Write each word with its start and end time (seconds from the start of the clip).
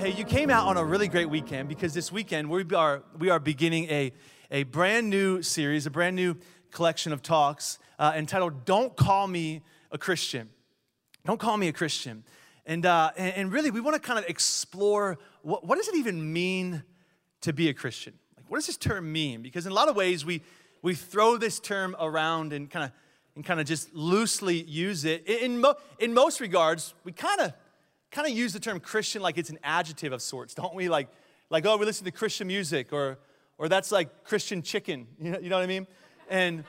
Hey, 0.00 0.12
you 0.16 0.24
came 0.24 0.50
out 0.50 0.66
on 0.66 0.76
a 0.76 0.84
really 0.84 1.08
great 1.08 1.28
weekend 1.28 1.68
because 1.68 1.94
this 1.94 2.10
weekend 2.10 2.48
we 2.48 2.64
are, 2.74 3.02
we 3.18 3.28
are 3.28 3.38
beginning 3.38 3.84
a, 3.90 4.12
a 4.50 4.62
brand 4.64 5.10
new 5.10 5.42
series, 5.42 5.86
a 5.86 5.90
brand 5.90 6.16
new 6.16 6.36
collection 6.70 7.12
of 7.12 7.22
talks 7.22 7.78
uh, 7.98 8.12
entitled 8.16 8.64
Don't 8.64 8.96
Call 8.96 9.26
Me 9.26 9.62
a 9.90 9.98
Christian. 9.98 10.48
Don't 11.26 11.38
Call 11.38 11.56
Me 11.56 11.68
a 11.68 11.72
Christian. 11.72 12.24
And, 12.64 12.86
uh, 12.86 13.10
and, 13.16 13.34
and, 13.34 13.52
really, 13.52 13.70
we 13.70 13.80
want 13.80 13.94
to 13.94 14.00
kind 14.00 14.18
of 14.18 14.24
explore 14.26 15.18
what, 15.42 15.66
what 15.66 15.76
does 15.76 15.88
it 15.88 15.96
even 15.96 16.32
mean 16.32 16.82
to 17.42 17.52
be 17.52 17.68
a 17.68 17.74
Christian? 17.74 18.14
Like, 18.36 18.46
what 18.48 18.58
does 18.58 18.66
this 18.66 18.76
term 18.76 19.12
mean? 19.12 19.42
Because 19.42 19.66
in 19.66 19.72
a 19.72 19.74
lot 19.74 19.88
of 19.88 19.96
ways, 19.96 20.24
we, 20.24 20.42
we 20.82 20.94
throw 20.94 21.36
this 21.36 21.60
term 21.60 21.96
around 21.98 22.52
and 22.52 22.70
kind 22.70 22.86
of 22.86 22.92
and 23.36 23.44
kind 23.44 23.60
of 23.60 23.66
just 23.66 23.94
loosely 23.94 24.62
use 24.62 25.04
it. 25.04 25.26
In, 25.26 25.60
mo- 25.60 25.76
in 25.98 26.12
most 26.12 26.40
regards, 26.40 26.94
we 27.04 27.12
kind 27.12 27.40
of 27.40 27.52
kind 28.10 28.26
of 28.26 28.36
use 28.36 28.52
the 28.52 28.60
term 28.60 28.80
Christian 28.80 29.22
like 29.22 29.38
it's 29.38 29.50
an 29.50 29.58
adjective 29.62 30.12
of 30.12 30.20
sorts, 30.20 30.52
don't 30.54 30.74
we? 30.74 30.88
Like, 30.88 31.08
like 31.48 31.64
oh, 31.66 31.76
we 31.76 31.86
listen 31.86 32.04
to 32.04 32.10
Christian 32.10 32.48
music, 32.48 32.92
or, 32.92 33.18
or 33.56 33.68
that's 33.68 33.92
like 33.92 34.24
Christian 34.24 34.62
chicken. 34.62 35.06
You 35.20 35.30
know, 35.32 35.38
you 35.38 35.48
know 35.48 35.56
what 35.56 35.62
I 35.62 35.68
mean? 35.68 35.86
And, 36.28 36.64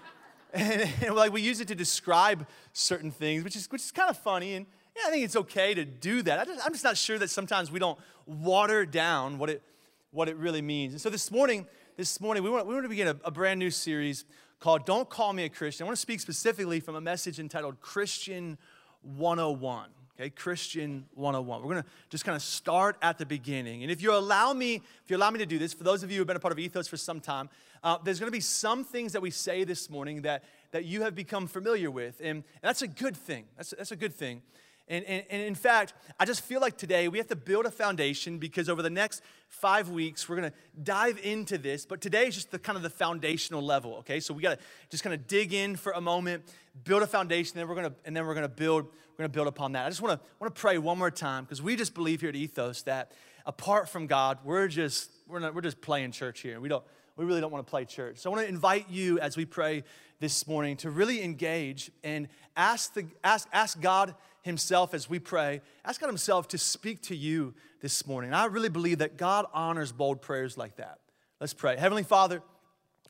and, 0.54 0.90
and, 1.02 1.16
like 1.16 1.34
we 1.34 1.42
use 1.42 1.62
it 1.62 1.68
to 1.70 1.76
describe 1.76 2.48
certain 2.74 3.12
things, 3.12 3.44
which 3.44 3.56
is, 3.56 3.70
which 3.72 3.82
is 3.82 3.92
kind 3.92 4.10
of 4.10 4.18
funny. 4.18 4.54
And 4.54 4.66
yeah, 4.96 5.04
I 5.08 5.10
think 5.10 5.26
it's 5.26 5.36
okay 5.36 5.74
to 5.74 5.86
do 5.86 6.22
that. 6.24 6.48
Just, 6.48 6.66
I'm 6.66 6.74
just 6.74 6.84
not 6.84 6.98
sure 6.98 7.18
that 7.18 7.30
sometimes 7.30 7.72
we 7.72 7.80
don't 7.80 8.00
water 8.26 8.86
down 8.86 9.40
what 9.40 9.50
it, 9.50 9.64
what 10.12 10.30
it 10.30 10.36
really 10.38 10.62
means. 10.62 10.94
And 10.94 11.02
so 11.02 11.10
this 11.10 11.32
morning, 11.32 11.66
this 12.02 12.20
morning, 12.20 12.42
we 12.42 12.50
want, 12.50 12.66
we 12.66 12.74
want 12.74 12.84
to 12.84 12.90
begin 12.90 13.10
a, 13.10 13.16
a 13.26 13.30
brand 13.30 13.60
new 13.60 13.70
series 13.70 14.26
called 14.60 14.88
Don't 14.88 15.08
Call 15.08 15.34
Me 15.34 15.44
a 15.44 15.50
Christian. 15.50 15.84
I 15.84 15.86
want 15.86 15.98
to 15.98 16.02
speak 16.02 16.20
specifically 16.20 16.80
from 16.80 16.96
a 16.96 17.02
message 17.02 17.40
entitled 17.40 17.80
Christian 17.80 18.58
101 19.04 19.92
okay? 20.16 20.32
Christian 20.32 21.06
101 21.14 21.62
we're 21.62 21.74
going 21.74 21.84
to 21.84 21.90
just 22.10 22.26
kind 22.26 22.36
of 22.36 22.42
start 22.42 22.98
at 23.04 23.20
the 23.20 23.26
beginning. 23.28 23.84
And 23.84 23.92
if 23.92 24.02
you 24.02 24.16
allow 24.16 24.52
me 24.52 24.78
if 24.78 25.12
you 25.12 25.16
allow 25.16 25.30
me 25.30 25.38
to 25.38 25.46
do 25.46 25.60
this 25.60 25.76
for 25.76 25.84
those 25.84 26.02
of 26.02 26.10
you 26.10 26.16
who 26.16 26.22
have 26.22 26.28
been 26.28 26.38
a 26.38 26.40
part 26.40 26.52
of 26.52 26.58
ethos 26.58 26.88
for 26.88 26.98
some 26.98 27.20
time 27.20 27.50
uh, 27.84 28.00
there's 28.04 28.20
going 28.20 28.32
to 28.32 28.36
be 28.36 28.40
some 28.40 28.84
things 28.84 29.14
that 29.14 29.22
we 29.22 29.30
say 29.30 29.64
this 29.64 29.88
morning 29.88 30.24
that 30.24 30.44
that 30.72 30.86
you 30.86 31.04
have 31.04 31.14
become 31.14 31.46
familiar 31.46 31.92
with. 31.92 32.20
And, 32.20 32.30
and 32.30 32.44
that's 32.64 32.82
a 32.82 32.88
good 32.88 33.16
thing. 33.16 33.46
That's, 33.58 33.76
that's 33.78 33.92
a 33.92 33.96
good 33.96 34.16
thing 34.16 34.42
and, 34.88 35.06
and, 35.06 35.24
and, 35.30 35.42
in 35.42 35.56
fact, 35.56 35.94
I 36.20 36.26
just 36.26 36.42
feel 36.42 36.60
like 36.60 36.78
today 36.78 37.08
we 37.08 37.18
have 37.18 37.28
to 37.28 37.36
build 37.36 37.66
a 37.66 37.72
foundation 37.72 38.40
because 38.40 38.68
over 38.68 38.82
the 38.82 38.90
next 38.90 39.22
five 39.48 39.90
weeks, 39.90 40.28
we're 40.28 40.36
gonna 40.36 40.54
dive 40.84 41.20
into 41.24 41.58
this. 41.58 41.86
But 41.86 42.02
today 42.02 42.28
is 42.28 42.36
just 42.36 42.52
the 42.52 42.60
kind 42.60 42.76
of 42.76 42.84
the 42.84 42.90
foundational 42.90 43.62
level, 43.62 43.96
okay? 43.98 44.20
So 44.20 44.34
we 44.34 44.42
gotta 44.42 44.58
just 44.90 45.04
kind 45.04 45.14
of 45.14 45.28
dig 45.28 45.54
in 45.54 45.76
for 45.76 45.94
a 45.94 46.02
moment, 46.02 46.44
build 46.84 47.04
a 47.04 47.08
foundation, 47.08 47.54
then 47.56 47.68
we're 47.68 47.76
gonna, 47.76 47.94
and 48.06 48.16
then 48.16 48.26
we're 48.26 48.36
gonna 48.36 48.50
build, 48.50 48.86
we're 48.86 49.24
gonna 49.24 49.30
build 49.30 49.48
upon 49.48 49.72
that. 49.74 49.86
I 49.86 49.90
just 49.90 50.02
wanna, 50.02 50.20
wanna 50.40 50.52
pray 50.52 50.78
one 50.78 50.98
more 50.98 51.12
time 51.12 51.46
because 51.46 51.62
we 51.62 51.76
just 51.76 51.94
believe 51.94 52.22
here 52.22 52.30
at 52.30 52.36
Ethos 52.36 52.82
that 52.84 53.14
apart 53.46 53.90
from 53.90 54.08
God, 54.08 54.40
we're 54.44 54.68
just, 54.68 55.12
we're, 55.28 55.40
not, 55.40 55.56
we're 55.56 55.62
just 55.62 55.82
playing 55.82 56.12
church 56.12 56.42
here. 56.42 56.60
We 56.60 56.70
don't, 56.70 56.84
we 57.16 57.26
really 57.26 57.42
don't 57.42 57.52
want 57.52 57.66
to 57.66 57.70
play 57.70 57.86
church. 57.86 58.18
So 58.18 58.30
I 58.30 58.34
want 58.34 58.46
to 58.46 58.50
invite 58.50 58.90
you 58.90 59.20
as 59.20 59.38
we 59.38 59.46
pray 59.46 59.84
this 60.20 60.48
morning 60.48 60.78
to 60.78 60.90
really 60.90 61.24
engage 61.24 61.92
and 62.04 62.28
ask, 62.56 62.94
the, 62.94 63.06
ask, 63.24 63.48
ask 63.52 63.80
God 63.80 64.16
Himself 64.42 64.94
as 64.94 65.10
we 65.10 65.20
pray, 65.20 65.62
ask 65.86 66.02
God 66.02 66.08
Himself 66.08 66.48
to 66.50 66.58
speak 66.58 67.02
to 67.04 67.16
you 67.16 67.54
this 67.82 68.08
morning. 68.08 68.34
I 68.34 68.46
really 68.46 68.70
believe 68.70 69.00
that 69.00 69.18
God 69.18 69.46
honors 69.54 69.92
bold 69.92 70.22
prayers 70.22 70.58
like 70.58 70.78
that. 70.78 71.00
Let's 71.40 71.54
pray. 71.54 71.78
Heavenly 71.78 72.04
Father, 72.04 72.42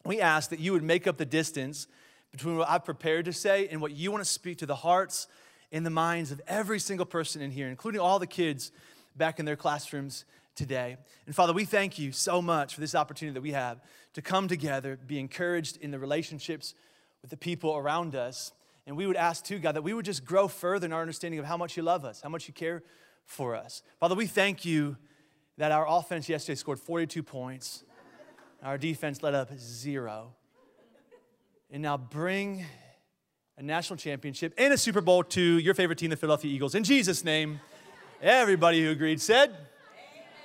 we 0.06 0.22
ask 0.22 0.50
that 0.50 0.60
you 0.60 0.74
would 0.74 0.84
make 0.84 1.08
up 1.08 1.18
the 1.18 1.26
distance 1.26 1.88
between 2.32 2.58
what 2.58 2.70
I've 2.70 2.86
prepared 2.86 3.26
to 3.26 3.34
say 3.34 3.68
and 3.68 3.82
what 3.82 3.92
you 3.92 4.12
want 4.12 4.24
to 4.24 4.30
speak 4.30 4.58
to 4.60 4.66
the 4.66 4.76
hearts 4.76 5.28
and 5.72 5.86
the 5.86 5.90
minds 5.90 6.32
of 6.32 6.42
every 6.48 6.80
single 6.80 7.06
person 7.06 7.42
in 7.42 7.52
here, 7.52 7.68
including 7.68 8.02
all 8.02 8.20
the 8.20 8.28
kids 8.28 8.72
back 9.16 9.40
in 9.40 9.46
their 9.46 9.56
classrooms 9.56 10.26
today. 10.56 10.98
And 11.26 11.36
Father, 11.36 11.54
we 11.54 11.66
thank 11.66 11.98
you 12.00 12.12
so 12.12 12.42
much 12.42 12.74
for 12.74 12.82
this 12.82 12.96
opportunity 12.96 13.34
that 13.34 13.42
we 13.42 13.52
have 13.52 13.80
to 14.14 14.22
come 14.22 14.48
together, 14.48 14.98
be 15.08 15.20
encouraged 15.20 15.78
in 15.78 15.92
the 15.92 16.00
relationships 16.00 16.74
with 17.22 17.32
the 17.32 17.38
people 17.38 17.76
around 17.76 18.16
us. 18.16 18.52
And 18.88 18.98
we 18.98 19.06
would 19.06 19.16
ask 19.16 19.46
too, 19.46 19.60
God, 19.60 19.74
that 19.74 19.84
we 19.84 19.94
would 19.94 20.06
just 20.06 20.26
grow 20.26 20.48
further 20.48 20.86
in 20.86 20.94
our 20.94 21.02
understanding 21.02 21.40
of 21.40 21.46
how 21.46 21.58
much 21.58 21.78
you 21.78 21.84
love 21.84 22.04
us, 22.04 22.22
how 22.22 22.30
much 22.30 22.48
you 22.48 22.54
care 22.54 22.84
for 23.26 23.56
us. 23.56 23.84
Father, 24.00 24.16
we 24.16 24.26
thank 24.26 24.66
you 24.66 24.98
that 25.58 25.72
our 25.72 25.86
offense 25.88 26.28
yesterday 26.28 26.56
scored 26.56 26.80
42 26.80 27.22
points, 27.24 27.84
our 28.64 28.78
defense 28.78 29.22
let 29.22 29.36
up 29.36 29.58
zero. 29.58 30.34
And 31.70 31.82
now 31.82 31.98
bring 31.98 32.66
a 33.58 33.64
national 33.64 33.98
championship 33.98 34.54
and 34.58 34.74
a 34.74 34.78
Super 34.78 35.02
Bowl 35.02 35.24
to 35.24 35.42
your 35.42 35.74
favorite 35.74 36.00
team, 36.00 36.10
the 36.10 36.18
Philadelphia 36.18 36.52
Eagles. 36.52 36.76
In 36.76 36.84
Jesus' 36.84 37.24
name, 37.24 37.62
everybody 38.22 38.84
who 38.84 38.92
agreed 38.92 39.22
said, 39.22 39.56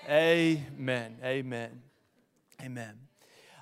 Amen. 0.08 0.68
Amen. 0.78 1.16
Amen. 1.24 1.82
Amen. 2.62 3.05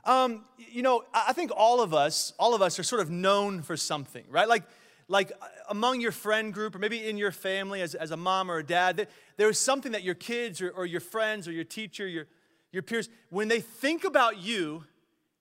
Um, 0.06 0.44
you 0.58 0.82
know, 0.82 1.04
I 1.14 1.32
think 1.32 1.50
all 1.56 1.80
of 1.80 1.94
us, 1.94 2.32
all 2.38 2.54
of 2.54 2.62
us 2.62 2.78
are 2.78 2.82
sort 2.82 3.00
of 3.00 3.10
known 3.10 3.62
for 3.62 3.76
something, 3.76 4.24
right? 4.28 4.48
Like, 4.48 4.64
like 5.08 5.32
uh, 5.40 5.46
among 5.70 6.00
your 6.00 6.12
friend 6.12 6.52
group 6.52 6.74
or 6.74 6.78
maybe 6.78 7.06
in 7.06 7.16
your 7.16 7.32
family 7.32 7.80
as, 7.80 7.94
as 7.94 8.10
a 8.10 8.16
mom 8.16 8.50
or 8.50 8.58
a 8.58 8.64
dad, 8.64 9.08
there 9.36 9.48
is 9.48 9.58
something 9.58 9.92
that 9.92 10.02
your 10.02 10.14
kids 10.14 10.60
or, 10.60 10.70
or 10.70 10.86
your 10.86 11.00
friends 11.00 11.48
or 11.48 11.52
your 11.52 11.64
teacher, 11.64 12.06
your, 12.06 12.26
your 12.72 12.82
peers, 12.82 13.08
when 13.30 13.48
they 13.48 13.60
think 13.60 14.04
about 14.04 14.38
you, 14.38 14.84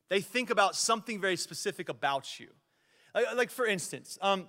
they 0.10 0.22
think 0.22 0.50
about 0.50 0.76
something 0.76 1.20
very 1.20 1.36
specific 1.36 1.90
about 1.90 2.40
you. 2.40 2.48
Like, 3.14 3.36
like 3.36 3.52
for 3.52 3.66
instance, 3.66 4.18
um, 4.22 4.48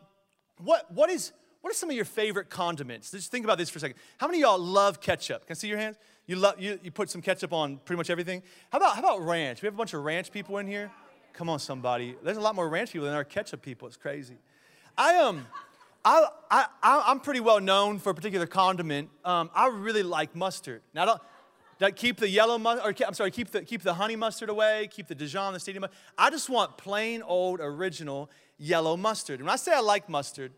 what, 0.59 0.91
what, 0.93 1.11
is, 1.11 1.33
what 1.61 1.71
are 1.73 1.77
some 1.77 1.91
of 1.91 1.97
your 1.97 2.05
favorite 2.05 2.51
condiments? 2.51 3.11
Just 3.11 3.31
think 3.31 3.45
about 3.45 3.59
this 3.59 3.71
for 3.71 3.79
a 3.79 3.81
second. 3.81 3.97
How 4.19 4.27
many 4.27 4.43
of 4.43 4.43
y'all 4.43 4.59
love 4.59 5.01
ketchup? 5.01 5.47
Can 5.47 5.55
I 5.55 5.57
see 5.57 5.69
your 5.69 5.79
hands? 5.79 5.97
You, 6.27 6.37
love, 6.37 6.59
you, 6.59 6.79
you 6.83 6.91
put 6.91 7.11
some 7.11 7.21
ketchup 7.21 7.53
on 7.53 7.79
pretty 7.85 7.99
much 7.99 8.11
everything. 8.11 8.43
How 8.71 8.79
about, 8.79 8.95
how 8.95 9.01
about 9.01 9.21
ranch? 9.27 9.61
We 9.61 9.67
have 9.67 9.75
a 9.75 9.77
bunch 9.77 9.95
of 9.95 10.03
ranch 10.03 10.33
people 10.33 10.59
in 10.59 10.67
here. 10.67 10.91
Come 11.35 11.49
on, 11.49 11.59
somebody. 11.59 12.17
There's 12.23 12.37
a 12.37 12.41
lot 12.41 12.55
more 12.55 12.69
ranch 12.69 12.93
people 12.93 13.07
than 13.07 13.15
our 13.15 13.25
ketchup 13.25 13.61
people. 13.61 13.89
It's 13.89 13.97
crazy. 13.97 14.37
I 14.97 15.17
um, 15.17 15.47
I, 16.05 16.27
I, 16.51 16.67
I'm 16.83 17.21
pretty 17.21 17.41
well 17.41 17.61
known 17.61 17.99
for 17.99 18.11
a 18.11 18.15
particular 18.15 18.47
condiment. 18.47 19.09
Um, 19.25 19.51
I 19.55 19.69
really 19.69 20.03
like 20.03 20.37
mustard. 20.37 20.83
Now, 20.93 21.07
don't, 21.07 21.23
don't 21.79 21.97
keep 21.97 22.19
the 22.19 22.29
yellow 22.29 22.59
mustard, 22.59 23.01
or 23.01 23.06
I'm 23.06 23.15
sorry, 23.15 23.31
keep 23.31 23.51
the, 23.51 23.62
keep 23.62 23.83
the 23.83 23.95
honey 23.95 24.15
mustard 24.15 24.51
away, 24.51 24.89
keep 24.91 25.06
the 25.09 25.15
Dijon, 25.15 25.55
the 25.55 25.61
stadium. 25.61 25.87
I 26.19 26.29
just 26.29 26.51
want 26.51 26.77
plain 26.77 27.23
old 27.23 27.61
original 27.61 28.31
yellow 28.59 28.97
mustard. 28.99 29.41
When 29.41 29.49
I 29.49 29.56
say 29.56 29.73
I 29.73 29.81
like 29.81 30.09
mustard, 30.09 30.53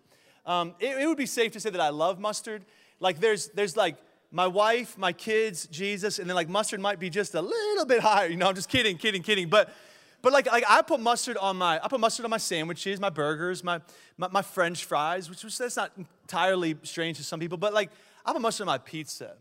um, 0.45 0.75
it, 0.81 0.99
it 0.99 1.07
would 1.07 1.17
be 1.17 1.27
safe 1.27 1.53
to 1.53 1.61
say 1.61 1.71
that 1.71 1.81
I 1.81 1.91
love 1.91 2.19
mustard. 2.19 2.65
Like 2.99 3.21
there's, 3.21 3.49
there's 3.49 3.77
like 3.77 3.97
my 4.37 4.47
wife, 4.47 4.99
my 4.99 5.15
kids, 5.15 5.67
Jesus, 5.69 6.19
and 6.19 6.29
then 6.29 6.35
like 6.35 6.49
mustard 6.49 6.79
might 6.79 7.01
be 7.01 7.09
just 7.09 7.35
a 7.35 7.41
little 7.41 7.87
bit 7.87 8.01
higher. 8.01 8.29
You 8.29 8.37
know, 8.37 8.47
I'm 8.49 8.55
just 8.55 8.69
kidding, 8.69 8.99
kidding, 8.99 9.23
kidding. 9.23 9.49
But 9.49 9.73
but 10.21 10.33
like, 10.33 10.47
like 10.47 10.65
I 10.69 10.83
put 10.83 11.01
mustard 11.01 11.39
on 11.39 11.57
my 11.57 11.81
I 11.83 11.89
put 11.89 12.01
mustard 12.01 12.25
on 12.25 12.31
my 12.31 12.37
sandwiches, 12.37 13.01
my 13.01 13.09
burgers, 13.09 13.65
my 13.65 13.81
my, 14.19 14.29
my 14.29 14.43
French 14.43 14.85
fries, 14.85 15.31
which 15.31 15.43
was 15.43 15.57
that's 15.57 15.77
not 15.77 15.91
entirely 15.97 16.77
strange 16.83 17.17
to 17.17 17.25
some 17.25 17.41
people, 17.41 17.57
but 17.57 17.73
like 17.73 17.91
I 18.27 18.35
put 18.35 18.43
mustard 18.43 18.69
on 18.69 18.73
my 18.75 18.79
pizza, 18.79 19.37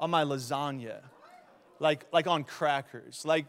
on 0.00 0.10
my 0.10 0.24
lasagna, 0.24 0.98
like 1.78 2.04
like 2.12 2.26
on 2.26 2.42
crackers. 2.42 3.24
Like 3.24 3.46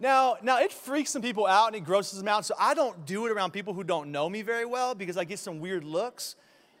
now, 0.00 0.38
now 0.42 0.58
it 0.58 0.72
freaks 0.72 1.10
some 1.10 1.22
people 1.22 1.46
out 1.46 1.68
and 1.68 1.76
it 1.76 1.84
grosses 1.84 2.18
them 2.18 2.28
out. 2.28 2.44
So 2.44 2.54
I 2.58 2.74
don't 2.74 3.06
do 3.06 3.26
it 3.26 3.32
around 3.32 3.52
people 3.52 3.74
who 3.74 3.84
don't 3.84 4.10
know 4.10 4.28
me 4.28 4.42
very 4.42 4.66
well 4.66 4.96
because 4.96 5.16
I 5.16 5.22
get 5.22 5.38
some 5.38 5.60
weird 5.60 5.84
looks 5.84 6.34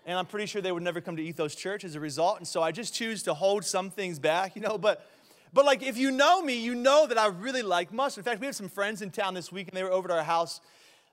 and 0.06 0.16
I'm 0.16 0.24
pretty 0.24 0.46
sure 0.46 0.62
they 0.62 0.70
would 0.70 0.84
never 0.84 1.00
come 1.00 1.16
to 1.16 1.22
Ethos 1.22 1.56
Church 1.56 1.84
as 1.84 1.96
a 1.96 2.00
result. 2.00 2.38
And 2.38 2.46
so 2.46 2.62
I 2.62 2.70
just 2.70 2.94
choose 2.94 3.24
to 3.24 3.34
hold 3.34 3.64
some 3.64 3.90
things 3.90 4.20
back, 4.20 4.54
you 4.54 4.62
know. 4.62 4.78
But, 4.78 5.04
but 5.52 5.64
like, 5.64 5.82
if 5.82 5.98
you 5.98 6.12
know 6.12 6.40
me, 6.40 6.58
you 6.58 6.76
know 6.76 7.08
that 7.08 7.18
I 7.18 7.26
really 7.26 7.62
like 7.62 7.92
mustard. 7.92 8.24
In 8.24 8.30
fact, 8.30 8.40
we 8.40 8.46
have 8.46 8.54
some 8.54 8.68
friends 8.68 9.02
in 9.02 9.10
town 9.10 9.34
this 9.34 9.50
week, 9.50 9.66
and 9.66 9.76
they 9.76 9.82
were 9.82 9.90
over 9.90 10.06
to 10.06 10.14
our 10.14 10.22
house 10.22 10.60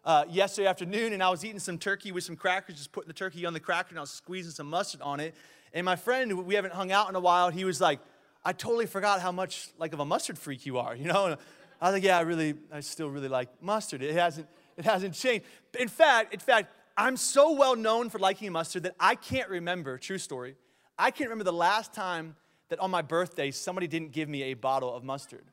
uh, 0.06 0.26
yesterday 0.30 0.68
afternoon, 0.68 1.12
and 1.12 1.24
I 1.24 1.32
was 1.32 1.44
eating 1.44 1.60
some 1.60 1.80
turkey 1.80 2.12
with 2.12 2.24
some 2.24 2.36
crackers, 2.36 2.76
just 2.76 2.92
putting 2.92 3.08
the 3.08 3.16
turkey 3.16 3.48
on 3.48 3.54
the 3.54 3.60
cracker, 3.60 3.90
and 3.90 3.98
I 3.98 4.02
was 4.02 4.12
squeezing 4.12 4.52
some 4.52 4.70
mustard 4.70 5.02
on 5.02 5.20
it. 5.20 5.34
And 5.74 5.86
my 5.86 5.96
friend, 5.96 6.46
we 6.46 6.54
haven't 6.54 6.76
hung 6.76 6.92
out 6.92 7.10
in 7.10 7.16
a 7.16 7.20
while, 7.20 7.50
he 7.50 7.66
was 7.66 7.82
like, 7.82 8.00
I 8.46 8.54
totally 8.54 8.86
forgot 8.86 9.22
how 9.22 9.32
much 9.32 9.70
like 9.80 9.94
of 9.94 10.02
a 10.02 10.06
mustard 10.06 10.38
freak 10.38 10.68
you 10.68 10.78
are, 10.78 10.96
you 10.96 11.06
know. 11.06 11.26
And 11.26 11.38
I 11.82 11.88
was 11.88 11.94
like, 11.94 12.04
yeah, 12.04 12.20
I 12.20 12.22
really, 12.22 12.54
I 12.72 12.82
still 12.82 13.10
really 13.10 13.30
like 13.30 13.50
mustard. 13.60 14.04
It 14.04 14.14
hasn't, 14.14 14.48
it 14.78 14.86
hasn't 14.86 15.16
changed. 15.16 15.46
In 15.80 15.88
fact, 15.88 16.34
in 16.34 16.40
fact, 16.40 16.72
I'm 16.96 17.18
so 17.18 17.54
well 17.54 17.76
known 17.76 18.10
for 18.10 18.20
liking 18.20 18.52
mustard 18.52 18.84
that 18.84 18.96
I 19.00 19.16
can't 19.16 19.50
remember, 19.50 19.98
true 19.98 20.18
story, 20.18 20.56
I 20.98 21.12
can't 21.12 21.30
remember 21.30 21.46
the 21.46 21.54
last 21.54 21.94
time 21.94 22.36
that 22.70 22.80
on 22.80 22.92
my 22.92 23.02
birthday 23.02 23.52
somebody 23.52 23.88
didn't 23.88 24.12
give 24.12 24.30
me 24.30 24.44
a 24.44 24.54
bottle 24.54 24.94
of 24.94 25.04
mustard. 25.04 25.46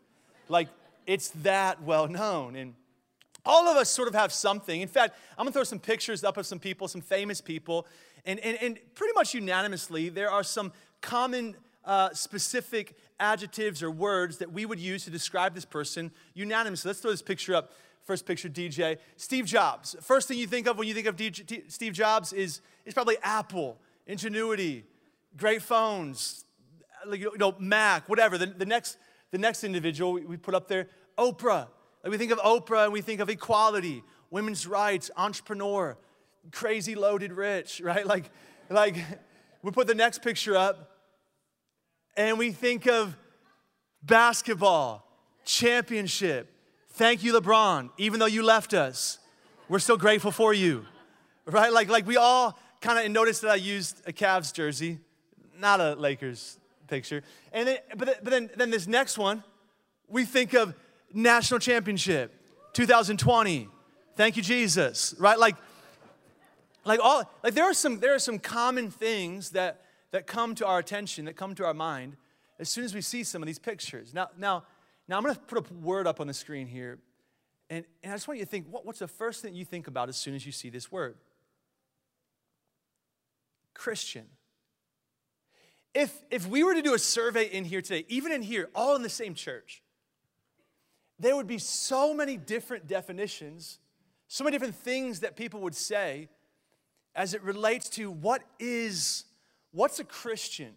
Like, 0.49 0.69
it's 1.07 1.29
that 1.43 1.83
well 1.83 2.09
known. 2.09 2.57
And 2.57 2.75
all 3.45 3.67
of 3.69 3.77
us 3.77 3.89
sort 3.89 4.09
of 4.09 4.15
have 4.15 4.33
something. 4.33 4.81
In 4.81 4.89
fact, 4.89 5.17
I'm 5.39 5.45
gonna 5.45 5.53
throw 5.53 5.65
some 5.65 5.79
pictures 5.79 6.25
up 6.25 6.37
of 6.37 6.47
some 6.47 6.59
people, 6.59 6.89
some 6.89 7.01
famous 7.01 7.41
people, 7.41 7.87
and, 8.27 8.39
and, 8.41 8.59
and 8.61 8.79
pretty 8.95 9.15
much 9.15 9.33
unanimously, 9.33 10.11
there 10.11 10.31
are 10.31 10.43
some 10.43 10.73
common 11.01 11.57
uh, 11.85 12.11
specific 12.13 12.97
adjectives 13.19 13.83
or 13.83 13.91
words 13.91 14.39
that 14.39 14.53
we 14.53 14.67
would 14.67 14.79
use 14.79 15.05
to 15.05 15.11
describe 15.11 15.55
this 15.55 15.65
person 15.65 16.11
unanimously. 16.35 16.91
Let's 16.91 17.01
throw 17.01 17.11
this 17.11 17.23
picture 17.23 17.55
up. 17.55 17.73
First 18.03 18.27
picture, 18.27 18.49
DJ. 18.49 18.99
Steve 19.17 19.45
Jobs. 19.45 19.95
First 20.01 20.29
thing 20.29 20.39
you 20.39 20.47
think 20.47 20.67
of 20.67 20.79
when 20.79 20.89
you 20.89 20.95
think 20.95 21.07
of 21.07 21.17
DJ, 21.17 21.71
Steve 21.71 21.93
Jobs 21.93 22.33
is, 22.33 22.61
is 22.85 22.95
probably 22.95 23.17
Apple, 23.23 23.79
ingenuity, 24.07 24.85
great 25.37 25.63
phones, 25.63 26.45
like, 27.07 27.21
you 27.21 27.37
know, 27.39 27.55
Mac, 27.59 28.09
whatever. 28.09 28.37
The, 28.37 28.47
the, 28.47 28.67
next, 28.67 28.99
the 29.31 29.39
next 29.39 29.65
individual 29.65 30.13
we 30.13 30.37
put 30.37 30.55
up 30.55 30.69
there, 30.69 30.89
Oprah. 31.19 31.69
Like 32.03 32.11
we 32.11 32.19
think 32.19 32.33
of 32.33 32.39
Oprah 32.39 32.85
and 32.85 32.93
we 32.93 33.01
think 33.01 33.21
of 33.21 33.29
equality, 33.29 34.03
women's 34.31 34.67
rights, 34.67 35.11
entrepreneur, 35.17 35.97
crazy 36.53 36.95
loaded 36.95 37.33
rich, 37.33 37.81
right? 37.85 38.07
Like, 38.07 38.31
like 38.69 38.97
we 39.63 39.71
put 39.71 39.87
the 39.87 39.95
next 39.95 40.23
picture 40.23 40.57
up 40.57 40.99
and 42.17 42.39
we 42.39 42.53
think 42.53 42.87
of 42.87 43.17
basketball, 44.03 45.07
championship. 45.45 46.50
Thank 46.93 47.23
you, 47.23 47.33
LeBron. 47.33 47.91
Even 47.99 48.21
though 48.21 48.27
you 48.27 48.43
left 48.43 48.75
us, 48.75 49.19
we're 49.69 49.79
still 49.79 49.97
grateful 49.97 50.31
for 50.31 50.53
you, 50.53 50.85
right? 51.47 51.73
Like, 51.73 51.89
like 51.89 52.07
we 52.07 52.17
all 52.17 52.59
kind 52.81 52.99
of 52.99 53.11
noticed 53.11 53.43
that 53.43 53.51
I 53.53 53.57
used 53.57 54.03
a 54.07 54.13
Cavs 54.13 54.53
jersey, 54.53 54.99
not 55.59 55.81
a 55.81 55.95
Lakers 55.95 56.59
picture. 56.89 57.23
And 57.53 57.69
then, 57.69 57.79
but, 57.97 58.07
then, 58.07 58.17
but 58.23 58.31
then, 58.31 58.51
then 58.57 58.71
this 58.71 58.87
next 58.87 59.17
one, 59.17 59.45
we 60.09 60.25
think 60.25 60.55
of 60.55 60.75
national 61.15 61.61
championship, 61.61 62.35
2020. 62.73 63.69
Thank 64.17 64.37
you, 64.37 64.43
Jesus, 64.43 65.15
right? 65.19 65.39
Like, 65.39 65.57
like 66.85 67.01
all, 67.01 67.23
like 67.43 67.55
there 67.55 67.65
are 67.65 67.75
some, 67.75 68.01
there 68.01 68.15
are 68.15 68.19
some 68.19 68.39
common 68.39 68.91
things 68.91 69.51
that, 69.51 69.83
that 70.11 70.27
come 70.27 70.55
to 70.57 70.67
our 70.67 70.79
attention, 70.79 71.27
that 71.27 71.37
come 71.37 71.55
to 71.55 71.65
our 71.65 71.75
mind 71.75 72.17
as 72.59 72.69
soon 72.69 72.85
as 72.85 72.95
we 72.95 73.01
see 73.01 73.25
some 73.25 73.43
of 73.43 73.47
these 73.47 73.59
pictures. 73.59 74.13
Now, 74.13 74.29
now, 74.37 74.65
now 75.11 75.17
I'm 75.17 75.25
going 75.25 75.35
to 75.35 75.41
put 75.41 75.59
a 75.59 75.75
word 75.75 76.07
up 76.07 76.21
on 76.21 76.29
the 76.29 76.33
screen 76.33 76.69
here, 76.69 77.01
and, 77.69 77.85
and 78.05 78.13
I 78.13 78.15
just 78.15 78.29
want 78.29 78.39
you 78.39 78.45
to 78.45 78.51
think 78.51 78.67
what, 78.71 78.87
what's 78.87 79.01
the 79.01 79.09
first 79.09 79.43
thing 79.43 79.55
you 79.55 79.65
think 79.65 79.89
about 79.89 80.09
as 80.09 80.17
soon 80.17 80.37
as 80.37 80.47
you 80.47 80.53
see 80.53 80.71
this 80.71 80.93
word? 80.93 81.17
Christian. 83.75 84.27
If, 85.95 86.17
if 86.31 86.47
we 86.47 86.63
were 86.63 86.75
to 86.75 86.83
do 86.83 86.95
a 86.95 86.99
survey 86.99 87.47
in 87.47 87.65
here 87.65 87.83
today, 87.83 88.05
even 88.09 88.31
in 88.31 88.41
here, 88.41 88.69
all 88.73 88.95
in 88.95 89.03
the 89.03 89.09
same 89.09 89.35
church, 89.35 89.83
there 91.19 91.35
would 91.35 91.49
be 91.49 91.59
so 91.59 92.15
many 92.15 92.37
different 92.37 92.87
definitions, 92.87 93.81
so 94.29 94.45
many 94.45 94.55
different 94.55 94.77
things 94.77 95.21
that 95.21 95.35
people 95.35 95.61
would 95.63 95.75
say 95.75 96.29
as 97.17 97.35
it 97.35 97.43
relates 97.43 97.89
to 97.89 98.13
what 98.13 98.43
is, 98.61 99.25
what's 99.73 99.99
a 99.99 100.05
Christian? 100.05 100.75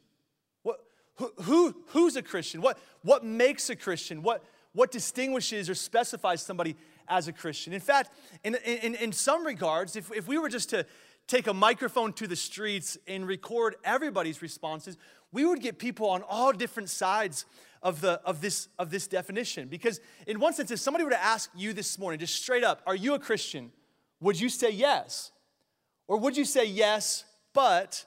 Who, 1.16 1.32
who, 1.42 1.76
who's 1.88 2.16
a 2.16 2.22
Christian? 2.22 2.62
What, 2.62 2.80
what 3.04 3.24
makes 3.24 3.70
a 3.70 3.76
Christian? 3.76 4.24
What, 4.24 4.44
what 4.74 4.92
distinguishes 4.92 5.70
or 5.70 5.76
specifies 5.76 6.42
somebody 6.42 6.76
as 7.08 7.28
a 7.28 7.34
Christian? 7.34 7.74
In 7.74 7.82
fact, 7.82 8.12
in, 8.44 8.56
in, 8.66 8.96
in 8.96 9.12
some 9.12 9.46
regards, 9.46 9.96
if, 9.96 10.12
if 10.12 10.28
we 10.28 10.38
were 10.38 10.50
just 10.50 10.70
to 10.72 10.86
take 11.28 11.48
a 11.48 11.54
microphone 11.54 12.14
to 12.14 12.28
the 12.28 12.36
streets 12.36 12.98
and 13.08 13.28
record 13.28 13.76
everybody's 13.84 14.42
responses, 14.42 14.98
we 15.32 15.46
would 15.46 15.62
get 15.62 15.78
people 15.78 16.10
on 16.10 16.24
all 16.24 16.52
different 16.52 16.90
sides 16.90 17.46
of, 17.82 18.02
the, 18.02 18.20
of, 18.26 18.42
this, 18.42 18.68
of 18.80 18.90
this 18.90 19.08
definition. 19.08 19.68
Because, 19.68 20.00
in 20.26 20.40
one 20.40 20.54
sense, 20.54 20.72
if 20.72 20.80
somebody 20.80 21.04
were 21.04 21.12
to 21.12 21.24
ask 21.24 21.50
you 21.56 21.74
this 21.74 22.00
morning, 22.00 22.20
just 22.20 22.36
straight 22.36 22.64
up, 22.64 22.82
are 22.88 22.96
you 22.96 23.14
a 23.14 23.20
Christian? 23.20 23.72
Would 24.20 24.40
you 24.40 24.50
say 24.50 24.72
yes? 24.72 25.32
Or 26.08 26.18
would 26.18 26.36
you 26.36 26.46
say 26.46 26.66
yes, 26.66 27.26
but? 27.54 28.06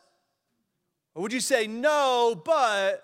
Or 1.16 1.22
would 1.22 1.32
you 1.32 1.40
say 1.40 1.66
no, 1.66 2.40
but? 2.44 3.02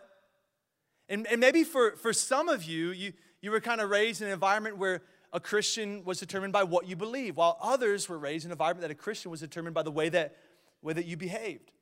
And, 1.09 1.27
and 1.29 1.41
maybe 1.41 1.65
for, 1.65 1.97
for 1.97 2.13
some 2.13 2.51
of 2.51 2.63
you, 2.63 2.91
you, 2.91 3.15
you 3.41 3.51
were 3.51 3.59
kind 3.59 3.81
of 3.81 3.89
raised 3.89 4.21
in 4.21 4.27
an 4.27 4.35
environment 4.35 4.77
where 4.77 5.01
a 5.33 5.41
Christian 5.41 6.05
was 6.05 6.21
determined 6.21 6.53
by 6.53 6.63
what 6.63 6.87
you 6.87 6.95
believe, 6.95 7.37
while 7.37 7.57
others 7.63 8.11
were 8.11 8.19
raised 8.19 8.45
in 8.45 8.51
an 8.51 8.53
environment 8.53 8.83
that 8.83 8.91
a 8.91 8.95
Christian 8.95 9.31
was 9.31 9.41
determined 9.41 9.73
by 9.73 9.83
the 9.83 9.91
way 9.91 10.11
that, 10.11 10.37
way 10.83 10.93
that 10.93 11.07
you 11.07 11.17
behaved. 11.17 11.73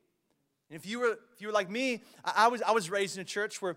And 0.70 0.78
if 0.78 0.86
you 0.86 1.00
were, 1.00 1.18
if 1.34 1.40
you 1.40 1.48
were 1.48 1.52
like 1.52 1.68
me, 1.68 2.04
I, 2.24 2.44
I 2.44 2.48
was, 2.48 2.62
I 2.62 2.70
was 2.70 2.90
raised 2.90 3.16
in 3.16 3.22
a 3.22 3.24
church 3.24 3.60
where, 3.60 3.76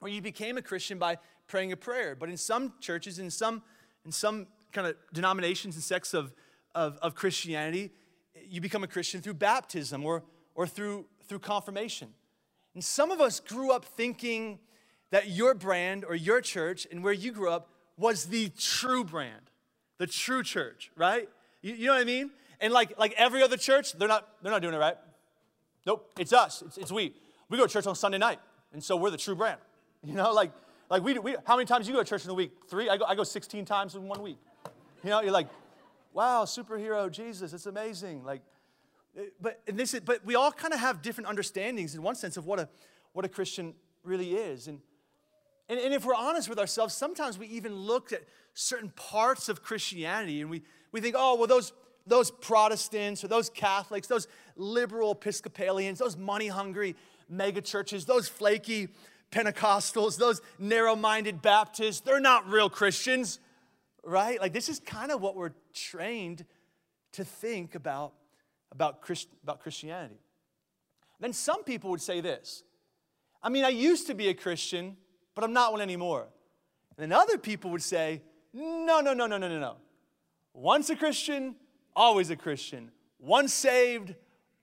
where 0.00 0.10
you 0.10 0.20
became 0.20 0.58
a 0.58 0.62
Christian 0.62 0.98
by 0.98 1.18
praying 1.46 1.70
a 1.70 1.76
prayer. 1.76 2.16
But 2.16 2.30
in 2.30 2.36
some 2.36 2.72
churches, 2.80 3.20
in 3.20 3.30
some, 3.30 3.62
in 4.04 4.10
some 4.10 4.48
kind 4.72 4.88
of 4.88 4.96
denominations 5.12 5.76
and 5.76 5.84
sects 5.84 6.14
of, 6.14 6.32
of, 6.74 6.98
of 7.00 7.14
Christianity, 7.14 7.92
you 8.44 8.60
become 8.60 8.82
a 8.82 8.88
Christian 8.88 9.22
through 9.22 9.34
baptism 9.34 10.04
or, 10.04 10.24
or 10.56 10.66
through, 10.66 11.04
through 11.28 11.38
confirmation. 11.38 12.08
And 12.74 12.82
some 12.82 13.10
of 13.10 13.20
us 13.20 13.38
grew 13.38 13.70
up 13.70 13.84
thinking 13.84 14.58
that 15.10 15.28
your 15.30 15.54
brand 15.54 16.04
or 16.04 16.16
your 16.16 16.40
church 16.40 16.86
and 16.90 17.04
where 17.04 17.12
you 17.12 17.30
grew 17.30 17.50
up 17.50 17.68
was 17.96 18.26
the 18.26 18.50
true 18.58 19.04
brand, 19.04 19.50
the 19.98 20.06
true 20.06 20.42
church, 20.42 20.90
right? 20.96 21.28
You, 21.62 21.74
you 21.74 21.86
know 21.86 21.92
what 21.92 22.00
I 22.00 22.04
mean? 22.04 22.30
And 22.60 22.72
like, 22.72 22.98
like 22.98 23.14
every 23.16 23.42
other 23.42 23.56
church, 23.56 23.92
they're 23.92 24.08
not, 24.08 24.28
they're 24.42 24.52
not 24.52 24.62
doing 24.62 24.74
it 24.74 24.78
right. 24.78 24.96
Nope, 25.86 26.10
it's 26.18 26.32
us, 26.32 26.62
it's, 26.66 26.78
it's 26.78 26.92
we. 26.92 27.14
We 27.48 27.56
go 27.56 27.66
to 27.66 27.72
church 27.72 27.86
on 27.86 27.94
Sunday 27.94 28.18
night, 28.18 28.40
and 28.72 28.82
so 28.82 28.96
we're 28.96 29.10
the 29.10 29.16
true 29.16 29.36
brand. 29.36 29.60
You 30.04 30.12
know, 30.12 30.32
like, 30.32 30.52
like 30.88 31.02
we, 31.02 31.18
we 31.18 31.34
how 31.44 31.56
many 31.56 31.66
times 31.66 31.88
you 31.88 31.94
go 31.94 32.00
to 32.00 32.08
church 32.08 32.24
in 32.24 32.30
a 32.30 32.34
week? 32.34 32.52
Three? 32.68 32.88
I 32.88 32.96
go, 32.96 33.06
I 33.06 33.16
go 33.16 33.24
16 33.24 33.64
times 33.64 33.96
in 33.96 34.06
one 34.06 34.22
week. 34.22 34.38
You 35.02 35.10
know, 35.10 35.20
you're 35.20 35.32
like, 35.32 35.48
wow, 36.12 36.44
superhero, 36.44 37.10
Jesus, 37.10 37.52
it's 37.52 37.66
amazing. 37.66 38.22
Like, 38.22 38.42
but 39.40 39.60
this 39.66 39.94
is, 39.94 40.00
but 40.00 40.24
we 40.24 40.34
all 40.34 40.52
kind 40.52 40.74
of 40.74 40.80
have 40.80 41.02
different 41.02 41.28
understandings 41.28 41.94
in 41.94 42.02
one 42.02 42.14
sense 42.14 42.36
of 42.36 42.46
what 42.46 42.58
a 42.58 42.68
what 43.12 43.24
a 43.24 43.28
Christian 43.28 43.74
really 44.04 44.34
is. 44.34 44.68
And, 44.68 44.80
and, 45.68 45.80
and 45.80 45.94
if 45.94 46.04
we're 46.04 46.14
honest 46.14 46.48
with 46.48 46.58
ourselves, 46.58 46.94
sometimes 46.94 47.38
we 47.38 47.46
even 47.48 47.74
look 47.74 48.12
at 48.12 48.22
certain 48.54 48.90
parts 48.90 49.48
of 49.48 49.62
Christianity 49.62 50.42
and 50.42 50.50
we, 50.50 50.62
we 50.92 51.00
think, 51.00 51.14
oh, 51.18 51.36
well, 51.36 51.46
those, 51.46 51.72
those 52.06 52.30
Protestants 52.30 53.24
or 53.24 53.28
those 53.28 53.48
Catholics, 53.48 54.06
those 54.06 54.28
liberal 54.54 55.12
Episcopalians, 55.12 55.98
those 55.98 56.16
money 56.16 56.48
hungry 56.48 56.94
megachurches, 57.32 58.04
those 58.04 58.28
flaky 58.28 58.88
Pentecostals, 59.32 60.18
those 60.18 60.42
narrow 60.58 60.94
minded 60.94 61.40
Baptists, 61.40 62.00
they're 62.00 62.20
not 62.20 62.46
real 62.46 62.68
Christians 62.68 63.40
right? 64.06 64.40
Like 64.40 64.52
this 64.52 64.68
is 64.68 64.78
kind 64.80 65.10
of 65.10 65.20
what 65.20 65.36
we're 65.36 65.52
trained 65.74 66.44
to 67.12 67.24
think 67.24 67.74
about 67.74 68.14
about, 68.76 69.00
Christ, 69.00 69.28
about 69.42 69.60
Christianity. 69.60 70.20
Then 71.18 71.32
some 71.32 71.64
people 71.64 71.90
would 71.90 72.02
say 72.02 72.20
this 72.20 72.62
I 73.42 73.48
mean, 73.48 73.64
I 73.64 73.70
used 73.70 74.06
to 74.08 74.14
be 74.14 74.28
a 74.28 74.34
Christian, 74.34 74.96
but 75.34 75.44
I'm 75.44 75.52
not 75.52 75.72
one 75.72 75.80
anymore. 75.80 76.26
And 76.96 77.10
then 77.10 77.18
other 77.18 77.38
people 77.38 77.70
would 77.72 77.82
say, 77.82 78.22
no, 78.52 79.00
no, 79.00 79.12
no, 79.12 79.26
no, 79.26 79.36
no, 79.38 79.48
no, 79.48 79.58
no. 79.58 79.76
Once 80.54 80.88
a 80.90 80.96
Christian, 80.96 81.56
always 81.94 82.30
a 82.30 82.36
Christian. 82.36 82.90
Once 83.18 83.52
saved, 83.52 84.14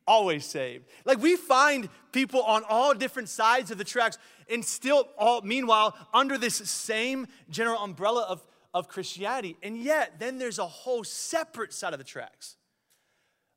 always 0.07 0.45
saved. 0.45 0.85
Like 1.05 1.19
we 1.19 1.35
find 1.35 1.89
people 2.11 2.41
on 2.43 2.63
all 2.67 2.93
different 2.93 3.29
sides 3.29 3.71
of 3.71 3.77
the 3.77 3.83
tracks, 3.83 4.17
and 4.49 4.63
still 4.63 5.07
all 5.17 5.41
meanwhile 5.41 5.95
under 6.13 6.37
this 6.37 6.55
same 6.55 7.27
general 7.49 7.79
umbrella 7.83 8.25
of 8.27 8.45
of 8.73 8.87
Christianity. 8.87 9.55
And 9.61 9.77
yet, 9.77 10.19
then 10.19 10.39
there's 10.39 10.59
a 10.59 10.65
whole 10.65 11.03
separate 11.03 11.73
side 11.73 11.93
of 11.93 11.99
the 11.99 12.05
tracks, 12.05 12.57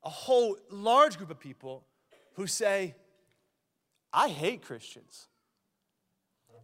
a 0.07 0.09
whole 0.09 0.57
large 0.71 1.19
group 1.19 1.31
of 1.33 1.41
people 1.41 1.85
who 2.35 2.47
say, 2.47 2.95
I 4.13 4.29
hate 4.29 4.63
Christians. 4.63 5.27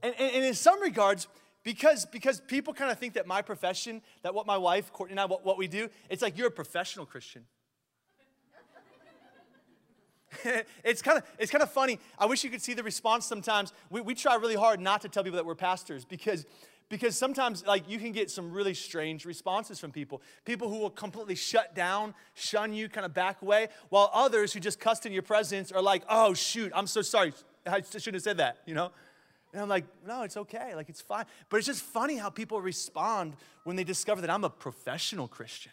And, 0.01 0.15
and, 0.17 0.33
and 0.33 0.45
in 0.45 0.55
some 0.55 0.81
regards, 0.81 1.27
because, 1.65 2.07
because 2.07 2.41
people 2.41 2.73
kind 2.73 2.93
of 2.93 3.01
think 3.01 3.15
that 3.15 3.27
my 3.27 3.43
profession, 3.43 4.01
that 4.23 4.33
what 4.33 4.47
my 4.47 4.57
wife, 4.57 4.93
Courtney 4.93 5.15
and 5.15 5.21
I, 5.21 5.25
what, 5.25 5.45
what 5.45 5.59
we 5.59 5.67
do, 5.67 5.89
it's 6.09 6.23
like 6.23 6.39
you're 6.39 6.47
a 6.47 6.53
professional 6.53 7.05
Christian. 7.05 7.45
it's 10.85 11.03
kind 11.03 11.19
of 11.19 11.25
it's 11.39 11.51
kind 11.51 11.63
of 11.63 11.71
funny. 11.71 11.99
I 12.19 12.27
wish 12.27 12.43
you 12.43 12.49
could 12.49 12.63
see 12.63 12.75
the 12.75 12.83
response 12.83 13.27
sometimes. 13.27 13.73
We, 13.91 14.01
we 14.01 14.15
try 14.15 14.37
really 14.37 14.55
hard 14.55 14.81
not 14.81 15.03
to 15.03 15.09
tell 15.09 15.23
people 15.23 15.37
that 15.37 15.45
we're 15.45 15.55
pastors 15.55 16.05
because 16.05 16.47
because 16.89 17.17
sometimes 17.17 17.67
like 17.67 17.89
you 17.89 17.99
can 17.99 18.13
get 18.13 18.31
some 18.31 18.53
really 18.53 18.75
strange 18.75 19.25
responses 19.25 19.79
from 19.79 19.91
people. 19.91 20.23
People 20.45 20.69
who 20.69 20.79
will 20.79 20.91
completely 20.91 21.35
shut 21.35 21.75
down 21.75 22.15
shun 22.35 22.73
you 22.73 22.89
kind 22.89 23.07
of 23.07 23.15
back 23.15 23.43
away 23.43 23.69
while 23.89 24.11
others 24.13 24.53
who 24.53 24.61
just 24.61 24.79
cussed 24.79 25.07
in 25.07 25.13
your 25.13 25.23
presence 25.23 25.73
are 25.73 25.83
like 25.83 26.03
oh 26.09 26.35
shoot 26.35 26.71
i'm 26.75 26.87
so 26.87 27.03
sorry. 27.03 27.33
I 27.67 27.81
shouldn't 27.81 28.15
have 28.15 28.23
said 28.23 28.37
that 28.39 28.59
you 28.67 28.75
know? 28.75 28.91
And 29.53 29.63
i'm 29.63 29.69
like 29.69 29.87
no 30.07 30.23
it's 30.23 30.37
okay. 30.37 30.75
Like 30.75 30.89
it's 30.89 31.01
fine. 31.01 31.25
But 31.49 31.59
it's 31.59 31.67
just 31.67 31.83
funny 31.83 32.17
how 32.17 32.31
people 32.31 32.61
respond 32.61 33.37
when 33.65 33.77
they 33.77 33.85
discover 33.85 34.21
that 34.21 34.31
i'm 34.31 34.45
a 34.45 34.51
professional 34.51 35.29
christian. 35.29 35.73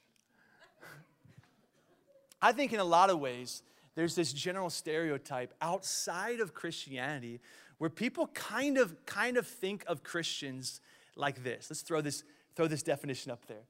I 2.41 2.51
think 2.53 2.73
in 2.73 2.79
a 2.79 2.85
lot 2.85 3.09
of 3.09 3.19
ways 3.19 3.61
there's 3.95 4.15
this 4.15 4.31
general 4.31 4.69
stereotype 4.69 5.53
outside 5.61 6.39
of 6.39 6.53
christianity 6.53 7.41
where 7.79 7.89
people 7.89 8.27
kind 8.27 8.77
of 8.77 8.95
kind 9.05 9.35
of 9.35 9.45
think 9.45 9.83
of 9.87 10.03
christians 10.03 10.79
like 11.19 11.43
this. 11.43 11.67
Let's 11.69 11.81
throw 11.81 12.01
this, 12.01 12.23
throw 12.55 12.67
this 12.67 12.83
definition 12.83 13.31
up 13.31 13.45
there. 13.47 13.63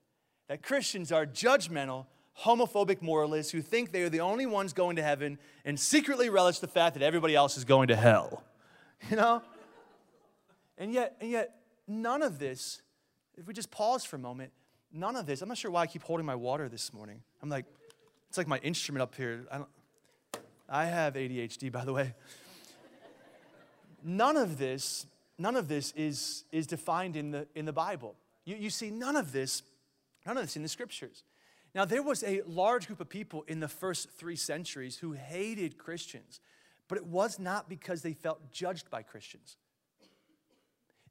That 0.48 0.64
Christians 0.64 1.12
are 1.12 1.26
judgmental, 1.26 2.06
homophobic 2.44 3.02
moralists 3.02 3.52
who 3.52 3.62
think 3.62 3.92
they 3.92 4.04
are 4.04 4.10
the 4.10 4.22
only 4.22 4.46
ones 4.46 4.74
going 4.74 4.96
to 4.96 5.04
heaven 5.04 5.38
and 5.66 5.80
secretly 5.80 6.30
relish 6.30 6.60
the 6.60 6.68
fact 6.68 6.96
that 6.96 7.04
everybody 7.04 7.36
else 7.36 7.58
is 7.58 7.66
going 7.66 7.90
to 7.90 7.96
hell. 7.96 8.44
You 9.10 9.16
know? 9.16 9.42
And 10.78 10.92
yet, 10.92 11.16
and 11.22 11.32
yet, 11.32 11.56
none 11.88 12.22
of 12.22 12.38
this, 12.38 12.82
if 13.38 13.48
we 13.48 13.54
just 13.54 13.72
pause 13.72 14.04
for 14.04 14.18
a 14.18 14.20
moment, 14.20 14.52
none 14.92 15.16
of 15.16 15.26
this, 15.26 15.42
I'm 15.42 15.48
not 15.48 15.58
sure 15.58 15.72
why 15.72 15.84
I 15.84 15.88
keep 15.88 16.04
holding 16.04 16.26
my 16.26 16.36
water 16.36 16.68
this 16.68 16.92
morning. 16.92 17.22
I'm 17.42 17.48
like, 17.48 17.66
it's 18.28 18.38
like 18.38 18.48
my 18.48 18.58
instrument 18.58 19.02
up 19.02 19.16
here. 19.16 19.46
I, 19.50 19.58
don't, 19.60 19.70
I 20.68 20.86
have 20.86 21.14
ADHD, 21.14 21.72
by 21.72 21.86
the 21.86 21.94
way. 21.94 22.14
none 24.04 24.36
of 24.36 24.58
this, 24.58 25.06
none 25.40 25.56
of 25.56 25.68
this 25.68 25.92
is, 25.94 26.44
is 26.52 26.68
defined 26.68 27.16
in 27.16 27.32
the, 27.32 27.48
in 27.56 27.66
the 27.66 27.74
Bible. 27.74 28.16
You, 28.46 28.58
you 28.58 28.70
see 28.70 28.92
none 28.92 29.16
of 29.16 29.32
this, 29.32 29.64
none 30.26 30.38
of 30.38 30.44
this 30.44 30.56
in 30.56 30.64
the 30.64 30.70
scriptures. 30.70 31.24
Now, 31.74 31.86
there 31.86 32.04
was 32.04 32.24
a 32.24 32.42
large 32.46 32.88
group 32.88 33.00
of 33.00 33.10
people 33.10 33.44
in 33.48 33.60
the 33.60 33.68
first 33.68 34.12
three 34.12 34.36
centuries 34.36 34.98
who 34.98 35.14
hated 35.14 35.78
Christians, 35.78 36.40
but 36.88 36.98
it 36.98 37.06
was 37.06 37.40
not 37.40 37.70
because 37.70 38.02
they 38.02 38.14
felt 38.14 38.52
judged 38.52 38.90
by 38.90 39.04
Christians. 39.04 39.58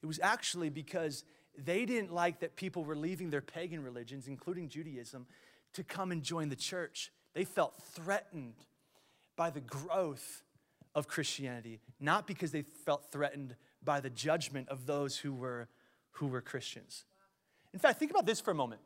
It 0.03 0.07
was 0.07 0.21
actually 0.23 0.69
because 0.69 1.25
they 1.57 1.85
didn't 1.85 2.13
like 2.13 2.41
that 2.41 2.57
people 2.57 2.85
were 2.85 2.97
leaving 2.97 3.31
their 3.31 3.41
pagan 3.41 3.83
religions, 3.83 4.29
including 4.29 4.69
Judaism, 4.69 5.27
to 5.75 5.85
come 5.85 6.13
and 6.13 6.23
join 6.23 6.49
the 6.49 6.57
church. 6.57 7.13
They 7.35 7.45
felt 7.45 7.81
threatened 7.95 8.55
by 9.37 9.51
the 9.51 9.61
growth 9.61 10.43
of 10.95 11.07
Christianity, 11.07 11.81
not 12.01 12.27
because 12.27 12.51
they 12.51 12.63
felt 12.63 13.13
threatened 13.13 13.55
by 13.85 14.01
the 14.01 14.11
judgment 14.11 14.69
of 14.69 14.87
those 14.87 15.17
who 15.19 15.33
were, 15.33 15.69
who 16.13 16.27
were 16.27 16.41
Christians. 16.41 17.05
In 17.73 17.79
fact, 17.79 17.99
think 17.99 18.11
about 18.11 18.27
this 18.27 18.41
for 18.41 18.51
a 18.51 18.55
moment 18.55 18.81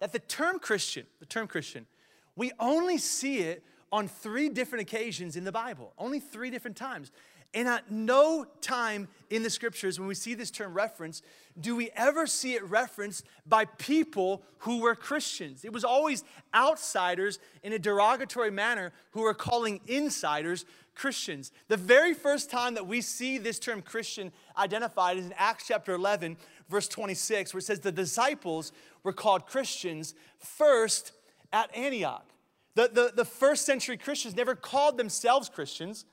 that 0.00 0.12
the 0.12 0.18
term 0.18 0.58
Christian, 0.58 1.06
the 1.20 1.26
term 1.26 1.46
Christian, 1.46 1.86
we 2.34 2.52
only 2.58 2.98
see 2.98 3.40
it 3.40 3.62
on 3.92 4.08
three 4.08 4.48
different 4.48 4.82
occasions 4.82 5.36
in 5.36 5.44
the 5.44 5.52
Bible, 5.52 5.92
only 5.98 6.20
three 6.20 6.50
different 6.50 6.76
times. 6.76 7.10
And 7.52 7.66
at 7.66 7.90
no 7.90 8.46
time 8.60 9.08
in 9.28 9.42
the 9.42 9.50
scriptures, 9.50 9.98
when 9.98 10.06
we 10.06 10.14
see 10.14 10.34
this 10.34 10.50
term 10.50 10.72
referenced, 10.72 11.24
do 11.60 11.74
we 11.74 11.90
ever 11.96 12.26
see 12.26 12.54
it 12.54 12.62
referenced 12.64 13.26
by 13.44 13.64
people 13.64 14.42
who 14.58 14.80
were 14.80 14.94
Christians. 14.94 15.64
It 15.64 15.72
was 15.72 15.84
always 15.84 16.22
outsiders 16.54 17.38
in 17.62 17.72
a 17.72 17.78
derogatory 17.78 18.50
manner 18.50 18.92
who 19.12 19.22
were 19.22 19.34
calling 19.34 19.80
insiders 19.86 20.64
Christians. 20.94 21.50
The 21.68 21.76
very 21.76 22.14
first 22.14 22.50
time 22.50 22.74
that 22.74 22.86
we 22.86 23.00
see 23.00 23.38
this 23.38 23.58
term 23.58 23.80
Christian 23.80 24.32
identified 24.56 25.16
is 25.16 25.26
in 25.26 25.32
Acts 25.36 25.66
chapter 25.66 25.94
11, 25.94 26.36
verse 26.68 26.88
26, 26.88 27.54
where 27.54 27.58
it 27.58 27.64
says 27.64 27.80
the 27.80 27.90
disciples 27.90 28.72
were 29.02 29.12
called 29.12 29.46
Christians 29.46 30.14
first 30.38 31.12
at 31.52 31.74
Antioch. 31.74 32.26
The, 32.74 32.90
the, 32.92 33.12
the 33.16 33.24
first 33.24 33.64
century 33.64 33.96
Christians 33.96 34.36
never 34.36 34.54
called 34.54 34.98
themselves 34.98 35.48
Christians, 35.48 36.04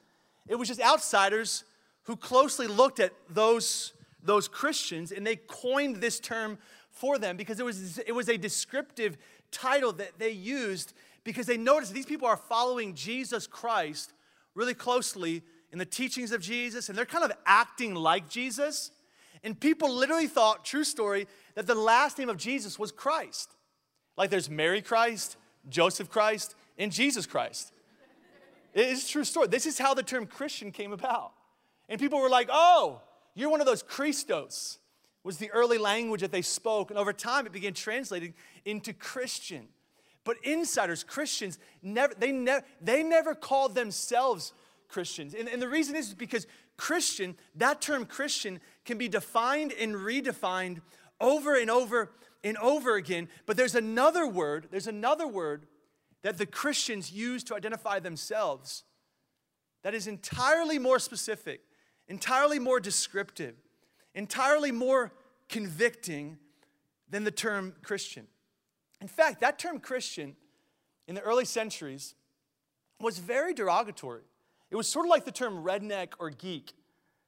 it 0.47 0.55
was 0.55 0.67
just 0.67 0.81
outsiders 0.81 1.63
who 2.03 2.15
closely 2.15 2.67
looked 2.67 2.99
at 2.99 3.13
those, 3.29 3.93
those 4.23 4.47
Christians 4.47 5.11
and 5.11 5.25
they 5.25 5.35
coined 5.35 5.97
this 5.97 6.19
term 6.19 6.57
for 6.89 7.17
them 7.17 7.37
because 7.37 7.59
it 7.59 7.65
was, 7.65 7.99
it 7.99 8.13
was 8.13 8.29
a 8.29 8.37
descriptive 8.37 9.17
title 9.51 9.91
that 9.93 10.17
they 10.17 10.31
used 10.31 10.93
because 11.23 11.45
they 11.45 11.57
noticed 11.57 11.93
these 11.93 12.05
people 12.05 12.27
are 12.27 12.37
following 12.37 12.95
Jesus 12.95 13.45
Christ 13.45 14.13
really 14.55 14.73
closely 14.73 15.43
in 15.71 15.79
the 15.79 15.85
teachings 15.85 16.31
of 16.31 16.41
Jesus 16.41 16.89
and 16.89 16.97
they're 16.97 17.05
kind 17.05 17.25
of 17.25 17.31
acting 17.45 17.93
like 17.93 18.29
Jesus. 18.29 18.91
And 19.43 19.59
people 19.59 19.93
literally 19.93 20.27
thought, 20.27 20.65
true 20.65 20.83
story, 20.83 21.27
that 21.55 21.67
the 21.67 21.75
last 21.75 22.17
name 22.17 22.29
of 22.29 22.37
Jesus 22.37 22.79
was 22.79 22.91
Christ. 22.91 23.53
Like 24.17 24.29
there's 24.29 24.49
Mary 24.49 24.81
Christ, 24.81 25.37
Joseph 25.69 26.09
Christ, 26.09 26.55
and 26.77 26.91
Jesus 26.91 27.25
Christ. 27.25 27.73
It's 28.77 29.09
a 29.09 29.11
true 29.11 29.23
story. 29.23 29.47
This 29.47 29.65
is 29.65 29.79
how 29.79 29.93
the 29.93 30.03
term 30.03 30.27
Christian 30.27 30.71
came 30.71 30.93
about. 30.93 31.33
And 31.89 31.99
people 31.99 32.19
were 32.19 32.29
like, 32.29 32.49
oh, 32.51 33.01
you're 33.33 33.49
one 33.49 33.59
of 33.59 33.65
those 33.65 33.81
Christos, 33.81 34.77
was 35.23 35.37
the 35.37 35.49
early 35.51 35.77
language 35.77 36.21
that 36.21 36.31
they 36.31 36.41
spoke. 36.41 36.91
And 36.91 36.99
over 36.99 37.11
time, 37.11 37.45
it 37.45 37.51
began 37.51 37.73
translating 37.73 38.33
into 38.65 38.93
Christian. 38.93 39.67
But 40.23 40.37
insiders, 40.43 41.03
Christians, 41.03 41.57
never, 41.81 42.13
they, 42.13 42.31
never, 42.31 42.65
they 42.81 43.01
never 43.01 43.33
called 43.33 43.73
themselves 43.73 44.53
Christians. 44.89 45.33
And, 45.33 45.47
and 45.47 45.61
the 45.61 45.69
reason 45.69 45.95
is 45.95 46.13
because 46.13 46.45
Christian, 46.75 47.35
that 47.55 47.81
term 47.81 48.05
Christian, 48.05 48.59
can 48.85 48.97
be 48.97 49.07
defined 49.07 49.73
and 49.73 49.95
redefined 49.95 50.81
over 51.19 51.55
and 51.55 51.71
over 51.71 52.11
and 52.43 52.57
over 52.57 52.95
again. 52.95 53.27
But 53.45 53.57
there's 53.57 53.75
another 53.75 54.27
word, 54.27 54.67
there's 54.69 54.87
another 54.87 55.27
word 55.27 55.65
that 56.23 56.37
the 56.37 56.45
Christians 56.45 57.11
use 57.11 57.43
to 57.45 57.55
identify 57.55 57.99
themselves 57.99 58.83
that 59.83 59.93
is 59.93 60.07
entirely 60.07 60.79
more 60.79 60.99
specific, 60.99 61.61
entirely 62.07 62.59
more 62.59 62.79
descriptive, 62.79 63.55
entirely 64.13 64.71
more 64.71 65.13
convicting 65.47 66.37
than 67.09 67.23
the 67.23 67.31
term 67.31 67.73
Christian. 67.83 68.27
In 68.99 69.07
fact, 69.07 69.41
that 69.41 69.59
term 69.59 69.79
Christian 69.79 70.35
in 71.07 71.15
the 71.15 71.21
early 71.21 71.45
centuries 71.45 72.15
was 72.99 73.19
very 73.19 73.53
derogatory. 73.53 74.23
It 74.69 74.75
was 74.75 74.87
sort 74.87 75.05
of 75.05 75.09
like 75.09 75.23
the 75.23 75.31
term 75.31 75.63
redneck 75.63 76.13
or 76.19 76.29
geek. 76.29 76.73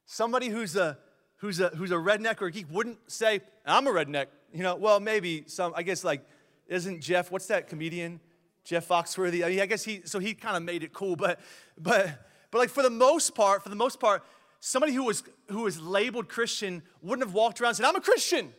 Somebody 0.04 0.48
who's 0.48 0.76
a 0.76 0.98
who's 1.36 1.60
a 1.60 1.68
who's 1.68 1.92
a 1.92 1.96
redneck 1.96 2.42
or 2.42 2.46
a 2.46 2.52
geek 2.52 2.66
wouldn't 2.70 2.98
say, 3.10 3.40
"I'm 3.64 3.86
a 3.86 3.90
redneck." 3.90 4.26
You 4.52 4.62
know, 4.62 4.74
well, 4.74 5.00
maybe 5.00 5.44
some. 5.46 5.72
I 5.76 5.82
guess 5.82 6.04
like, 6.04 6.22
isn't 6.66 7.00
Jeff? 7.00 7.30
What's 7.30 7.46
that 7.46 7.68
comedian? 7.68 8.20
Jeff 8.64 8.88
Foxworthy. 8.88 9.44
I 9.44 9.50
mean, 9.50 9.60
I 9.60 9.66
guess 9.66 9.84
he 9.84 10.02
so 10.04 10.18
he 10.18 10.34
kind 10.34 10.56
of 10.56 10.62
made 10.62 10.82
it 10.82 10.92
cool, 10.92 11.16
but 11.16 11.40
but 11.78 12.26
but 12.50 12.58
like 12.58 12.70
for 12.70 12.82
the 12.82 12.90
most 12.90 13.34
part, 13.34 13.62
for 13.62 13.68
the 13.68 13.76
most 13.76 14.00
part, 14.00 14.24
somebody 14.60 14.92
who 14.92 15.04
was 15.04 15.22
who 15.48 15.62
was 15.62 15.80
labeled 15.80 16.28
Christian 16.28 16.82
wouldn't 17.02 17.26
have 17.26 17.34
walked 17.34 17.60
around 17.60 17.70
and 17.70 17.76
said, 17.78 17.86
"I'm 17.86 17.96
a 17.96 18.00
Christian," 18.00 18.52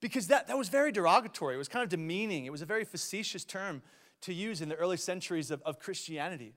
because 0.00 0.28
that 0.28 0.48
that 0.48 0.56
was 0.56 0.68
very 0.68 0.92
derogatory. 0.92 1.54
It 1.54 1.58
was 1.58 1.68
kind 1.68 1.82
of 1.82 1.88
demeaning. 1.88 2.46
It 2.46 2.52
was 2.52 2.62
a 2.62 2.66
very 2.66 2.84
facetious 2.84 3.44
term 3.44 3.82
to 4.22 4.32
use 4.32 4.60
in 4.60 4.68
the 4.68 4.76
early 4.76 4.96
centuries 4.96 5.50
of, 5.50 5.62
of 5.62 5.78
Christianity. 5.78 6.54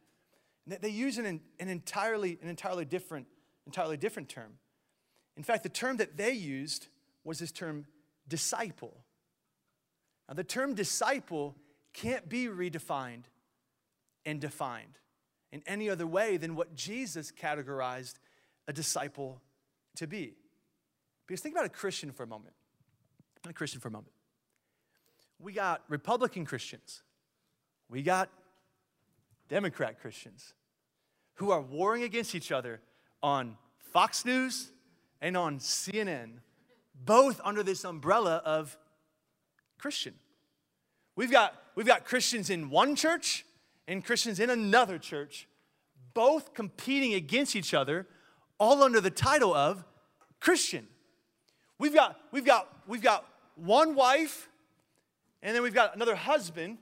And 0.65 0.77
they 0.81 0.89
use 0.89 1.17
an, 1.17 1.25
an 1.25 1.67
entirely 1.67 2.37
an 2.41 2.49
entirely 2.49 2.85
different 2.85 3.27
entirely 3.65 3.97
different 3.97 4.29
term. 4.29 4.53
In 5.37 5.43
fact, 5.43 5.63
the 5.63 5.69
term 5.69 5.97
that 5.97 6.17
they 6.17 6.31
used 6.31 6.87
was 7.23 7.39
this 7.39 7.51
term 7.51 7.85
disciple. 8.27 9.05
Now, 10.27 10.35
the 10.35 10.43
term 10.43 10.75
disciple 10.75 11.55
can't 12.01 12.29
be 12.29 12.45
redefined 12.45 13.23
and 14.25 14.39
defined 14.39 14.99
in 15.51 15.61
any 15.67 15.89
other 15.89 16.07
way 16.07 16.37
than 16.37 16.55
what 16.55 16.75
Jesus 16.75 17.31
categorized 17.31 18.15
a 18.67 18.73
disciple 18.73 19.41
to 19.95 20.07
be. 20.07 20.35
Because 21.27 21.41
think 21.41 21.55
about 21.55 21.65
a 21.65 21.69
Christian 21.69 22.11
for 22.11 22.23
a 22.23 22.27
moment. 22.27 22.53
A 23.47 23.53
Christian 23.53 23.81
for 23.81 23.89
a 23.89 23.91
moment. 23.91 24.13
We 25.39 25.51
got 25.51 25.83
Republican 25.89 26.45
Christians, 26.45 27.01
we 27.89 28.01
got 28.01 28.29
Democrat 29.47 29.99
Christians 29.99 30.53
who 31.35 31.51
are 31.51 31.61
warring 31.61 32.03
against 32.03 32.35
each 32.35 32.51
other 32.51 32.81
on 33.23 33.57
Fox 33.77 34.25
News 34.25 34.71
and 35.21 35.35
on 35.35 35.59
CNN, 35.59 36.39
both 36.93 37.41
under 37.43 37.63
this 37.63 37.83
umbrella 37.83 38.41
of 38.45 38.77
Christian. 39.77 40.13
We've 41.15 41.31
got, 41.31 41.58
we've 41.75 41.85
got 41.85 42.05
Christians 42.05 42.49
in 42.49 42.69
one 42.69 42.95
church 42.95 43.45
and 43.87 44.03
Christians 44.03 44.39
in 44.39 44.49
another 44.49 44.97
church, 44.97 45.47
both 46.13 46.53
competing 46.53 47.13
against 47.13 47.55
each 47.55 47.73
other, 47.73 48.07
all 48.59 48.83
under 48.83 49.01
the 49.01 49.09
title 49.09 49.53
of 49.53 49.83
Christian. 50.39 50.87
We've 51.77 51.93
got, 51.93 52.19
we've 52.31 52.45
got, 52.45 52.67
we've 52.87 53.01
got 53.01 53.25
one 53.55 53.95
wife, 53.95 54.49
and 55.41 55.55
then 55.55 55.63
we've 55.63 55.73
got 55.73 55.95
another 55.95 56.15
husband, 56.15 56.77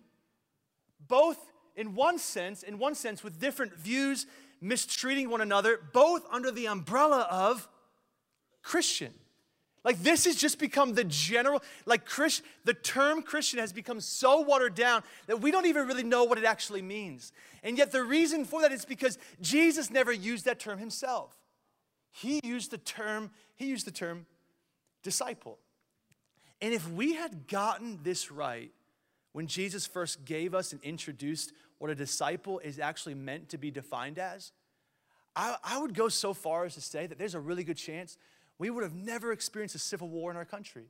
both 1.07 1.37
in 1.75 1.93
one 1.93 2.17
sense, 2.17 2.63
in 2.63 2.79
one 2.79 2.95
sense, 2.95 3.23
with 3.23 3.39
different 3.39 3.75
views, 3.75 4.25
mistreating 4.59 5.29
one 5.29 5.41
another, 5.41 5.79
both 5.93 6.25
under 6.31 6.51
the 6.51 6.67
umbrella 6.67 7.27
of 7.29 7.67
Christian. 8.63 9.13
Like 9.83 9.99
this 9.99 10.25
has 10.25 10.35
just 10.35 10.59
become 10.59 10.93
the 10.93 11.03
general, 11.03 11.63
like 11.85 12.05
Christ, 12.05 12.41
the 12.65 12.73
term 12.73 13.21
Christian 13.21 13.59
has 13.59 13.71
become 13.71 14.01
so 14.01 14.41
watered 14.41 14.75
down 14.75 15.03
that 15.27 15.41
we 15.41 15.51
don't 15.51 15.65
even 15.65 15.87
really 15.87 16.03
know 16.03 16.23
what 16.23 16.37
it 16.37 16.43
actually 16.43 16.81
means. 16.81 17.31
And 17.63 17.77
yet 17.77 17.91
the 17.91 18.03
reason 18.03 18.43
for 18.45 18.61
that 18.61 18.71
is 18.71 18.85
because 18.85 19.17
Jesus 19.39 19.89
never 19.89 20.11
used 20.11 20.45
that 20.45 20.59
term 20.59 20.79
himself. 20.79 21.37
He 22.11 22.39
used 22.43 22.71
the 22.71 22.77
term, 22.79 23.31
he 23.55 23.67
used 23.67 23.85
the 23.85 23.91
term 23.91 24.25
disciple. 25.03 25.59
And 26.61 26.73
if 26.73 26.89
we 26.91 27.13
had 27.13 27.47
gotten 27.47 27.99
this 28.03 28.31
right 28.31 28.71
when 29.33 29.47
Jesus 29.47 29.85
first 29.85 30.25
gave 30.25 30.55
us 30.55 30.71
and 30.71 30.81
introduced 30.83 31.53
what 31.77 31.91
a 31.91 31.95
disciple 31.95 32.59
is 32.59 32.79
actually 32.79 33.13
meant 33.13 33.49
to 33.49 33.57
be 33.57 33.69
defined 33.69 34.17
as, 34.17 34.51
I, 35.35 35.55
I 35.63 35.79
would 35.79 35.93
go 35.93 36.09
so 36.09 36.33
far 36.33 36.65
as 36.65 36.73
to 36.73 36.81
say 36.81 37.05
that 37.05 37.19
there's 37.19 37.35
a 37.35 37.39
really 37.39 37.63
good 37.63 37.77
chance 37.77 38.17
we 38.59 38.69
would 38.69 38.83
have 38.83 38.95
never 38.95 39.31
experienced 39.31 39.75
a 39.75 39.79
civil 39.79 40.09
war 40.09 40.31
in 40.31 40.37
our 40.37 40.45
country. 40.45 40.85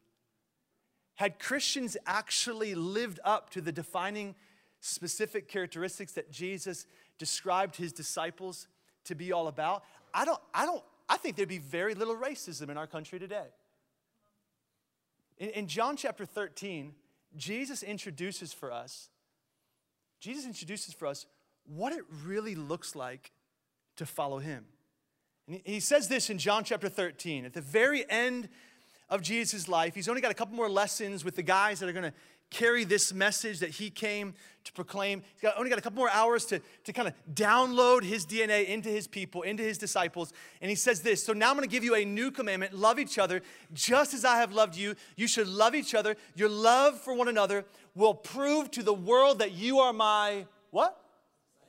Had 1.16 1.40
Christians 1.40 1.98
actually 2.06 2.76
lived 2.76 3.20
up 3.26 3.50
to 3.52 3.62
the 3.62 3.72
defining 3.72 4.36
specific 4.80 5.48
characteristics 5.48 6.14
that 6.14 6.32
Jesus 6.32 6.86
described 7.18 7.76
his 7.76 7.92
disciples 7.92 8.68
to 9.06 9.16
be 9.16 9.32
all 9.32 9.48
about, 9.48 9.84
I 10.14 10.26
don't, 10.26 10.40
I 10.54 10.66
don't, 10.66 10.84
I 11.10 11.18
think 11.18 11.36
there'd 11.36 11.50
be 11.50 11.58
very 11.58 11.96
little 11.96 12.16
racism 12.16 12.70
in 12.70 12.78
our 12.78 12.88
country 12.88 13.20
today. 13.20 13.48
In, 15.38 15.50
in 15.50 15.68
John 15.68 15.98
chapter 15.98 16.26
13, 16.26 16.94
Jesus 17.36 17.84
introduces 17.84 18.54
for 18.54 18.72
us, 18.72 19.10
Jesus 20.20 20.46
introduces 20.46 20.94
for 20.94 21.08
us 21.08 21.26
what 21.66 21.94
it 21.94 22.04
really 22.26 22.56
looks 22.56 22.96
like 22.96 23.32
to 23.98 24.06
follow 24.06 24.40
him. 24.40 24.66
And 25.48 25.62
he 25.64 25.80
says 25.80 26.08
this 26.08 26.30
in 26.30 26.38
John 26.38 26.64
chapter 26.64 26.90
13. 26.90 27.46
At 27.46 27.54
the 27.54 27.62
very 27.62 28.10
end 28.10 28.50
of 29.10 29.22
Jesus' 29.22 29.68
life, 29.68 29.96
he's 29.96 30.10
only 30.10 30.22
got 30.22 30.32
a 30.32 30.36
couple 30.36 30.56
more 30.56 30.70
lessons 30.70 31.24
with 31.24 31.36
the 31.36 31.44
guys 31.44 31.80
that 31.80 31.88
are 31.88 31.94
going 31.94 32.12
to 32.12 32.14
carry 32.50 32.84
this 32.84 33.14
message 33.14 33.60
that 33.60 33.72
he 33.72 33.90
came 33.90 34.34
to 34.64 34.72
proclaim. 34.74 35.22
He's 35.34 35.42
got, 35.42 35.58
only 35.58 35.70
got 35.70 35.80
a 35.80 35.82
couple 35.82 35.98
more 35.98 36.10
hours 36.10 36.46
to, 36.46 36.62
to 36.86 36.94
kind 36.94 37.08
of 37.08 37.14
download 37.34 38.04
his 38.04 38.26
DNA 38.26 38.66
into 38.68 38.90
his 38.90 39.08
people, 39.08 39.42
into 39.42 39.64
his 39.64 39.78
disciples. 39.78 40.32
And 40.62 40.70
he 40.70 40.76
says 40.76 41.02
this 41.02 41.24
So 41.24 41.34
now 41.34 41.50
I'm 41.50 41.56
going 41.56 41.68
to 41.68 41.72
give 41.72 41.84
you 41.84 41.96
a 41.96 42.06
new 42.06 42.32
commandment 42.32 42.74
love 42.74 43.00
each 43.00 43.18
other 43.18 43.42
just 43.74 44.14
as 44.14 44.24
I 44.26 44.38
have 44.38 44.54
loved 44.54 44.76
you. 44.76 44.96
You 45.16 45.28
should 45.28 45.48
love 45.48 45.76
each 45.76 45.94
other. 45.94 46.16
Your 46.36 46.50
love 46.50 47.00
for 47.00 47.14
one 47.14 47.28
another 47.28 47.66
will 47.96 48.14
prove 48.14 48.72
to 48.72 48.84
the 48.84 48.94
world 48.94 49.40
that 49.40 49.54
you 49.54 49.80
are 49.80 49.94
my 49.94 50.46
what? 50.72 51.02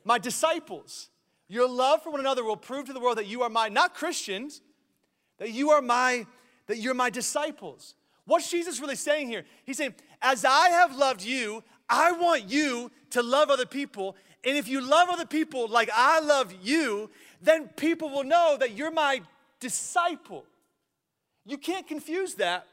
My 0.03 0.17
disciples. 0.17 1.09
Your 1.49 1.67
love 1.67 2.03
for 2.03 2.11
one 2.11 2.19
another 2.19 2.43
will 2.43 2.55
prove 2.55 2.85
to 2.85 2.93
the 2.93 2.99
world 2.99 3.17
that 3.17 3.25
you 3.25 3.41
are 3.41 3.49
my, 3.49 3.67
not 3.67 3.95
Christians, 3.95 4.61
that 5.39 5.51
you 5.51 5.71
are 5.71 5.81
my, 5.81 6.25
that 6.67 6.77
you're 6.77 6.93
my 6.93 7.09
disciples. 7.09 7.95
What's 8.25 8.49
Jesus 8.49 8.79
really 8.79 8.95
saying 8.95 9.27
here? 9.27 9.43
He's 9.65 9.77
saying, 9.77 9.95
as 10.21 10.45
I 10.45 10.69
have 10.69 10.95
loved 10.95 11.23
you, 11.23 11.63
I 11.89 12.11
want 12.11 12.49
you 12.49 12.91
to 13.09 13.23
love 13.23 13.49
other 13.49 13.65
people. 13.65 14.15
And 14.43 14.55
if 14.55 14.67
you 14.67 14.79
love 14.79 15.09
other 15.09 15.25
people 15.25 15.67
like 15.67 15.89
I 15.91 16.19
love 16.19 16.53
you, 16.61 17.09
then 17.41 17.69
people 17.69 18.09
will 18.09 18.23
know 18.23 18.55
that 18.59 18.77
you're 18.77 18.91
my 18.91 19.21
disciple. 19.59 20.45
You 21.45 21.57
can't 21.57 21.87
confuse 21.87 22.35
that 22.35 22.67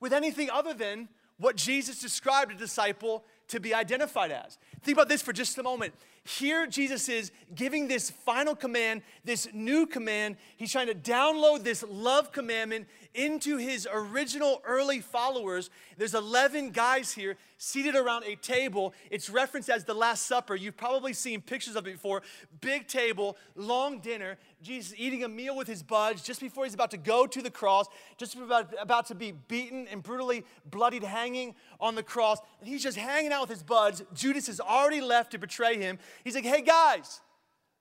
with 0.00 0.14
anything 0.14 0.48
other 0.48 0.72
than 0.72 1.08
what 1.36 1.56
Jesus 1.56 2.00
described 2.00 2.52
a 2.52 2.54
disciple 2.54 3.24
to 3.48 3.60
be 3.60 3.74
identified 3.74 4.30
as. 4.30 4.56
Think 4.82 4.96
about 4.96 5.10
this 5.10 5.20
for 5.20 5.34
just 5.34 5.58
a 5.58 5.62
moment. 5.62 5.92
Here, 6.24 6.68
Jesus 6.68 7.08
is 7.08 7.32
giving 7.52 7.88
this 7.88 8.10
final 8.10 8.54
command, 8.54 9.02
this 9.24 9.48
new 9.52 9.86
command. 9.86 10.36
He's 10.56 10.70
trying 10.70 10.86
to 10.86 10.94
download 10.94 11.64
this 11.64 11.84
love 11.88 12.30
commandment 12.30 12.86
into 13.14 13.56
his 13.56 13.88
original 13.92 14.62
early 14.64 15.00
followers. 15.00 15.68
There's 15.98 16.14
11 16.14 16.70
guys 16.70 17.12
here 17.12 17.36
seated 17.58 17.94
around 17.94 18.24
a 18.24 18.36
table. 18.36 18.94
It's 19.10 19.30
referenced 19.30 19.68
as 19.68 19.84
the 19.84 19.94
Last 19.94 20.26
Supper. 20.26 20.56
You've 20.56 20.76
probably 20.76 21.12
seen 21.12 21.40
pictures 21.40 21.76
of 21.76 21.86
it 21.86 21.92
before. 21.92 22.22
Big 22.60 22.88
table, 22.88 23.36
long 23.54 24.00
dinner. 24.00 24.38
Jesus 24.62 24.94
eating 24.96 25.24
a 25.24 25.28
meal 25.28 25.56
with 25.56 25.68
his 25.68 25.82
buds 25.82 26.22
just 26.22 26.40
before 26.40 26.64
he's 26.64 26.74
about 26.74 26.90
to 26.92 26.96
go 26.96 27.26
to 27.26 27.42
the 27.42 27.50
cross, 27.50 27.86
just 28.16 28.36
about, 28.36 28.72
about 28.80 29.06
to 29.06 29.14
be 29.14 29.32
beaten 29.32 29.86
and 29.88 30.02
brutally 30.02 30.44
bloodied, 30.70 31.02
hanging 31.02 31.54
on 31.80 31.94
the 31.94 32.02
cross. 32.02 32.38
And 32.60 32.68
he's 32.68 32.82
just 32.82 32.96
hanging 32.96 33.32
out 33.32 33.42
with 33.42 33.50
his 33.50 33.62
buds. 33.62 34.02
Judas 34.14 34.46
has 34.46 34.60
already 34.60 35.00
left 35.00 35.32
to 35.32 35.38
betray 35.38 35.76
him. 35.78 35.98
He's 36.24 36.34
like, 36.34 36.44
hey 36.44 36.62
guys, 36.62 37.20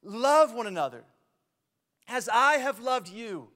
love 0.04 0.54
one 0.54 0.68
another 0.68 1.04
as 2.08 2.30
I 2.32 2.58
have 2.58 2.80
loved 2.80 3.08
you. 3.08 3.48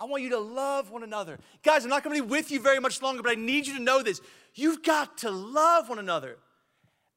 I 0.00 0.06
want 0.06 0.22
you 0.22 0.30
to 0.30 0.38
love 0.38 0.90
one 0.90 1.02
another. 1.02 1.38
Guys, 1.62 1.84
I'm 1.84 1.90
not 1.90 2.02
to 2.02 2.10
be 2.10 2.20
with 2.20 2.50
you 2.50 2.60
very 2.60 2.80
much 2.80 3.00
longer, 3.00 3.22
but 3.22 3.32
I 3.32 3.36
need 3.36 3.66
you 3.66 3.76
to 3.76 3.82
know 3.82 4.02
this. 4.02 4.20
You've 4.54 4.82
got 4.82 5.18
to 5.18 5.30
love 5.30 5.88
one 5.88 5.98
another 5.98 6.38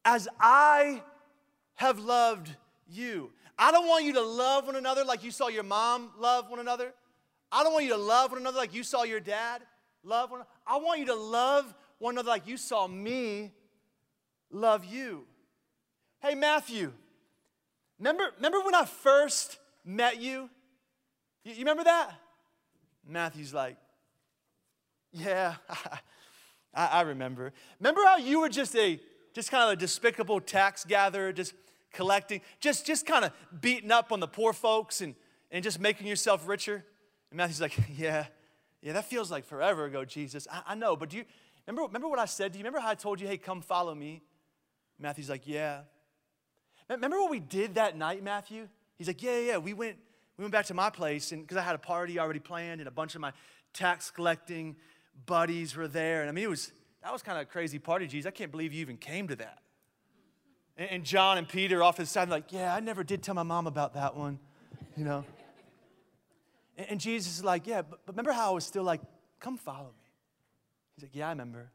as 0.06 0.27
I 0.39 1.01
have 1.75 2.00
loved 2.00 2.56
you. 2.89 3.32
I 3.58 3.72
don't 3.72 3.88
want 3.88 4.06
you 4.06 4.13
to 4.13 4.22
love 4.22 4.67
one 4.67 4.75
another 4.75 5.03
like 5.03 5.24
you 5.24 5.32
saw 5.32 5.48
your 5.48 5.63
mom 5.63 6.12
love 6.17 6.50
one 6.50 6.60
another. 6.60 6.94
I 7.51 7.63
don't 7.63 7.74
want 7.74 7.86
you 7.86 7.91
to 7.91 7.98
love 7.98 8.32
one 8.32 8.41
another 8.41 8.58
like 8.58 8.74
you 8.74 8.84
saw 8.84 9.03
your 9.03 9.20
dad 9.20 9.63
love 10.03 10.32
one 10.32 10.39
another. 10.41 10.51
I 10.65 10.77
want 10.77 11.00
you 11.00 11.08
to 11.08 11.15
love 11.15 11.74
one 12.00 12.15
another 12.15 12.29
like 12.29 12.48
you 12.48 12.58
saw 12.58 12.88
me 12.88 13.51
love 14.51 14.86
you. 14.86 15.25
Hey, 16.19 16.33
Matthew, 16.33 16.92
remember, 18.00 18.31
remember 18.37 18.61
when 18.61 18.74
I 18.74 18.85
first 18.85 19.57
met 19.85 20.20
you? 20.20 20.50
You, 21.44 21.53
you 21.53 21.59
remember 21.59 21.83
that? 21.83 22.11
Matthew's 23.07 23.53
like, 23.53 23.77
Yeah, 25.11 25.55
I, 26.74 26.85
I 26.87 27.01
remember. 27.01 27.53
Remember 27.79 28.01
how 28.05 28.18
you 28.18 28.42
were 28.42 28.50
just 28.50 28.75
a 28.75 29.00
just 29.33 29.51
kind 29.51 29.63
of 29.63 29.70
a 29.70 29.75
despicable 29.75 30.42
tax 30.42 30.83
gatherer, 30.83 31.31
just 31.31 31.53
collecting, 31.94 32.42
just, 32.59 32.87
just 32.87 33.05
kind 33.05 33.24
of 33.24 33.31
beating 33.61 33.92
up 33.92 34.11
on 34.11 34.20
the 34.20 34.27
poor 34.27 34.51
folks 34.51 35.01
and, 35.01 35.13
and 35.51 35.63
just 35.63 35.79
making 35.79 36.07
yourself 36.07 36.48
richer? 36.48 36.83
And 37.29 37.37
Matthew's 37.37 37.61
like, 37.61 37.77
Yeah, 37.96 38.25
yeah, 38.81 38.94
that 38.94 39.05
feels 39.05 39.29
like 39.29 39.46
forever 39.46 39.85
ago, 39.85 40.03
Jesus. 40.03 40.48
I, 40.51 40.61
I 40.70 40.75
know, 40.75 40.96
but 40.96 41.09
do 41.09 41.18
you 41.18 41.25
remember, 41.68 41.85
remember 41.85 42.07
what 42.07 42.18
I 42.18 42.25
said? 42.25 42.53
Do 42.53 42.57
you 42.57 42.63
remember 42.63 42.79
how 42.79 42.89
I 42.89 42.96
told 42.96 43.22
you, 43.22 43.27
hey, 43.27 43.37
come 43.37 43.61
follow 43.61 43.94
me? 43.94 44.24
Matthew's 45.00 45.29
like, 45.29 45.46
Yeah. 45.46 45.81
Remember 46.89 47.19
what 47.19 47.31
we 47.31 47.39
did 47.39 47.75
that 47.75 47.97
night, 47.97 48.23
Matthew? 48.23 48.67
He's 48.97 49.07
like, 49.07 49.21
Yeah, 49.21 49.39
yeah, 49.39 49.57
we 49.57 49.73
went, 49.73 49.97
we 50.37 50.43
went 50.43 50.51
back 50.51 50.65
to 50.67 50.73
my 50.73 50.89
place 50.89 51.31
and 51.31 51.41
because 51.41 51.57
I 51.57 51.61
had 51.61 51.75
a 51.75 51.79
party 51.79 52.19
already 52.19 52.39
planned 52.39 52.81
and 52.81 52.87
a 52.87 52.91
bunch 52.91 53.15
of 53.15 53.21
my 53.21 53.33
tax 53.73 54.09
collecting 54.09 54.75
buddies 55.25 55.75
were 55.75 55.87
there. 55.87 56.21
And 56.21 56.29
I 56.29 56.31
mean, 56.31 56.45
it 56.45 56.50
was 56.50 56.71
that 57.03 57.13
was 57.13 57.21
kind 57.21 57.37
of 57.37 57.43
a 57.43 57.45
crazy 57.45 57.79
party, 57.79 58.07
Jesus. 58.07 58.27
I 58.27 58.31
can't 58.31 58.51
believe 58.51 58.73
you 58.73 58.81
even 58.81 58.97
came 58.97 59.27
to 59.29 59.35
that. 59.37 59.59
And, 60.77 60.89
and 60.91 61.03
John 61.03 61.37
and 61.37 61.47
Peter 61.47 61.83
off 61.83 61.97
the 61.97 62.05
side, 62.05 62.29
like, 62.29 62.51
yeah, 62.51 62.73
I 62.73 62.79
never 62.79 63.03
did 63.03 63.23
tell 63.23 63.35
my 63.35 63.43
mom 63.43 63.67
about 63.67 63.93
that 63.93 64.15
one, 64.15 64.39
you 64.95 65.05
know. 65.05 65.23
and, 66.77 66.87
and 66.91 67.00
Jesus 67.00 67.37
is 67.37 67.43
like, 67.43 67.67
yeah, 67.67 67.81
but, 67.81 68.00
but 68.05 68.13
remember 68.13 68.31
how 68.31 68.51
I 68.51 68.53
was 68.53 68.65
still 68.65 68.83
like, 68.83 69.01
come 69.39 69.57
follow 69.57 69.87
me. 69.87 70.11
He's 70.95 71.03
like, 71.03 71.15
yeah, 71.15 71.27
I 71.27 71.29
remember. 71.29 71.71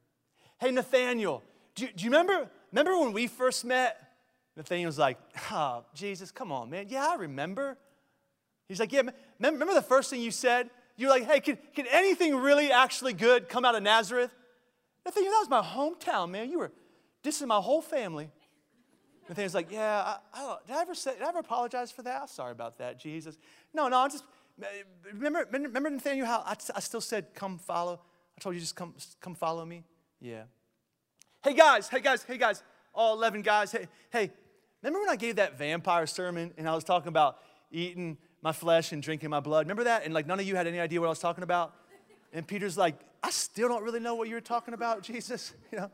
Hey, 0.58 0.70
Nathaniel, 0.70 1.42
do 1.74 1.86
do 1.86 2.04
you 2.04 2.10
remember, 2.10 2.50
remember 2.70 2.98
when 2.98 3.12
we 3.12 3.26
first 3.26 3.64
met? 3.64 4.01
Nathaniel's 4.56 4.98
like, 4.98 5.18
oh, 5.50 5.84
Jesus, 5.94 6.30
come 6.30 6.52
on, 6.52 6.70
man. 6.70 6.86
Yeah, 6.88 7.06
I 7.08 7.14
remember. 7.16 7.78
He's 8.68 8.80
like, 8.80 8.92
Yeah, 8.92 9.02
remember 9.38 9.74
the 9.74 9.82
first 9.82 10.10
thing 10.10 10.20
you 10.20 10.30
said? 10.30 10.70
You're 10.96 11.10
like, 11.10 11.24
Hey, 11.24 11.40
can, 11.40 11.58
can 11.74 11.86
anything 11.90 12.36
really 12.36 12.70
actually 12.70 13.12
good 13.12 13.48
come 13.48 13.64
out 13.64 13.74
of 13.74 13.82
Nazareth? 13.82 14.30
Nathaniel, 15.04 15.32
that 15.32 15.40
was 15.40 15.50
my 15.50 15.62
hometown, 15.62 16.30
man. 16.30 16.50
You 16.50 16.58
were 16.58 16.72
dissing 17.22 17.48
my 17.48 17.60
whole 17.60 17.82
family. 17.82 18.30
Nathaniel's 19.28 19.54
like, 19.54 19.70
Yeah, 19.70 20.16
I, 20.34 20.42
I, 20.42 20.56
did, 20.66 20.76
I 20.76 20.80
ever 20.82 20.94
say, 20.94 21.14
did 21.14 21.22
I 21.22 21.28
ever 21.28 21.40
apologize 21.40 21.90
for 21.90 22.02
that? 22.02 22.30
Sorry 22.30 22.52
about 22.52 22.78
that, 22.78 22.98
Jesus. 23.00 23.38
No, 23.74 23.88
no, 23.88 23.98
I'm 23.98 24.10
just, 24.10 24.24
remember, 25.12 25.46
remember 25.50 25.90
Nathaniel, 25.90 26.26
how 26.26 26.42
I, 26.46 26.56
I 26.74 26.80
still 26.80 27.00
said, 27.00 27.34
Come 27.34 27.58
follow? 27.58 28.00
I 28.36 28.40
told 28.40 28.54
you 28.54 28.60
just 28.60 28.76
come, 28.76 28.94
come 29.20 29.34
follow 29.34 29.64
me? 29.64 29.84
Yeah. 30.20 30.44
Hey, 31.42 31.54
guys, 31.54 31.88
hey, 31.88 32.00
guys, 32.00 32.22
hey, 32.22 32.38
guys, 32.38 32.62
all 32.94 33.14
11 33.16 33.42
guys, 33.42 33.72
hey, 33.72 33.88
hey, 34.10 34.30
remember 34.82 35.00
when 35.00 35.10
I 35.10 35.16
gave 35.16 35.36
that 35.36 35.58
vampire 35.58 36.06
sermon 36.06 36.52
and 36.56 36.68
I 36.68 36.74
was 36.74 36.84
talking 36.84 37.08
about 37.08 37.38
eating 37.70 38.18
my 38.42 38.52
flesh 38.52 38.92
and 38.92 39.02
drinking 39.02 39.30
my 39.30 39.40
blood. 39.40 39.66
Remember 39.66 39.84
that? 39.84 40.04
And 40.04 40.12
like 40.12 40.26
none 40.26 40.40
of 40.40 40.46
you 40.46 40.56
had 40.56 40.66
any 40.66 40.80
idea 40.80 41.00
what 41.00 41.06
I 41.06 41.10
was 41.10 41.18
talking 41.18 41.44
about. 41.44 41.74
And 42.32 42.46
Peter's 42.46 42.76
like, 42.76 42.98
I 43.22 43.30
still 43.30 43.68
don't 43.68 43.84
really 43.84 44.00
know 44.00 44.14
what 44.14 44.28
you 44.28 44.34
were 44.34 44.40
talking 44.40 44.74
about, 44.74 45.02
Jesus. 45.04 45.54
You 45.70 45.78
know? 45.78 45.90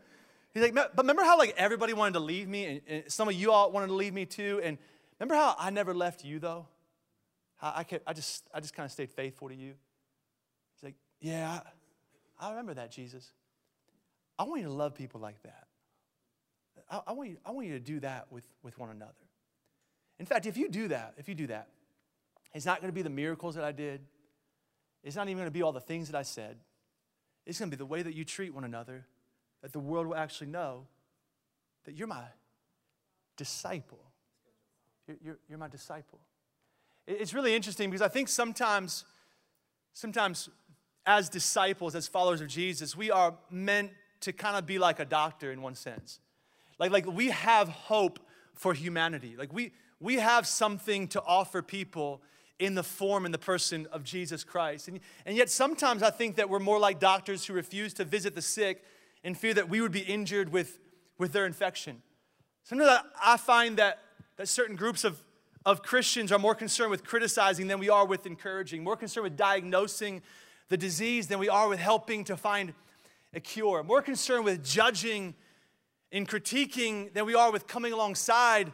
He's 0.55 0.62
like, 0.62 0.74
but 0.74 0.96
remember 0.96 1.22
how 1.22 1.38
like 1.38 1.55
everybody 1.57 1.92
wanted 1.92 2.14
to 2.14 2.20
leave 2.20 2.48
me, 2.48 2.64
and, 2.64 2.81
and 2.88 3.12
some 3.12 3.29
of 3.29 3.35
you 3.35 3.53
all 3.53 3.70
wanted 3.70 3.88
to 3.88 3.94
leave 3.94 4.14
me 4.14 4.24
too. 4.24 4.61
And 4.64 4.79
remember 5.20 5.35
how 5.35 5.55
I 5.59 5.70
never 5.70 5.94
left 5.94 6.24
you 6.24 6.38
though? 6.38 6.66
How 7.57 7.72
I 7.77 7.85
kept, 7.85 8.09
I 8.09 8.12
just, 8.12 8.48
I 8.55 8.61
just 8.61 8.74
kind 8.74 8.85
of 8.85 8.92
stayed 8.92 9.11
faithful 9.11 9.48
to 9.48 9.55
you. 9.55 9.74
He's 10.74 10.83
like, 10.83 10.94
yeah, 11.20 11.61
I, 12.40 12.46
I 12.46 12.51
remember 12.51 12.74
that, 12.74 12.90
Jesus. 12.90 13.31
I 14.38 14.44
want 14.44 14.62
you 14.62 14.68
to 14.68 14.72
love 14.72 14.94
people 14.94 15.20
like 15.20 15.42
that. 15.42 15.67
I, 16.90 17.01
I, 17.09 17.12
want 17.12 17.31
you, 17.31 17.37
I 17.44 17.51
want 17.51 17.66
you 17.66 17.74
to 17.74 17.81
do 17.81 18.01
that 18.01 18.27
with, 18.31 18.46
with 18.62 18.79
one 18.79 18.90
another. 18.90 19.12
In 20.18 20.27
fact, 20.27 20.46
if 20.46 20.57
you 20.57 20.68
do 20.68 20.88
that, 20.88 21.14
if 21.16 21.29
you 21.29 21.35
do 21.35 21.46
that, 21.48 21.68
it's 22.55 22.66
not 22.66 22.81
going 22.81 22.90
to 22.90 22.94
be 22.94 23.03
the 23.03 23.11
miracles 23.11 23.55
that 23.55 23.64
I 23.64 23.72
did. 23.72 24.01
It's 25.05 25.16
not 25.16 25.27
even 25.29 25.37
going 25.37 25.46
to 25.46 25.53
be 25.53 25.62
all 25.62 25.72
the 25.72 25.81
things 25.81 26.11
that 26.11 26.18
I 26.18 26.22
said. 26.22 26.57
It's 27.46 27.59
going 27.59 27.70
to 27.70 27.77
be 27.77 27.79
the 27.79 27.87
way 27.87 28.03
that 28.03 28.14
you 28.14 28.24
treat 28.24 28.55
one 28.55 28.64
another 28.64 29.07
that 29.62 29.72
the 29.72 29.81
world 29.81 30.07
will 30.07 30.16
actually 30.16 30.48
know 30.48 30.87
that 31.85 31.96
you're 31.96 32.09
my 32.09 32.24
disciple. 33.37 34.01
You're, 35.07 35.16
you're, 35.24 35.38
you're 35.48 35.59
my 35.59 35.68
disciple. 35.68 36.20
It's 37.07 37.33
really 37.33 37.55
interesting 37.55 37.90
because 37.90 38.03
I 38.03 38.09
think 38.09 38.29
sometimes, 38.29 39.05
sometimes 39.94 40.51
as 41.07 41.29
disciples, 41.29 41.94
as 41.94 42.07
followers 42.07 42.40
of 42.40 42.48
Jesus, 42.48 42.94
we 42.94 43.11
are 43.11 43.35
meant 43.51 43.92
to 44.20 44.33
kind 44.33 44.57
of 44.57 44.66
be 44.66 44.79
like 44.79 45.01
a 45.01 45.05
doctor 45.05 45.51
in 45.51 45.62
one 45.62 45.74
sense. 45.74 46.20
Like, 46.79 46.91
like 46.91 47.07
we 47.07 47.29
have 47.29 47.69
hope 47.69 48.19
for 48.55 48.75
humanity. 48.75 49.35
Like 49.37 49.53
we, 49.53 49.73
we 50.01 50.17
have 50.17 50.47
something 50.47 51.09
to 51.09 51.23
offer 51.23 51.62
people 51.62 52.23
in 52.59 52.75
the 52.75 52.83
form 52.83 53.25
and 53.25 53.33
the 53.33 53.38
person 53.38 53.87
of 53.93 54.03
Jesus 54.03 54.43
Christ. 54.43 54.88
And, 54.88 55.01
and 55.25 55.37
yet, 55.37 55.49
sometimes 55.49 56.03
I 56.03 56.11
think 56.11 56.37
that 56.37 56.51
we're 56.51 56.59
more 56.59 56.79
like 56.79 56.99
doctors 56.99 57.47
who 57.47 57.53
refuse 57.53 57.95
to 57.95 58.05
visit 58.05 58.35
the 58.35 58.43
sick 58.43 58.83
in 59.23 59.35
fear 59.35 59.55
that 59.55 59.69
we 59.69 59.81
would 59.81 59.93
be 59.93 60.01
injured 60.01 60.51
with, 60.51 60.81
with 61.19 61.33
their 61.33 61.47
infection. 61.47 62.03
Sometimes 62.64 63.01
I 63.23 63.37
find 63.37 63.77
that, 63.79 64.03
that 64.37 64.49
certain 64.49 64.77
groups 64.77 65.05
of, 65.05 65.23
of 65.64 65.83
Christians 65.83 66.33
are 66.33 66.38
more 66.38 66.55
concerned 66.55 66.91
with 66.91 67.05
criticizing 67.05 67.69
than 67.69 67.79
we 67.79 67.88
are 67.88 68.07
with 68.07 68.27
encouraging, 68.27 68.83
more 68.83 68.97
concerned 68.97 69.25
with 69.25 69.37
diagnosing 69.37 70.23
the 70.69 70.77
disease 70.77 71.29
than 71.29 71.38
we 71.38 71.49
are 71.49 71.69
with 71.69 71.79
helping 71.79 72.25
to 72.25 72.37
find 72.37 72.75
a 73.35 73.41
cure, 73.41 73.83
more 73.83 74.03
concerned 74.03 74.45
with 74.45 74.64
judging 74.64 75.35
and 76.12 76.29
critiquing 76.29 77.12
than 77.12 77.27
we 77.27 77.35
are 77.35 77.53
with 77.53 77.66
coming 77.66 77.92
alongside 77.92 78.73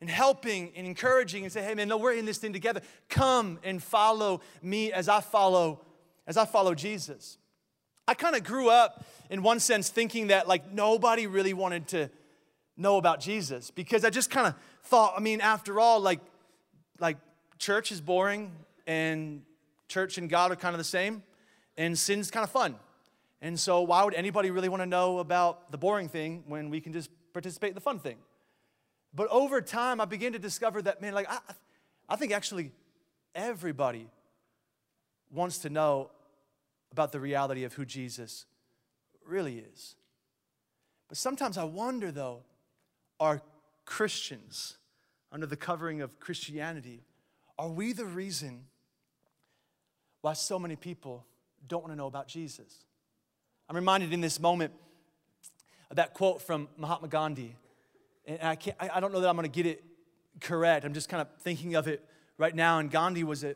and 0.00 0.10
helping 0.10 0.72
and 0.76 0.86
encouraging 0.86 1.44
and 1.44 1.52
say, 1.52 1.62
hey 1.62 1.74
man, 1.74 1.88
no, 1.88 1.96
we're 1.96 2.12
in 2.12 2.26
this 2.26 2.38
thing 2.38 2.52
together. 2.52 2.80
Come 3.08 3.58
and 3.64 3.82
follow 3.82 4.40
me 4.62 4.92
as 4.92 5.08
I 5.08 5.20
follow, 5.20 5.80
as 6.26 6.36
I 6.36 6.44
follow 6.44 6.74
Jesus. 6.74 7.38
I 8.06 8.14
kind 8.14 8.36
of 8.36 8.44
grew 8.44 8.68
up 8.68 9.04
in 9.30 9.42
one 9.42 9.58
sense 9.58 9.88
thinking 9.88 10.28
that 10.28 10.46
like 10.46 10.72
nobody 10.72 11.26
really 11.26 11.54
wanted 11.54 11.88
to 11.88 12.10
know 12.76 12.98
about 12.98 13.20
Jesus 13.20 13.70
because 13.70 14.04
I 14.04 14.10
just 14.10 14.30
kind 14.30 14.46
of 14.46 14.54
thought, 14.84 15.14
I 15.16 15.20
mean, 15.20 15.40
after 15.40 15.80
all, 15.80 16.00
like, 16.00 16.20
like 17.00 17.16
church 17.58 17.90
is 17.90 18.00
boring 18.00 18.52
and 18.86 19.42
church 19.88 20.18
and 20.18 20.28
God 20.28 20.52
are 20.52 20.56
kind 20.56 20.74
of 20.74 20.78
the 20.78 20.84
same 20.84 21.22
and 21.76 21.98
sin's 21.98 22.30
kind 22.30 22.44
of 22.44 22.50
fun. 22.50 22.76
And 23.40 23.58
so 23.58 23.82
why 23.82 24.04
would 24.04 24.14
anybody 24.14 24.50
really 24.50 24.68
want 24.68 24.82
to 24.82 24.86
know 24.86 25.18
about 25.18 25.70
the 25.70 25.78
boring 25.78 26.08
thing 26.08 26.44
when 26.46 26.70
we 26.70 26.80
can 26.80 26.92
just 26.92 27.10
participate 27.32 27.70
in 27.70 27.74
the 27.74 27.80
fun 27.80 27.98
thing? 27.98 28.16
But 29.14 29.28
over 29.28 29.60
time, 29.60 30.00
I 30.00 30.04
began 30.04 30.32
to 30.32 30.38
discover 30.38 30.82
that, 30.82 31.00
man, 31.00 31.14
like, 31.14 31.30
I, 31.30 31.38
I 32.08 32.16
think 32.16 32.32
actually 32.32 32.72
everybody 33.34 34.08
wants 35.30 35.58
to 35.58 35.70
know 35.70 36.10
about 36.92 37.12
the 37.12 37.20
reality 37.20 37.64
of 37.64 37.72
who 37.74 37.84
Jesus 37.84 38.46
really 39.26 39.58
is. 39.58 39.96
But 41.08 41.18
sometimes 41.18 41.58
I 41.58 41.64
wonder, 41.64 42.10
though, 42.10 42.42
are 43.20 43.42
Christians 43.84 44.76
under 45.32 45.46
the 45.46 45.56
covering 45.56 46.00
of 46.00 46.18
Christianity, 46.20 47.04
are 47.58 47.68
we 47.68 47.92
the 47.92 48.06
reason 48.06 48.64
why 50.20 50.32
so 50.32 50.58
many 50.58 50.76
people 50.76 51.24
don't 51.66 51.82
want 51.82 51.92
to 51.92 51.96
know 51.96 52.06
about 52.06 52.28
Jesus? 52.28 52.84
I'm 53.68 53.76
reminded 53.76 54.12
in 54.12 54.20
this 54.20 54.38
moment 54.38 54.72
of 55.90 55.96
that 55.96 56.14
quote 56.14 56.42
from 56.42 56.68
Mahatma 56.76 57.08
Gandhi 57.08 57.56
and 58.26 58.42
I, 58.42 58.56
can't, 58.56 58.76
I 58.80 58.98
don't 59.00 59.12
know 59.12 59.20
that 59.20 59.28
I'm 59.28 59.36
going 59.36 59.50
to 59.50 59.62
get 59.62 59.66
it 59.66 59.84
correct. 60.40 60.84
I'm 60.84 60.94
just 60.94 61.08
kind 61.08 61.20
of 61.20 61.28
thinking 61.40 61.76
of 61.76 61.86
it 61.86 62.04
right 62.38 62.54
now. 62.54 62.78
And 62.78 62.90
Gandhi 62.90 63.22
was 63.24 63.44
an 63.44 63.54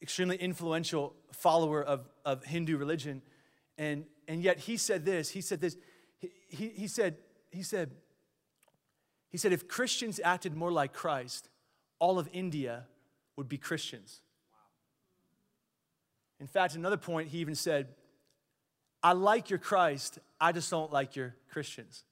extremely 0.00 0.36
influential 0.36 1.14
follower 1.32 1.82
of, 1.82 2.08
of 2.24 2.44
Hindu 2.44 2.76
religion. 2.76 3.22
And, 3.76 4.04
and 4.28 4.42
yet 4.42 4.60
he 4.60 4.76
said 4.76 5.04
this, 5.04 5.30
he 5.30 5.40
said 5.40 5.60
this, 5.60 5.76
he, 6.18 6.30
he, 6.48 6.68
he 6.68 6.86
said, 6.86 7.16
he 7.50 7.62
said, 7.62 7.90
he 9.30 9.36
said, 9.36 9.52
if 9.52 9.66
Christians 9.66 10.20
acted 10.22 10.54
more 10.54 10.70
like 10.70 10.92
Christ, 10.92 11.48
all 11.98 12.20
of 12.20 12.28
India 12.32 12.84
would 13.36 13.48
be 13.48 13.58
Christians. 13.58 14.20
In 16.38 16.46
fact, 16.46 16.76
another 16.76 16.96
point, 16.96 17.30
he 17.30 17.38
even 17.38 17.56
said, 17.56 17.88
I 19.04 19.12
like 19.12 19.50
your 19.50 19.60
Christ, 19.60 20.18
I 20.40 20.50
just 20.50 20.68
don't 20.68 20.92
like 20.92 21.14
your 21.14 21.36
Christians 21.52 22.02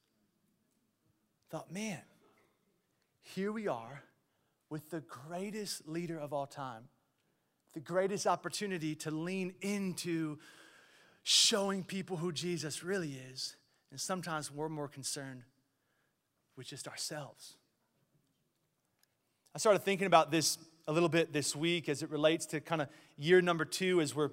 thought, 1.52 1.70
man, 1.70 2.00
here 3.20 3.52
we 3.52 3.68
are 3.68 4.02
with 4.70 4.88
the 4.88 5.02
greatest 5.02 5.86
leader 5.86 6.18
of 6.18 6.32
all 6.32 6.46
time, 6.46 6.84
the 7.74 7.80
greatest 7.80 8.26
opportunity 8.26 8.94
to 8.94 9.10
lean 9.10 9.52
into 9.60 10.38
showing 11.24 11.84
people 11.84 12.16
who 12.16 12.32
Jesus 12.32 12.82
really 12.82 13.18
is. 13.30 13.56
And 13.90 14.00
sometimes 14.00 14.50
we're 14.50 14.70
more 14.70 14.88
concerned 14.88 15.42
with 16.56 16.68
just 16.68 16.88
ourselves. 16.88 17.56
I 19.54 19.58
started 19.58 19.82
thinking 19.82 20.06
about 20.06 20.30
this 20.30 20.56
a 20.88 20.92
little 20.92 21.10
bit 21.10 21.34
this 21.34 21.54
week 21.54 21.90
as 21.90 22.02
it 22.02 22.08
relates 22.08 22.46
to 22.46 22.60
kind 22.62 22.80
of 22.80 22.88
year 23.18 23.42
number 23.42 23.66
two 23.66 24.00
as 24.00 24.14
we're 24.14 24.30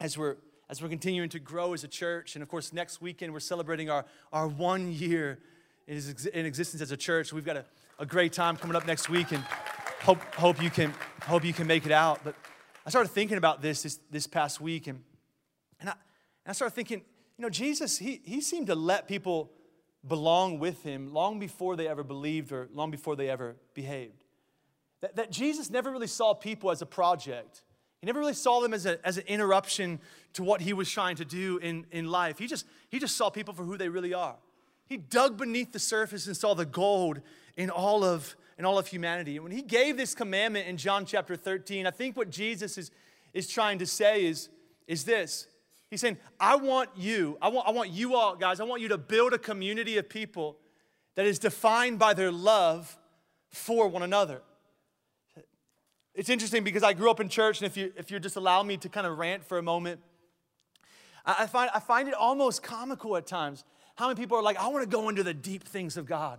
as 0.00 0.18
we're 0.18 0.34
as 0.70 0.80
we're 0.80 0.88
continuing 0.88 1.28
to 1.28 1.40
grow 1.40 1.74
as 1.74 1.82
a 1.82 1.88
church. 1.88 2.36
And 2.36 2.42
of 2.42 2.48
course, 2.48 2.72
next 2.72 3.02
weekend 3.02 3.32
we're 3.32 3.40
celebrating 3.40 3.90
our, 3.90 4.04
our 4.32 4.46
one 4.46 4.92
year 4.92 5.40
in 5.88 6.46
existence 6.46 6.80
as 6.80 6.92
a 6.92 6.96
church. 6.96 7.32
We've 7.32 7.44
got 7.44 7.56
a, 7.56 7.64
a 7.98 8.06
great 8.06 8.32
time 8.32 8.56
coming 8.56 8.76
up 8.76 8.86
next 8.86 9.08
week 9.08 9.32
and 9.32 9.42
hope, 10.02 10.22
hope, 10.36 10.62
you 10.62 10.70
can, 10.70 10.94
hope 11.22 11.44
you 11.44 11.52
can 11.52 11.66
make 11.66 11.86
it 11.86 11.92
out. 11.92 12.20
But 12.22 12.36
I 12.86 12.90
started 12.90 13.08
thinking 13.08 13.36
about 13.36 13.60
this 13.60 13.82
this, 13.82 13.98
this 14.12 14.28
past 14.28 14.60
week 14.60 14.86
and, 14.86 15.02
and, 15.80 15.88
I, 15.88 15.92
and 15.92 16.50
I 16.50 16.52
started 16.52 16.74
thinking, 16.76 17.02
you 17.36 17.42
know, 17.42 17.50
Jesus, 17.50 17.98
he, 17.98 18.20
he 18.24 18.40
seemed 18.40 18.68
to 18.68 18.76
let 18.76 19.08
people 19.08 19.50
belong 20.06 20.60
with 20.60 20.84
him 20.84 21.12
long 21.12 21.40
before 21.40 21.74
they 21.74 21.88
ever 21.88 22.04
believed 22.04 22.52
or 22.52 22.68
long 22.72 22.92
before 22.92 23.16
they 23.16 23.28
ever 23.28 23.56
behaved. 23.74 24.24
That, 25.00 25.16
that 25.16 25.32
Jesus 25.32 25.68
never 25.68 25.90
really 25.90 26.06
saw 26.06 26.32
people 26.32 26.70
as 26.70 26.80
a 26.80 26.86
project. 26.86 27.64
He 28.00 28.06
never 28.06 28.18
really 28.18 28.34
saw 28.34 28.60
them 28.60 28.72
as, 28.72 28.86
a, 28.86 29.04
as 29.06 29.18
an 29.18 29.24
interruption 29.26 30.00
to 30.32 30.42
what 30.42 30.60
he 30.60 30.72
was 30.72 30.90
trying 30.90 31.16
to 31.16 31.24
do 31.24 31.58
in, 31.58 31.84
in 31.90 32.06
life. 32.06 32.38
He 32.38 32.46
just, 32.46 32.66
he 32.88 32.98
just 32.98 33.16
saw 33.16 33.28
people 33.28 33.52
for 33.52 33.64
who 33.64 33.76
they 33.76 33.88
really 33.88 34.14
are. 34.14 34.36
He 34.86 34.96
dug 34.96 35.36
beneath 35.36 35.72
the 35.72 35.78
surface 35.78 36.26
and 36.26 36.36
saw 36.36 36.54
the 36.54 36.64
gold 36.64 37.20
in 37.56 37.68
all 37.68 38.02
of, 38.02 38.34
in 38.58 38.64
all 38.64 38.78
of 38.78 38.86
humanity. 38.86 39.36
And 39.36 39.44
when 39.44 39.52
he 39.52 39.62
gave 39.62 39.96
this 39.96 40.14
commandment 40.14 40.66
in 40.66 40.78
John 40.78 41.04
chapter 41.04 41.36
13, 41.36 41.86
I 41.86 41.90
think 41.90 42.16
what 42.16 42.30
Jesus 42.30 42.78
is, 42.78 42.90
is 43.34 43.48
trying 43.48 43.78
to 43.78 43.86
say 43.86 44.24
is, 44.24 44.48
is 44.86 45.04
this. 45.04 45.46
He's 45.90 46.00
saying, 46.00 46.18
I 46.38 46.56
want 46.56 46.90
you, 46.96 47.36
I 47.42 47.48
want, 47.48 47.68
I 47.68 47.72
want 47.72 47.90
you 47.90 48.14
all, 48.14 48.34
guys, 48.34 48.60
I 48.60 48.64
want 48.64 48.80
you 48.80 48.88
to 48.88 48.98
build 48.98 49.34
a 49.34 49.38
community 49.38 49.98
of 49.98 50.08
people 50.08 50.56
that 51.16 51.26
is 51.26 51.38
defined 51.38 51.98
by 51.98 52.14
their 52.14 52.32
love 52.32 52.96
for 53.50 53.88
one 53.88 54.02
another. 54.02 54.42
It's 56.14 56.28
interesting 56.28 56.64
because 56.64 56.82
I 56.82 56.92
grew 56.92 57.10
up 57.10 57.20
in 57.20 57.28
church, 57.28 57.60
and 57.60 57.66
if 57.66 57.76
you 57.76 57.92
if 57.96 58.10
you 58.10 58.18
just 58.18 58.36
allow 58.36 58.62
me 58.62 58.76
to 58.78 58.88
kind 58.88 59.06
of 59.06 59.18
rant 59.18 59.44
for 59.44 59.58
a 59.58 59.62
moment, 59.62 60.00
I 61.24 61.46
find 61.46 61.70
I 61.74 61.80
find 61.80 62.08
it 62.08 62.14
almost 62.14 62.62
comical 62.62 63.16
at 63.16 63.26
times 63.26 63.64
how 64.00 64.08
many 64.08 64.18
people 64.18 64.38
are 64.38 64.42
like, 64.42 64.56
I 64.56 64.68
want 64.68 64.82
to 64.82 64.88
go 64.88 65.10
into 65.10 65.22
the 65.22 65.34
deep 65.34 65.62
things 65.62 65.98
of 65.98 66.06
God? 66.06 66.38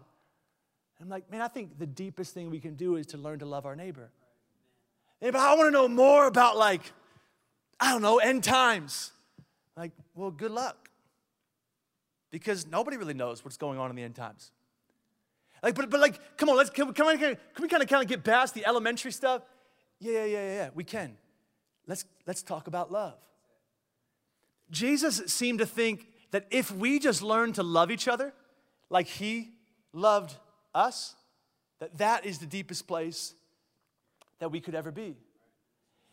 I'm 0.99 1.09
like, 1.09 1.29
man, 1.31 1.41
I 1.41 1.47
think 1.47 1.77
the 1.77 1.85
deepest 1.85 2.33
thing 2.33 2.49
we 2.49 2.59
can 2.59 2.73
do 2.73 2.95
is 2.95 3.05
to 3.07 3.17
learn 3.17 3.37
to 3.37 3.45
love 3.45 3.67
our 3.67 3.75
neighbor. 3.75 4.09
but 5.19 5.35
I 5.35 5.53
want 5.53 5.67
to 5.67 5.71
know 5.71 5.87
more 5.87 6.25
about, 6.25 6.57
like, 6.57 6.81
I 7.79 7.91
don't 7.91 8.01
know, 8.01 8.17
end 8.17 8.43
times. 8.43 9.11
Like, 9.77 9.91
well, 10.15 10.31
good 10.31 10.49
luck. 10.49 10.89
Because 12.31 12.65
nobody 12.65 12.97
really 12.97 13.13
knows 13.13 13.45
what's 13.45 13.57
going 13.57 13.77
on 13.77 13.91
in 13.91 13.95
the 13.95 14.01
end 14.01 14.15
times. 14.15 14.51
Like, 15.61 15.75
but, 15.75 15.91
but 15.91 15.99
like, 15.99 16.37
come 16.37 16.49
on, 16.49 16.57
let's, 16.57 16.71
can, 16.71 16.87
we, 16.87 16.93
can, 16.93 17.05
we, 17.05 17.17
can 17.19 17.37
we 17.61 17.67
kind 17.67 17.83
of 17.83 17.89
kind 17.89 18.01
of 18.01 18.09
get 18.09 18.23
past 18.23 18.55
the 18.55 18.65
elementary 18.65 19.11
stuff? 19.11 19.43
Yeah, 20.01 20.25
yeah, 20.25 20.25
yeah, 20.25 20.53
yeah, 20.53 20.69
we 20.73 20.83
can. 20.83 21.15
Let's, 21.85 22.05
let's 22.25 22.41
talk 22.41 22.65
about 22.65 22.91
love. 22.91 23.19
Jesus 24.71 25.21
seemed 25.27 25.59
to 25.59 25.65
think 25.65 26.07
that 26.31 26.47
if 26.49 26.71
we 26.71 26.97
just 26.97 27.21
learn 27.21 27.53
to 27.53 27.63
love 27.63 27.91
each 27.91 28.07
other 28.07 28.33
like 28.89 29.05
he 29.05 29.51
loved 29.93 30.35
us, 30.73 31.15
that 31.79 31.99
that 31.99 32.25
is 32.25 32.39
the 32.39 32.47
deepest 32.47 32.87
place 32.87 33.35
that 34.39 34.51
we 34.51 34.59
could 34.59 34.73
ever 34.73 34.91
be. 34.91 35.15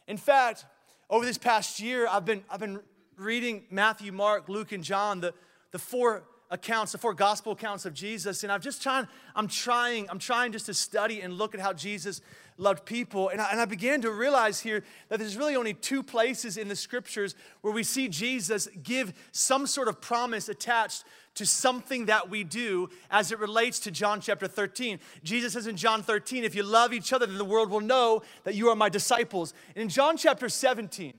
In 0.07 0.19
fact, 0.19 0.67
over 1.09 1.25
this 1.25 1.39
past 1.39 1.81
year, 1.81 2.07
I've 2.11 2.27
been, 2.27 2.45
I've 2.51 2.61
been 2.61 2.81
reading 3.17 3.65
Matthew, 3.71 4.13
Mark, 4.13 4.51
Luke, 4.51 4.73
and 4.73 4.85
John, 4.85 5.21
the, 5.21 5.33
the 5.71 5.79
four 5.79 6.25
accounts, 6.51 6.93
the 6.93 6.99
four 6.99 7.15
gospel 7.15 7.53
accounts 7.53 7.87
of 7.87 7.95
Jesus, 7.95 8.43
and 8.43 8.53
I'm 8.53 8.61
just 8.61 8.83
trying, 8.83 9.09
I'm 9.35 9.49
trying, 9.49 10.11
I'm 10.11 10.19
trying 10.19 10.53
just 10.53 10.67
to 10.67 10.75
study 10.75 11.23
and 11.23 11.35
look 11.35 11.55
at 11.55 11.61
how 11.61 11.73
Jesus 11.73 12.21
loved 12.59 12.85
people. 12.85 13.31
And 13.31 13.41
I, 13.41 13.51
and 13.53 13.61
I 13.61 13.65
began 13.65 14.03
to 14.03 14.11
realize 14.11 14.61
here 14.61 14.85
that 15.09 15.19
there's 15.19 15.37
really 15.37 15.57
only 15.57 15.73
two 15.73 16.03
places 16.03 16.57
in 16.57 16.69
the 16.69 16.77
scriptures 16.77 17.35
where 17.63 17.73
we 17.73 17.83
see 17.83 18.09
Jesus 18.09 18.69
give 18.83 19.15
some 19.33 19.67
sort 19.67 19.89
of 19.89 20.01
promise 20.01 20.49
attached 20.49 21.05
to 21.37 21.47
something 21.47 22.07
that 22.07 22.29
we 22.29 22.43
do 22.43 22.91
as 23.11 23.31
it 23.31 23.39
relates 23.39 23.79
to 23.79 23.93
John 23.93 24.21
chapter 24.21 24.49
13. 24.49 24.99
Jesus 25.23 25.53
says 25.53 25.69
in 25.69 25.77
John 25.77 26.03
13, 26.03 26.43
if 26.43 26.55
you 26.55 26.65
love 26.65 26.93
each 26.93 27.13
other, 27.13 27.27
then 27.27 27.39
the 27.39 27.45
world 27.45 27.71
will 27.71 27.81
know 27.81 28.23
that 28.43 28.57
you 28.57 28.69
are 28.69 28.77
my 28.77 28.89
disciples. 28.89 29.55
And 29.77 29.83
in 29.83 29.89
John 29.89 30.17
chapter 30.17 30.49
17, 30.49 31.15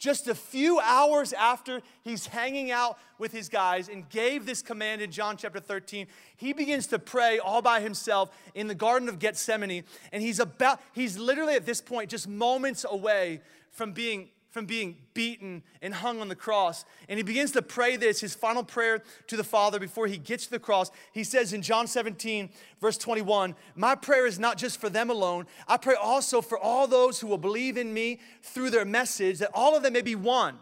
just 0.00 0.26
a 0.28 0.34
few 0.34 0.80
hours 0.80 1.34
after 1.34 1.82
he's 2.02 2.26
hanging 2.26 2.70
out 2.70 2.98
with 3.18 3.32
his 3.32 3.50
guys 3.50 3.88
and 3.90 4.08
gave 4.08 4.46
this 4.46 4.62
command 4.62 5.02
in 5.02 5.12
John 5.12 5.36
chapter 5.36 5.60
13, 5.60 6.06
he 6.38 6.54
begins 6.54 6.86
to 6.88 6.98
pray 6.98 7.38
all 7.38 7.60
by 7.60 7.80
himself 7.80 8.30
in 8.54 8.66
the 8.66 8.74
Garden 8.74 9.10
of 9.10 9.18
Gethsemane. 9.18 9.84
And 10.10 10.22
he's 10.22 10.40
about, 10.40 10.80
he's 10.94 11.18
literally 11.18 11.54
at 11.54 11.66
this 11.66 11.82
point 11.82 12.10
just 12.10 12.26
moments 12.26 12.86
away 12.90 13.42
from 13.70 13.92
being 13.92 14.30
from 14.50 14.66
being 14.66 14.96
beaten 15.14 15.62
and 15.80 15.94
hung 15.94 16.20
on 16.20 16.28
the 16.28 16.34
cross. 16.34 16.84
And 17.08 17.18
he 17.18 17.22
begins 17.22 17.52
to 17.52 17.62
pray 17.62 17.96
this, 17.96 18.20
his 18.20 18.34
final 18.34 18.64
prayer 18.64 19.02
to 19.28 19.36
the 19.36 19.44
Father 19.44 19.78
before 19.78 20.08
he 20.08 20.18
gets 20.18 20.46
to 20.46 20.50
the 20.50 20.58
cross. 20.58 20.90
He 21.12 21.22
says 21.24 21.52
in 21.52 21.62
John 21.62 21.86
17, 21.86 22.50
verse 22.80 22.98
21, 22.98 23.54
My 23.76 23.94
prayer 23.94 24.26
is 24.26 24.38
not 24.38 24.58
just 24.58 24.80
for 24.80 24.90
them 24.90 25.08
alone. 25.08 25.46
I 25.68 25.76
pray 25.76 25.94
also 25.94 26.40
for 26.40 26.58
all 26.58 26.88
those 26.88 27.20
who 27.20 27.28
will 27.28 27.38
believe 27.38 27.76
in 27.76 27.94
me 27.94 28.18
through 28.42 28.70
their 28.70 28.84
message, 28.84 29.38
that 29.38 29.50
all 29.54 29.76
of 29.76 29.84
them 29.84 29.92
may 29.92 30.02
be 30.02 30.16
one. 30.16 30.58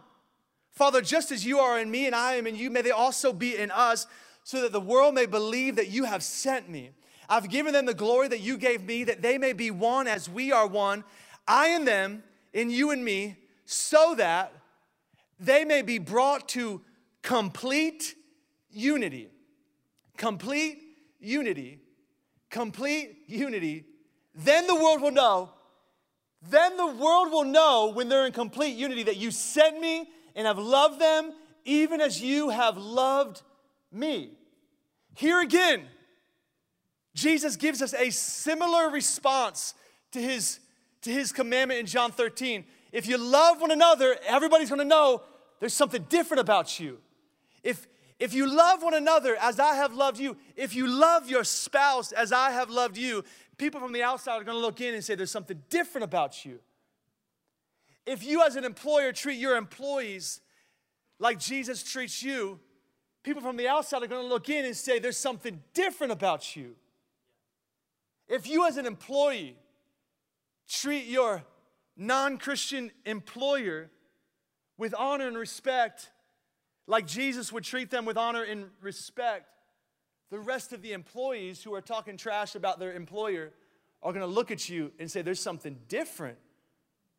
Father, 0.70 1.00
just 1.00 1.32
as 1.32 1.46
you 1.46 1.58
are 1.58 1.80
in 1.80 1.90
me 1.90 2.06
and 2.06 2.14
I 2.14 2.34
am 2.34 2.46
in 2.46 2.56
you, 2.56 2.70
may 2.70 2.82
they 2.82 2.90
also 2.90 3.32
be 3.32 3.56
in 3.56 3.70
us, 3.70 4.06
so 4.44 4.62
that 4.62 4.72
the 4.72 4.80
world 4.80 5.14
may 5.14 5.26
believe 5.26 5.76
that 5.76 5.88
you 5.88 6.04
have 6.04 6.22
sent 6.22 6.68
me. 6.68 6.90
I've 7.28 7.50
given 7.50 7.72
them 7.72 7.86
the 7.86 7.94
glory 7.94 8.28
that 8.28 8.40
you 8.40 8.56
gave 8.56 8.84
me, 8.84 9.04
that 9.04 9.20
they 9.20 9.38
may 9.38 9.52
be 9.52 9.70
one 9.70 10.06
as 10.06 10.28
we 10.28 10.52
are 10.52 10.66
one, 10.66 11.04
I 11.46 11.68
and 11.68 11.86
them, 11.86 12.22
in 12.52 12.70
you 12.70 12.90
and 12.90 13.04
me, 13.04 13.36
so 13.70 14.14
that 14.14 14.50
they 15.38 15.62
may 15.62 15.82
be 15.82 15.98
brought 15.98 16.48
to 16.48 16.80
complete 17.20 18.14
unity. 18.70 19.28
Complete 20.16 20.78
unity. 21.20 21.78
Complete 22.48 23.24
unity. 23.26 23.84
Then 24.34 24.66
the 24.66 24.74
world 24.74 25.02
will 25.02 25.10
know, 25.10 25.50
then 26.48 26.78
the 26.78 26.86
world 26.86 27.30
will 27.30 27.44
know 27.44 27.92
when 27.94 28.08
they're 28.08 28.24
in 28.24 28.32
complete 28.32 28.74
unity 28.74 29.02
that 29.02 29.18
you 29.18 29.30
sent 29.30 29.78
me 29.78 30.08
and 30.34 30.46
have 30.46 30.58
loved 30.58 30.98
them 30.98 31.32
even 31.66 32.00
as 32.00 32.22
you 32.22 32.48
have 32.48 32.78
loved 32.78 33.42
me. 33.92 34.30
Here 35.14 35.42
again, 35.42 35.82
Jesus 37.14 37.56
gives 37.56 37.82
us 37.82 37.92
a 37.92 38.08
similar 38.08 38.88
response 38.88 39.74
to 40.12 40.22
his, 40.22 40.60
to 41.02 41.10
his 41.10 41.32
commandment 41.32 41.80
in 41.80 41.86
John 41.86 42.12
13. 42.12 42.64
If 42.92 43.06
you 43.06 43.18
love 43.18 43.60
one 43.60 43.70
another, 43.70 44.16
everybody's 44.26 44.70
gonna 44.70 44.84
know 44.84 45.22
there's 45.60 45.74
something 45.74 46.06
different 46.08 46.40
about 46.40 46.80
you. 46.80 46.98
If, 47.62 47.86
if 48.18 48.32
you 48.32 48.46
love 48.46 48.82
one 48.82 48.94
another 48.94 49.36
as 49.40 49.60
I 49.60 49.74
have 49.74 49.92
loved 49.92 50.18
you, 50.18 50.36
if 50.56 50.74
you 50.74 50.86
love 50.86 51.28
your 51.28 51.44
spouse 51.44 52.12
as 52.12 52.32
I 52.32 52.50
have 52.50 52.70
loved 52.70 52.96
you, 52.96 53.24
people 53.56 53.80
from 53.80 53.92
the 53.92 54.02
outside 54.02 54.40
are 54.40 54.44
gonna 54.44 54.58
look 54.58 54.80
in 54.80 54.94
and 54.94 55.04
say 55.04 55.14
there's 55.14 55.30
something 55.30 55.62
different 55.68 56.04
about 56.04 56.44
you. 56.44 56.60
If 58.08 58.24
you, 58.24 58.42
as 58.42 58.56
an 58.56 58.64
employer, 58.64 59.12
treat 59.12 59.38
your 59.38 59.56
employees 59.56 60.40
like 61.18 61.38
Jesus 61.38 61.82
treats 61.82 62.22
you, 62.22 62.58
people 63.22 63.42
from 63.42 63.58
the 63.58 63.68
outside 63.68 64.02
are 64.02 64.06
going 64.06 64.22
to 64.22 64.28
look 64.28 64.48
in 64.48 64.64
and 64.64 64.74
say, 64.74 64.98
There's 64.98 65.18
something 65.18 65.62
different 65.74 66.12
about 66.12 66.56
you. 66.56 66.74
If 68.26 68.48
you, 68.48 68.66
as 68.66 68.78
an 68.78 68.86
employee, 68.86 69.56
treat 70.66 71.04
your 71.04 71.44
non 71.98 72.38
Christian 72.38 72.90
employer 73.04 73.90
with 74.78 74.94
honor 74.96 75.26
and 75.26 75.36
respect, 75.36 76.10
like 76.86 77.06
Jesus 77.06 77.52
would 77.52 77.64
treat 77.64 77.90
them 77.90 78.06
with 78.06 78.16
honor 78.16 78.44
and 78.44 78.70
respect, 78.80 79.48
the 80.30 80.38
rest 80.38 80.72
of 80.72 80.80
the 80.80 80.92
employees 80.92 81.62
who 81.62 81.74
are 81.74 81.82
talking 81.82 82.16
trash 82.16 82.54
about 82.54 82.78
their 82.78 82.92
employer 82.92 83.50
are 84.02 84.12
going 84.12 84.24
to 84.24 84.32
look 84.32 84.50
at 84.50 84.68
you 84.68 84.92
and 84.98 85.10
say, 85.10 85.20
There's 85.20 85.42
something 85.42 85.76
different 85.88 86.38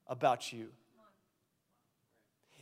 about 0.07 0.51
you. 0.51 0.69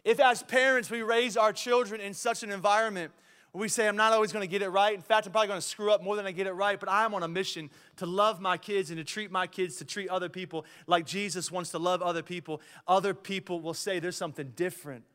If, 0.04 0.20
as 0.20 0.42
parents, 0.42 0.90
we 0.90 1.02
raise 1.02 1.38
our 1.38 1.54
children 1.54 2.02
in 2.02 2.14
such 2.14 2.42
an 2.42 2.52
environment 2.52 3.12
we 3.54 3.70
say, 3.70 3.88
I'm 3.88 3.96
not 3.96 4.14
always 4.14 4.32
going 4.32 4.44
to 4.44 4.52
get 4.52 4.62
it 4.62 4.70
right. 4.70 4.94
In 4.94 5.02
fact, 5.02 5.26
I'm 5.26 5.32
probably 5.32 5.48
going 5.48 5.60
to 5.60 5.66
screw 5.66 5.92
up 5.92 6.04
more 6.04 6.16
than 6.16 6.26
I 6.26 6.32
get 6.32 6.48
it 6.48 6.52
right, 6.52 6.80
but 6.80 6.90
I'm 6.90 7.14
on 7.14 7.24
a 7.24 7.28
mission 7.28 7.70
to 7.98 8.06
love 8.06 8.40
my 8.40 8.58
kids 8.58 8.90
and 8.92 8.98
to 8.98 9.04
treat 9.04 9.32
my 9.32 9.48
kids, 9.48 9.78
to 9.78 9.86
treat 9.86 10.10
other 10.10 10.30
people 10.30 10.66
like 10.86 11.06
Jesus 11.06 11.52
wants 11.52 11.72
to 11.72 11.80
love 11.80 12.02
other 12.02 12.22
people. 12.22 12.62
Other 12.88 13.14
people 13.14 13.62
will 13.62 13.74
say, 13.74 14.00
There's 14.00 14.18
something 14.18 14.52
different 14.56 15.06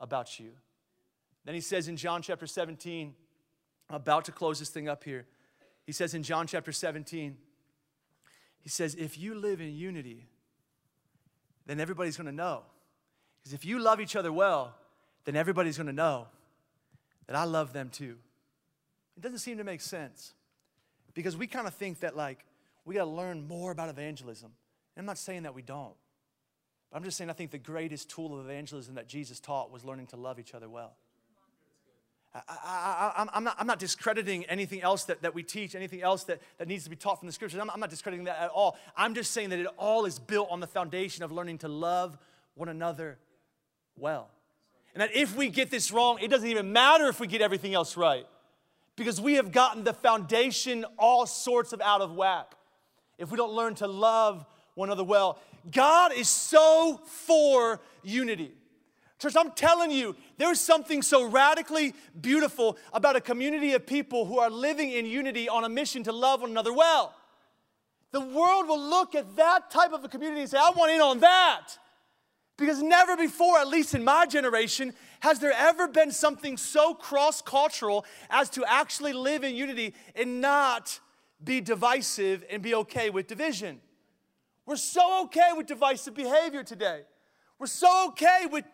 about 0.00 0.38
you. 0.38 0.50
Then 1.44 1.54
he 1.54 1.60
says 1.60 1.88
in 1.88 1.96
John 1.96 2.22
chapter 2.22 2.46
17, 2.46 3.14
I'm 3.88 3.96
about 3.96 4.24
to 4.26 4.32
close 4.32 4.58
this 4.58 4.70
thing 4.70 4.88
up 4.88 5.04
here. 5.04 5.26
He 5.86 5.92
says 5.92 6.14
in 6.14 6.22
John 6.22 6.46
chapter 6.46 6.72
17, 6.72 7.36
he 8.60 8.68
says, 8.68 8.94
If 8.94 9.18
you 9.18 9.34
live 9.34 9.60
in 9.60 9.74
unity, 9.74 10.26
then 11.66 11.80
everybody's 11.80 12.16
going 12.16 12.26
to 12.26 12.32
know 12.32 12.62
because 13.42 13.54
if 13.54 13.64
you 13.64 13.78
love 13.78 14.00
each 14.00 14.16
other 14.16 14.32
well, 14.32 14.74
then 15.24 15.36
everybody's 15.36 15.76
going 15.76 15.86
to 15.86 15.92
know 15.92 16.26
that 17.26 17.36
I 17.36 17.44
love 17.44 17.72
them 17.72 17.90
too. 17.90 18.16
It 19.16 19.22
doesn't 19.22 19.38
seem 19.38 19.58
to 19.58 19.64
make 19.64 19.80
sense 19.80 20.34
because 21.14 21.36
we 21.36 21.46
kind 21.46 21.66
of 21.66 21.74
think 21.74 22.00
that, 22.00 22.16
like, 22.16 22.44
we 22.84 22.94
got 22.94 23.04
to 23.04 23.10
learn 23.10 23.46
more 23.46 23.70
about 23.70 23.88
evangelism. 23.88 24.50
And 24.96 25.02
I'm 25.02 25.06
not 25.06 25.18
saying 25.18 25.44
that 25.44 25.54
we 25.54 25.62
don't, 25.62 25.94
but 26.90 26.98
I'm 26.98 27.04
just 27.04 27.16
saying 27.16 27.30
I 27.30 27.32
think 27.32 27.50
the 27.50 27.58
greatest 27.58 28.10
tool 28.10 28.38
of 28.38 28.44
evangelism 28.44 28.96
that 28.96 29.08
Jesus 29.08 29.40
taught 29.40 29.70
was 29.70 29.84
learning 29.84 30.08
to 30.08 30.16
love 30.16 30.38
each 30.38 30.54
other 30.54 30.68
well. 30.68 30.96
I, 32.48 33.28
am 33.32 33.44
not, 33.44 33.64
not, 33.64 33.78
discrediting 33.78 34.44
anything 34.46 34.82
else 34.82 35.04
that, 35.04 35.22
that 35.22 35.36
we 35.36 35.44
teach, 35.44 35.76
anything 35.76 36.02
else 36.02 36.24
that, 36.24 36.42
that 36.58 36.66
needs 36.66 36.82
to 36.82 36.90
be 36.90 36.96
taught 36.96 37.20
from 37.20 37.26
the 37.26 37.32
scriptures. 37.32 37.60
I'm, 37.60 37.70
I'm 37.70 37.78
not 37.78 37.90
discrediting 37.90 38.24
that 38.24 38.40
at 38.40 38.50
all. 38.50 38.76
I'm 38.96 39.14
just 39.14 39.30
saying 39.30 39.50
that 39.50 39.60
it 39.60 39.68
all 39.78 40.04
is 40.04 40.18
built 40.18 40.48
on 40.50 40.58
the 40.58 40.66
foundation 40.66 41.22
of 41.22 41.30
learning 41.30 41.58
to 41.58 41.68
love 41.68 42.18
one 42.56 42.68
another 42.68 43.18
well. 43.96 44.30
And 44.94 45.02
that 45.02 45.14
if 45.14 45.36
we 45.36 45.48
get 45.48 45.70
this 45.70 45.90
wrong, 45.90 46.18
it 46.22 46.28
doesn't 46.28 46.48
even 46.48 46.72
matter 46.72 47.08
if 47.08 47.18
we 47.20 47.26
get 47.26 47.42
everything 47.42 47.74
else 47.74 47.96
right. 47.96 48.26
Because 48.96 49.20
we 49.20 49.34
have 49.34 49.50
gotten 49.50 49.82
the 49.82 49.92
foundation 49.92 50.84
all 50.98 51.26
sorts 51.26 51.72
of 51.72 51.80
out 51.80 52.00
of 52.00 52.14
whack. 52.14 52.52
If 53.18 53.30
we 53.30 53.36
don't 53.36 53.52
learn 53.52 53.74
to 53.76 53.88
love 53.88 54.46
one 54.74 54.88
another 54.88 55.04
well, 55.04 55.40
God 55.70 56.12
is 56.12 56.28
so 56.28 57.00
for 57.04 57.80
unity. 58.02 58.52
Church, 59.18 59.34
I'm 59.36 59.52
telling 59.52 59.90
you, 59.90 60.14
there's 60.36 60.60
something 60.60 61.00
so 61.00 61.28
radically 61.28 61.94
beautiful 62.20 62.76
about 62.92 63.16
a 63.16 63.20
community 63.20 63.72
of 63.72 63.86
people 63.86 64.26
who 64.26 64.38
are 64.38 64.50
living 64.50 64.90
in 64.90 65.06
unity 65.06 65.48
on 65.48 65.64
a 65.64 65.68
mission 65.68 66.02
to 66.04 66.12
love 66.12 66.42
one 66.42 66.50
another 66.50 66.72
well. 66.72 67.14
The 68.12 68.20
world 68.20 68.68
will 68.68 68.80
look 68.80 69.14
at 69.14 69.36
that 69.36 69.70
type 69.70 69.92
of 69.92 70.04
a 70.04 70.08
community 70.08 70.42
and 70.42 70.50
say, 70.50 70.58
I 70.58 70.70
want 70.70 70.92
in 70.92 71.00
on 71.00 71.20
that. 71.20 71.78
Because 72.56 72.82
never 72.82 73.16
before, 73.16 73.58
at 73.58 73.68
least 73.68 73.94
in 73.94 74.04
my 74.04 74.26
generation, 74.26 74.94
has 75.20 75.40
there 75.40 75.52
ever 75.52 75.88
been 75.88 76.12
something 76.12 76.56
so 76.56 76.94
cross 76.94 77.42
cultural 77.42 78.04
as 78.30 78.48
to 78.50 78.64
actually 78.66 79.12
live 79.12 79.42
in 79.42 79.56
unity 79.56 79.94
and 80.14 80.40
not 80.40 81.00
be 81.44 81.60
divisive 81.60 82.44
and 82.50 82.62
be 82.62 82.74
okay 82.74 83.10
with 83.10 83.26
division. 83.26 83.80
We're 84.66 84.76
so 84.76 85.24
okay 85.24 85.50
with 85.56 85.66
divisive 85.66 86.14
behavior 86.14 86.62
today. 86.62 87.02
We're 87.58 87.66
so 87.66 88.08
okay 88.08 88.46
with, 88.50 88.64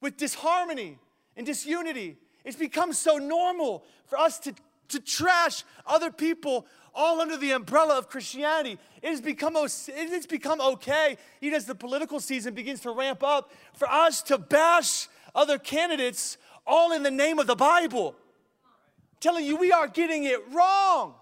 with 0.00 0.16
disharmony 0.16 0.98
and 1.36 1.46
disunity. 1.46 2.16
It's 2.44 2.56
become 2.56 2.92
so 2.92 3.18
normal 3.18 3.84
for 4.06 4.18
us 4.18 4.38
to, 4.40 4.54
to 4.88 5.00
trash 5.00 5.64
other 5.86 6.10
people 6.10 6.66
all 6.96 7.20
under 7.20 7.36
the 7.36 7.52
umbrella 7.52 7.98
of 7.98 8.08
Christianity. 8.08 8.78
It 9.02 9.08
has 9.08 9.20
become, 9.20 9.54
it 9.54 10.08
has 10.10 10.26
become 10.26 10.60
okay, 10.60 11.18
even 11.40 11.56
as 11.56 11.66
the 11.66 11.74
political 11.74 12.18
season 12.18 12.54
begins 12.54 12.80
to 12.80 12.90
ramp 12.90 13.22
up, 13.22 13.52
for 13.74 13.88
us 13.88 14.22
to 14.22 14.38
bash 14.38 15.08
other 15.34 15.58
candidates 15.58 16.38
all 16.66 16.92
in 16.92 17.02
the 17.02 17.10
name 17.10 17.38
of 17.38 17.46
the 17.46 17.54
Bible. 17.54 18.16
I'm 18.64 19.18
telling 19.20 19.44
you, 19.44 19.56
we 19.56 19.70
are 19.70 19.86
getting 19.86 20.24
it 20.24 20.40
wrong. 20.50 21.14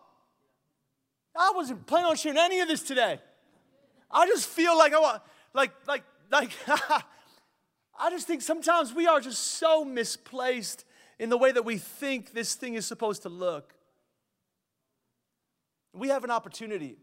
I 1.36 1.52
wasn't 1.54 1.86
planning 1.86 2.06
on 2.06 2.16
sharing 2.16 2.38
any 2.38 2.60
of 2.60 2.68
this 2.68 2.82
today. 2.82 3.20
I 4.10 4.26
just 4.26 4.48
feel 4.48 4.78
like 4.78 4.94
I 4.94 5.00
want, 5.00 5.22
like, 5.52 5.72
like, 5.88 6.04
like, 6.30 6.50
I 7.98 8.10
just 8.10 8.26
think 8.28 8.42
sometimes 8.42 8.94
we 8.94 9.08
are 9.08 9.20
just 9.20 9.42
so 9.42 9.84
misplaced 9.84 10.84
in 11.18 11.30
the 11.30 11.36
way 11.36 11.50
that 11.50 11.64
we 11.64 11.78
think 11.78 12.32
this 12.32 12.54
thing 12.54 12.74
is 12.74 12.86
supposed 12.86 13.22
to 13.22 13.28
look. 13.28 13.74
We 15.94 16.08
have 16.08 16.24
an 16.24 16.30
opportunity. 16.30 16.96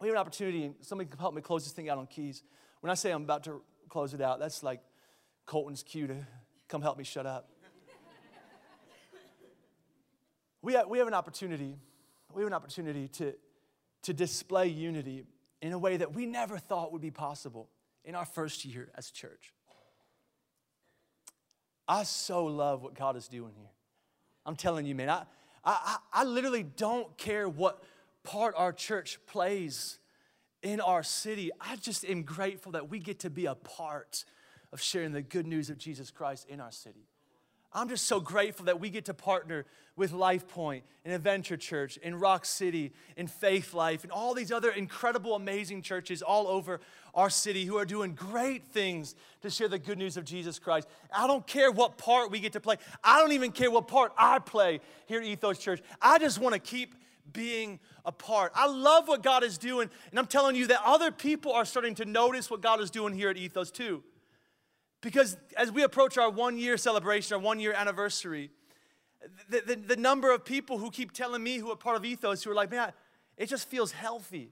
We 0.00 0.08
have 0.08 0.16
an 0.16 0.20
opportunity, 0.20 0.64
and 0.64 0.74
somebody 0.80 1.08
can 1.08 1.18
help 1.18 1.34
me 1.34 1.40
close 1.40 1.62
this 1.62 1.72
thing 1.72 1.88
out 1.88 1.98
on 1.98 2.06
keys. 2.06 2.42
When 2.80 2.90
I 2.90 2.94
say 2.94 3.12
I'm 3.12 3.22
about 3.22 3.44
to 3.44 3.62
close 3.88 4.12
it 4.12 4.20
out, 4.20 4.40
that's 4.40 4.64
like 4.64 4.80
Colton's 5.46 5.84
cue 5.84 6.08
to 6.08 6.16
come 6.68 6.82
help 6.82 6.98
me 6.98 7.04
shut 7.04 7.26
up. 7.26 7.48
we, 10.62 10.72
have, 10.72 10.88
we 10.88 10.98
have 10.98 11.06
an 11.06 11.14
opportunity. 11.14 11.78
We 12.34 12.42
have 12.42 12.48
an 12.48 12.54
opportunity 12.54 13.06
to, 13.08 13.34
to 14.02 14.12
display 14.12 14.66
unity 14.66 15.22
in 15.60 15.72
a 15.72 15.78
way 15.78 15.96
that 15.96 16.12
we 16.12 16.26
never 16.26 16.58
thought 16.58 16.92
would 16.92 17.02
be 17.02 17.12
possible 17.12 17.68
in 18.04 18.16
our 18.16 18.24
first 18.24 18.64
year 18.64 18.90
as 18.96 19.12
church. 19.12 19.54
I 21.86 22.02
so 22.02 22.46
love 22.46 22.82
what 22.82 22.94
God 22.94 23.16
is 23.16 23.28
doing 23.28 23.52
here. 23.56 23.70
I'm 24.44 24.56
telling 24.56 24.86
you, 24.86 24.96
man, 24.96 25.08
I, 25.08 25.22
I, 25.64 25.98
I 26.12 26.24
literally 26.24 26.64
don't 26.64 27.16
care 27.16 27.48
what 27.48 27.82
part 28.24 28.54
our 28.56 28.72
church 28.72 29.18
plays 29.26 29.98
in 30.62 30.80
our 30.80 31.02
city. 31.02 31.50
I 31.60 31.76
just 31.76 32.04
am 32.04 32.22
grateful 32.22 32.72
that 32.72 32.88
we 32.88 32.98
get 32.98 33.20
to 33.20 33.30
be 33.30 33.46
a 33.46 33.54
part 33.54 34.24
of 34.72 34.80
sharing 34.80 35.12
the 35.12 35.22
good 35.22 35.46
news 35.46 35.70
of 35.70 35.78
Jesus 35.78 36.10
Christ 36.10 36.46
in 36.48 36.60
our 36.60 36.72
city. 36.72 37.06
I'm 37.74 37.88
just 37.88 38.06
so 38.06 38.20
grateful 38.20 38.66
that 38.66 38.80
we 38.80 38.90
get 38.90 39.06
to 39.06 39.14
partner 39.14 39.64
with 39.96 40.12
Life 40.12 40.46
Point 40.46 40.84
and 41.04 41.14
Adventure 41.14 41.56
Church 41.56 41.98
and 42.02 42.20
Rock 42.20 42.44
City 42.44 42.92
and 43.16 43.30
Faith 43.30 43.72
Life 43.72 44.02
and 44.02 44.12
all 44.12 44.34
these 44.34 44.52
other 44.52 44.70
incredible, 44.70 45.34
amazing 45.34 45.80
churches 45.80 46.20
all 46.20 46.46
over 46.46 46.80
our 47.14 47.30
city 47.30 47.64
who 47.64 47.78
are 47.78 47.86
doing 47.86 48.14
great 48.14 48.66
things 48.66 49.14
to 49.40 49.48
share 49.48 49.68
the 49.68 49.78
good 49.78 49.98
news 49.98 50.18
of 50.18 50.24
Jesus 50.24 50.58
Christ. 50.58 50.86
I 51.14 51.26
don't 51.26 51.46
care 51.46 51.70
what 51.70 51.96
part 51.96 52.30
we 52.30 52.40
get 52.40 52.52
to 52.52 52.60
play. 52.60 52.76
I 53.02 53.20
don't 53.20 53.32
even 53.32 53.52
care 53.52 53.70
what 53.70 53.88
part 53.88 54.12
I 54.18 54.38
play 54.38 54.80
here 55.06 55.20
at 55.20 55.26
Ethos 55.26 55.58
Church. 55.58 55.80
I 56.00 56.18
just 56.18 56.38
want 56.38 56.52
to 56.54 56.60
keep 56.60 56.94
being 57.30 57.80
a 58.04 58.12
part. 58.12 58.52
I 58.54 58.66
love 58.66 59.08
what 59.08 59.22
God 59.22 59.44
is 59.44 59.58
doing, 59.58 59.90
and 60.10 60.18
I'm 60.18 60.26
telling 60.26 60.56
you 60.56 60.66
that 60.68 60.80
other 60.84 61.10
people 61.10 61.52
are 61.52 61.64
starting 61.64 61.94
to 61.96 62.04
notice 62.04 62.50
what 62.50 62.60
God 62.60 62.80
is 62.80 62.90
doing 62.90 63.14
here 63.14 63.30
at 63.30 63.36
Ethos 63.36 63.70
too. 63.70 64.02
Because 65.00 65.36
as 65.56 65.70
we 65.70 65.82
approach 65.82 66.16
our 66.16 66.30
one 66.30 66.58
year 66.58 66.76
celebration, 66.76 67.34
our 67.34 67.40
one 67.40 67.60
year 67.60 67.72
anniversary, 67.72 68.50
the, 69.50 69.60
the, 69.60 69.76
the 69.76 69.96
number 69.96 70.32
of 70.32 70.44
people 70.44 70.78
who 70.78 70.90
keep 70.90 71.12
telling 71.12 71.42
me 71.42 71.58
who 71.58 71.70
are 71.70 71.76
part 71.76 71.96
of 71.96 72.04
Ethos 72.04 72.42
who 72.42 72.50
are 72.50 72.54
like, 72.54 72.70
man, 72.70 72.92
it 73.36 73.48
just 73.48 73.68
feels 73.68 73.92
healthy. 73.92 74.50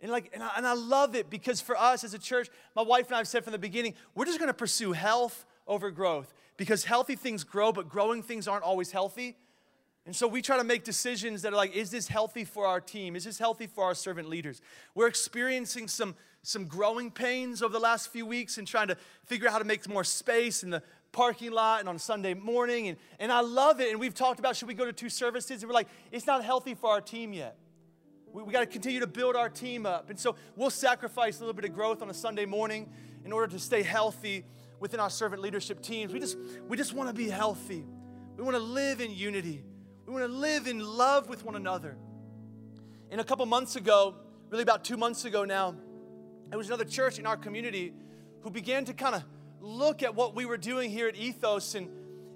And 0.00 0.10
like, 0.10 0.30
and 0.32 0.42
I, 0.42 0.50
and 0.56 0.66
I 0.66 0.72
love 0.72 1.14
it 1.14 1.28
because 1.28 1.60
for 1.60 1.76
us 1.76 2.04
as 2.04 2.14
a 2.14 2.18
church, 2.18 2.48
my 2.74 2.82
wife 2.82 3.06
and 3.06 3.14
I 3.14 3.18
have 3.18 3.28
said 3.28 3.44
from 3.44 3.52
the 3.52 3.58
beginning, 3.58 3.94
we're 4.14 4.24
just 4.24 4.40
gonna 4.40 4.54
pursue 4.54 4.92
health 4.92 5.44
over 5.66 5.90
growth 5.90 6.32
because 6.56 6.84
healthy 6.84 7.16
things 7.16 7.44
grow, 7.44 7.72
but 7.72 7.88
growing 7.88 8.22
things 8.22 8.48
aren't 8.48 8.64
always 8.64 8.90
healthy. 8.90 9.36
And 10.06 10.16
so 10.16 10.26
we 10.26 10.40
try 10.40 10.56
to 10.56 10.64
make 10.64 10.82
decisions 10.82 11.42
that 11.42 11.52
are 11.52 11.56
like, 11.56 11.74
is 11.76 11.90
this 11.90 12.08
healthy 12.08 12.44
for 12.44 12.66
our 12.66 12.80
team? 12.80 13.14
Is 13.14 13.24
this 13.24 13.38
healthy 13.38 13.66
for 13.66 13.84
our 13.84 13.94
servant 13.94 14.28
leaders? 14.28 14.60
We're 14.94 15.06
experiencing 15.06 15.88
some, 15.88 16.14
some 16.42 16.64
growing 16.64 17.10
pains 17.10 17.62
over 17.62 17.72
the 17.72 17.80
last 17.80 18.08
few 18.08 18.24
weeks 18.24 18.56
and 18.56 18.66
trying 18.66 18.88
to 18.88 18.96
figure 19.26 19.46
out 19.46 19.52
how 19.52 19.58
to 19.58 19.64
make 19.64 19.86
more 19.88 20.04
space 20.04 20.62
in 20.62 20.70
the 20.70 20.82
parking 21.12 21.50
lot 21.50 21.80
and 21.80 21.88
on 21.88 21.98
Sunday 21.98 22.34
morning. 22.34 22.88
And, 22.88 22.96
and 23.18 23.30
I 23.30 23.40
love 23.40 23.80
it. 23.80 23.90
And 23.90 24.00
we've 24.00 24.14
talked 24.14 24.38
about 24.38 24.56
should 24.56 24.68
we 24.68 24.74
go 24.74 24.86
to 24.86 24.92
two 24.92 25.10
services? 25.10 25.62
And 25.62 25.68
we're 25.68 25.74
like, 25.74 25.88
it's 26.10 26.26
not 26.26 26.44
healthy 26.44 26.74
for 26.74 26.90
our 26.90 27.00
team 27.00 27.32
yet. 27.34 27.56
We, 28.32 28.42
we 28.42 28.52
got 28.52 28.60
to 28.60 28.66
continue 28.66 29.00
to 29.00 29.06
build 29.06 29.36
our 29.36 29.50
team 29.50 29.84
up. 29.84 30.08
And 30.08 30.18
so 30.18 30.34
we'll 30.56 30.70
sacrifice 30.70 31.38
a 31.38 31.40
little 31.40 31.54
bit 31.54 31.66
of 31.66 31.74
growth 31.74 32.00
on 32.00 32.08
a 32.08 32.14
Sunday 32.14 32.46
morning 32.46 32.88
in 33.24 33.32
order 33.32 33.48
to 33.48 33.58
stay 33.58 33.82
healthy 33.82 34.44
within 34.78 34.98
our 34.98 35.10
servant 35.10 35.42
leadership 35.42 35.82
teams. 35.82 36.12
We 36.12 36.20
just, 36.20 36.38
we 36.68 36.76
just 36.76 36.94
want 36.94 37.10
to 37.10 37.14
be 37.14 37.28
healthy. 37.28 37.84
We 38.36 38.44
want 38.44 38.56
to 38.56 38.62
live 38.62 39.02
in 39.02 39.10
unity. 39.10 39.62
We 40.10 40.20
want 40.20 40.32
to 40.32 40.38
live 40.38 40.66
in 40.66 40.80
love 40.80 41.28
with 41.28 41.44
one 41.44 41.54
another. 41.54 41.96
And 43.12 43.20
a 43.20 43.24
couple 43.24 43.46
months 43.46 43.76
ago, 43.76 44.16
really 44.48 44.64
about 44.64 44.84
two 44.84 44.96
months 44.96 45.24
ago 45.24 45.44
now, 45.44 45.76
there 46.48 46.58
was 46.58 46.66
another 46.66 46.84
church 46.84 47.20
in 47.20 47.26
our 47.26 47.36
community 47.36 47.92
who 48.40 48.50
began 48.50 48.84
to 48.86 48.92
kind 48.92 49.14
of 49.14 49.22
look 49.60 50.02
at 50.02 50.16
what 50.16 50.34
we 50.34 50.46
were 50.46 50.56
doing 50.56 50.90
here 50.90 51.06
at 51.06 51.14
Ethos 51.14 51.76
and, 51.76 51.88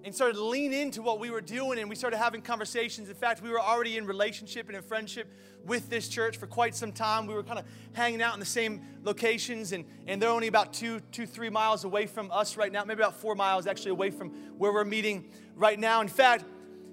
and 0.05 0.15
started 0.15 0.35
to 0.35 0.45
lean 0.45 0.73
into 0.73 1.03
what 1.03 1.19
we 1.19 1.31
were 1.31 1.41
doing 1.41 1.81
and 1.81 1.91
we 1.91 1.97
started 1.97 2.19
having 2.19 2.43
conversations. 2.43 3.09
In 3.09 3.17
fact, 3.17 3.43
we 3.43 3.51
were 3.51 3.61
already 3.61 3.97
in 3.97 4.07
relationship 4.07 4.69
and 4.69 4.77
in 4.77 4.83
friendship 4.85 5.27
with 5.65 5.91
this 5.91 6.07
church 6.07 6.37
for 6.37 6.47
quite 6.47 6.77
some 6.77 6.93
time. 6.93 7.27
We 7.27 7.35
were 7.35 7.43
kind 7.43 7.59
of 7.59 7.65
hanging 7.93 8.23
out 8.23 8.35
in 8.35 8.41
the 8.41 8.47
same 8.47 8.83
locations 9.03 9.73
and, 9.73 9.85
and 10.07 10.23
they're 10.23 10.31
only 10.31 10.47
about 10.47 10.75
two, 10.75 11.01
two, 11.11 11.27
three 11.27 11.51
miles 11.51 11.83
away 11.83 12.07
from 12.07 12.31
us 12.31 12.57
right 12.57 12.71
now, 12.71 12.85
maybe 12.85 13.03
about 13.03 13.17
four 13.17 13.35
miles 13.35 13.67
actually 13.67 13.91
away 13.91 14.13
from 14.13 14.31
where 14.59 14.73
we're 14.73 14.85
meeting 14.85 15.29
right 15.57 15.81
now. 15.81 16.03
In 16.03 16.07
fact, 16.07 16.45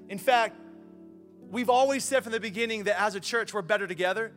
in 0.09 0.17
fact, 0.17 0.57
we've 1.51 1.69
always 1.69 2.03
said 2.03 2.23
from 2.23 2.31
the 2.31 2.39
beginning 2.39 2.85
that 2.85 2.99
as 2.99 3.15
a 3.15 3.19
church 3.19 3.53
we're 3.53 3.61
better 3.61 3.85
together. 3.85 4.31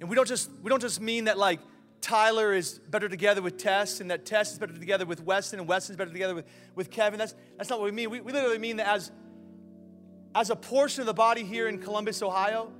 And 0.00 0.08
we 0.08 0.14
don't 0.14 0.28
just 0.28 0.50
we 0.62 0.70
don't 0.70 0.80
just 0.80 1.00
mean 1.00 1.24
that 1.24 1.36
like 1.36 1.60
Tyler 2.00 2.54
is 2.54 2.78
better 2.78 3.08
together 3.08 3.42
with 3.42 3.58
Tess 3.58 4.00
and 4.00 4.10
that 4.10 4.24
Tess 4.24 4.52
is 4.52 4.58
better 4.58 4.72
together 4.72 5.04
with 5.04 5.20
Weston 5.22 5.58
and 5.58 5.68
Weston 5.68 5.94
is 5.94 5.96
better 5.96 6.12
together 6.12 6.34
with, 6.34 6.46
with 6.76 6.90
Kevin. 6.90 7.18
That's 7.18 7.34
that's 7.56 7.68
not 7.68 7.80
what 7.80 7.86
we 7.86 7.92
mean. 7.92 8.08
We, 8.10 8.20
we 8.20 8.32
literally 8.32 8.58
mean 8.58 8.76
that 8.76 8.88
as 8.88 9.10
as 10.34 10.50
a 10.50 10.56
portion 10.56 11.00
of 11.00 11.06
the 11.06 11.14
body 11.14 11.42
here 11.42 11.66
in 11.66 11.78
Columbus, 11.78 12.22
Ohio, 12.22 12.70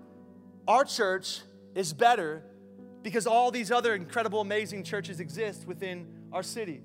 our 0.69 0.85
church 0.85 1.41
is 1.75 1.93
better 1.93 2.45
because 3.03 3.27
all 3.27 3.51
these 3.51 3.73
other 3.73 3.95
incredible, 3.95 4.41
amazing 4.41 4.85
churches 4.85 5.19
exist 5.19 5.67
within 5.67 6.07
our 6.33 6.43
city. 6.43 6.83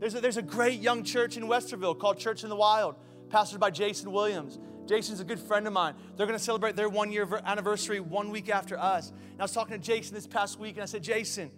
There's 0.00 0.14
a, 0.14 0.20
there's 0.20 0.36
a 0.36 0.42
great 0.42 0.80
young 0.80 1.04
church 1.04 1.36
in 1.36 1.44
Westerville 1.44 1.98
called 1.98 2.18
Church 2.18 2.42
in 2.42 2.48
the 2.48 2.56
Wild, 2.56 2.96
pastored 3.28 3.60
by 3.60 3.70
Jason 3.70 4.10
Williams. 4.10 4.58
Jason's 4.86 5.20
a 5.20 5.24
good 5.24 5.38
friend 5.38 5.66
of 5.66 5.72
mine. 5.72 5.94
They're 6.16 6.26
going 6.26 6.38
to 6.38 6.44
celebrate 6.44 6.76
their 6.76 6.88
one 6.88 7.10
year 7.10 7.26
anniversary 7.44 8.00
one 8.00 8.30
week 8.30 8.48
after 8.48 8.78
us. 8.78 9.10
And 9.10 9.40
I 9.40 9.44
was 9.44 9.52
talking 9.52 9.78
to 9.78 9.82
Jason 9.82 10.14
this 10.14 10.26
past 10.26 10.58
week, 10.58 10.74
and 10.74 10.82
I 10.82 10.86
said, 10.86 11.02
Jason, 11.02 11.50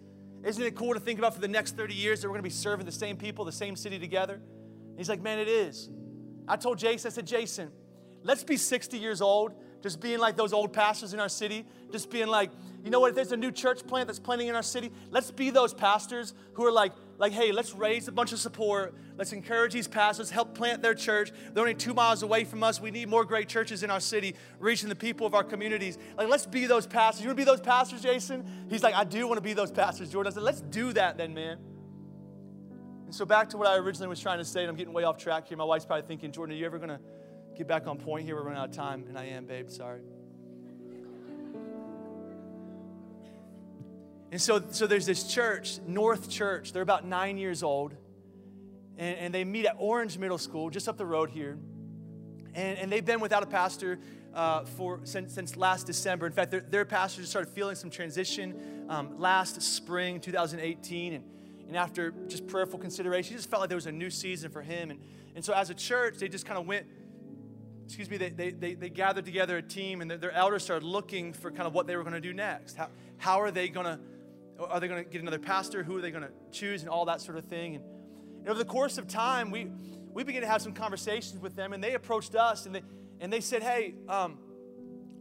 isn't 0.43 0.63
it 0.63 0.75
cool 0.75 0.93
to 0.93 0.99
think 0.99 1.19
about 1.19 1.33
for 1.33 1.41
the 1.41 1.47
next 1.47 1.75
30 1.75 1.93
years 1.93 2.21
that 2.21 2.27
we're 2.27 2.33
going 2.33 2.43
to 2.43 2.49
be 2.49 2.49
serving 2.49 2.85
the 2.85 2.91
same 2.91 3.17
people, 3.17 3.43
the 3.43 3.51
same 3.51 3.75
city 3.75 3.99
together? 3.99 4.35
And 4.35 4.97
he's 4.97 5.09
like, 5.09 5.21
man, 5.21 5.39
it 5.39 5.47
is. 5.47 5.89
I 6.47 6.55
told 6.55 6.77
Jason, 6.77 7.09
I 7.09 7.13
said, 7.13 7.27
Jason, 7.27 7.71
let's 8.23 8.43
be 8.43 8.57
60 8.57 8.97
years 8.97 9.21
old 9.21 9.53
just 9.81 9.99
being 9.99 10.19
like 10.19 10.35
those 10.35 10.53
old 10.53 10.73
pastors 10.73 11.13
in 11.13 11.19
our 11.19 11.29
city, 11.29 11.65
just 11.91 12.09
being 12.09 12.27
like, 12.27 12.49
you 12.83 12.89
know 12.89 12.99
what, 12.99 13.09
if 13.09 13.15
there's 13.15 13.31
a 13.31 13.37
new 13.37 13.51
church 13.51 13.85
plant 13.85 14.07
that's 14.07 14.19
planting 14.19 14.47
in 14.47 14.55
our 14.55 14.63
city, 14.63 14.91
let's 15.11 15.31
be 15.31 15.49
those 15.49 15.73
pastors 15.73 16.33
who 16.53 16.65
are 16.65 16.71
like, 16.71 16.93
like, 17.17 17.33
hey, 17.33 17.51
let's 17.51 17.73
raise 17.73 18.07
a 18.07 18.11
bunch 18.11 18.31
of 18.31 18.39
support. 18.39 18.95
Let's 19.17 19.33
encourage 19.33 19.73
these 19.73 19.87
pastors, 19.87 20.29
help 20.29 20.55
plant 20.55 20.81
their 20.81 20.93
church. 20.93 21.31
They're 21.53 21.63
only 21.63 21.73
two 21.73 21.93
miles 21.93 22.21
away 22.23 22.43
from 22.43 22.63
us. 22.63 22.79
We 22.79 22.91
need 22.91 23.09
more 23.09 23.25
great 23.25 23.47
churches 23.47 23.83
in 23.83 23.89
our 23.89 23.99
city, 23.99 24.35
reaching 24.59 24.89
the 24.89 24.95
people 24.95 25.25
of 25.25 25.33
our 25.33 25.43
communities. 25.43 25.97
Like, 26.17 26.29
let's 26.29 26.45
be 26.45 26.65
those 26.65 26.85
pastors. 26.85 27.21
You 27.21 27.29
want 27.29 27.37
to 27.37 27.41
be 27.41 27.49
those 27.49 27.61
pastors, 27.61 28.01
Jason? 28.01 28.67
He's 28.69 28.83
like, 28.83 28.93
I 28.93 29.03
do 29.03 29.27
want 29.27 29.37
to 29.37 29.43
be 29.43 29.53
those 29.53 29.71
pastors, 29.71 30.11
Jordan. 30.11 30.31
I 30.31 30.35
said, 30.35 30.43
let's 30.43 30.61
do 30.61 30.93
that 30.93 31.17
then, 31.17 31.33
man. 31.33 31.57
And 33.05 33.15
so 33.15 33.25
back 33.25 33.49
to 33.49 33.57
what 33.57 33.67
I 33.67 33.77
originally 33.77 34.09
was 34.09 34.19
trying 34.19 34.37
to 34.37 34.45
say, 34.45 34.61
and 34.61 34.69
I'm 34.69 34.75
getting 34.75 34.93
way 34.93 35.03
off 35.03 35.17
track 35.17 35.47
here. 35.47 35.57
My 35.57 35.63
wife's 35.63 35.85
probably 35.85 36.05
thinking, 36.05 36.31
Jordan, 36.31 36.55
are 36.55 36.59
you 36.59 36.65
ever 36.65 36.77
going 36.77 36.89
to 36.89 36.99
get 37.57 37.67
back 37.67 37.87
on 37.87 37.97
point 37.97 38.25
here. 38.25 38.35
We're 38.35 38.43
running 38.43 38.59
out 38.59 38.69
of 38.69 38.75
time, 38.75 39.05
and 39.09 39.17
I 39.17 39.25
am, 39.25 39.45
babe. 39.45 39.69
Sorry. 39.69 40.01
And 44.31 44.41
so, 44.41 44.61
so 44.71 44.87
there's 44.87 45.05
this 45.05 45.23
church, 45.23 45.79
North 45.87 46.29
Church. 46.29 46.73
They're 46.73 46.81
about 46.81 47.05
nine 47.05 47.37
years 47.37 47.63
old, 47.63 47.95
and, 48.97 49.17
and 49.17 49.33
they 49.33 49.45
meet 49.45 49.65
at 49.65 49.75
Orange 49.79 50.17
Middle 50.17 50.37
School, 50.37 50.69
just 50.69 50.89
up 50.89 50.97
the 50.97 51.05
road 51.05 51.29
here. 51.29 51.57
And, 52.53 52.77
and 52.77 52.91
they've 52.91 53.05
been 53.05 53.21
without 53.21 53.43
a 53.43 53.47
pastor 53.47 53.99
uh, 54.33 54.65
for 54.65 54.99
since, 55.03 55.33
since 55.33 55.55
last 55.55 55.85
December. 55.87 56.25
In 56.25 56.33
fact, 56.33 56.51
their, 56.51 56.59
their 56.59 56.85
pastor 56.85 57.21
just 57.21 57.31
started 57.31 57.49
feeling 57.53 57.75
some 57.75 57.89
transition 57.89 58.85
um, 58.89 59.17
last 59.17 59.61
spring, 59.61 60.19
2018, 60.19 61.13
and, 61.13 61.23
and 61.67 61.77
after 61.77 62.11
just 62.27 62.47
prayerful 62.47 62.79
consideration, 62.79 63.31
he 63.31 63.37
just 63.37 63.49
felt 63.49 63.61
like 63.61 63.69
there 63.69 63.77
was 63.77 63.87
a 63.87 63.91
new 63.91 64.09
season 64.09 64.51
for 64.51 64.61
him. 64.61 64.91
And, 64.91 64.99
and 65.35 65.45
so, 65.45 65.53
as 65.53 65.69
a 65.69 65.73
church, 65.73 66.17
they 66.17 66.27
just 66.27 66.45
kind 66.45 66.59
of 66.59 66.67
went 66.67 66.85
excuse 67.85 68.09
me, 68.09 68.17
they, 68.17 68.29
they, 68.29 68.51
they, 68.51 68.73
they, 68.73 68.89
gathered 68.89 69.23
together 69.23 69.55
a 69.55 69.61
team 69.61 70.01
and 70.01 70.11
their 70.11 70.33
elders 70.33 70.61
started 70.61 70.85
looking 70.85 71.31
for 71.31 71.49
kind 71.49 71.65
of 71.65 71.73
what 71.73 71.87
they 71.87 71.95
were 71.95 72.03
going 72.03 72.13
to 72.13 72.19
do 72.19 72.33
next. 72.33 72.75
How, 72.75 72.89
how 73.17 73.39
are 73.39 73.49
they 73.49 73.69
going 73.69 73.85
to, 73.85 73.97
are 74.59 74.79
they 74.79 74.87
going 74.87 75.03
to 75.03 75.09
get 75.09 75.21
another 75.21 75.39
pastor? 75.39 75.83
Who 75.83 75.97
are 75.97 76.01
they 76.01 76.11
going 76.11 76.23
to 76.23 76.31
choose 76.51 76.81
and 76.81 76.89
all 76.89 77.05
that 77.05 77.21
sort 77.21 77.37
of 77.37 77.45
thing? 77.45 77.75
And, 77.75 77.85
and, 78.39 78.49
over 78.49 78.59
the 78.59 78.65
course 78.65 78.97
of 78.97 79.07
time, 79.07 79.51
we, 79.51 79.67
we 80.13 80.23
began 80.23 80.41
to 80.41 80.47
have 80.47 80.61
some 80.61 80.73
conversations 80.73 81.41
with 81.41 81.55
them 81.55 81.73
and 81.73 81.83
they 81.83 81.93
approached 81.93 82.35
us 82.35 82.65
and 82.65 82.75
they, 82.75 82.81
and 83.19 83.31
they 83.31 83.41
said, 83.41 83.63
hey, 83.63 83.95
um, 84.07 84.37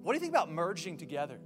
what 0.03 0.13
do 0.13 0.17
you 0.17 0.21
think 0.21 0.33
about 0.33 0.51
merging 0.51 0.97
together? 0.97 1.39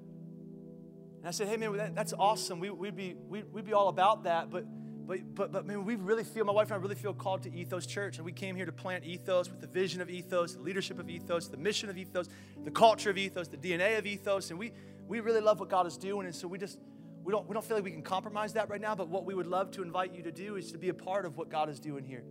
And 1.18 1.28
I 1.28 1.30
said, 1.30 1.48
hey, 1.48 1.56
man, 1.56 1.76
that, 1.76 1.94
that's 1.94 2.12
awesome. 2.12 2.60
We, 2.60 2.70
would 2.70 2.96
be, 2.96 3.14
we'd, 3.28 3.52
we'd 3.52 3.66
be 3.66 3.72
all 3.72 3.88
about 3.88 4.24
that, 4.24 4.50
but 4.50 4.64
but, 5.10 5.34
but, 5.34 5.50
but 5.50 5.66
man, 5.66 5.84
we 5.84 5.96
really 5.96 6.22
feel, 6.22 6.44
my 6.44 6.52
wife 6.52 6.68
and 6.68 6.74
I 6.74 6.76
really 6.76 6.94
feel 6.94 7.12
called 7.12 7.42
to 7.42 7.52
Ethos 7.52 7.84
Church. 7.84 8.18
And 8.18 8.24
we 8.24 8.30
came 8.30 8.54
here 8.54 8.64
to 8.64 8.70
plant 8.70 9.02
Ethos 9.02 9.50
with 9.50 9.60
the 9.60 9.66
vision 9.66 10.00
of 10.00 10.08
Ethos, 10.08 10.54
the 10.54 10.62
leadership 10.62 11.00
of 11.00 11.10
Ethos, 11.10 11.48
the 11.48 11.56
mission 11.56 11.90
of 11.90 11.98
Ethos, 11.98 12.28
the 12.62 12.70
culture 12.70 13.10
of 13.10 13.18
Ethos, 13.18 13.48
the 13.48 13.56
DNA 13.56 13.98
of 13.98 14.06
Ethos. 14.06 14.50
And 14.50 14.58
we, 14.58 14.70
we 15.08 15.18
really 15.18 15.40
love 15.40 15.58
what 15.58 15.68
God 15.68 15.84
is 15.88 15.96
doing. 15.96 16.26
And 16.26 16.34
so 16.34 16.46
we 16.46 16.58
just, 16.58 16.78
we 17.22 17.32
don't, 17.32 17.48
we 17.48 17.54
don't 17.54 17.64
feel 17.64 17.76
like 17.76 17.84
we 17.84 17.90
can 17.90 18.02
compromise 18.02 18.54
that 18.54 18.68
right 18.68 18.80
now. 18.80 18.94
But 18.94 19.08
what 19.08 19.24
we 19.24 19.34
would 19.34 19.46
love 19.46 19.70
to 19.72 19.82
invite 19.82 20.14
you 20.14 20.22
to 20.22 20.32
do 20.32 20.56
is 20.56 20.72
to 20.72 20.78
be 20.78 20.88
a 20.88 20.94
part 20.94 21.24
of 21.26 21.36
what 21.36 21.50
God 21.50 21.68
is 21.68 21.78
doing 21.80 22.04
here. 22.04 22.24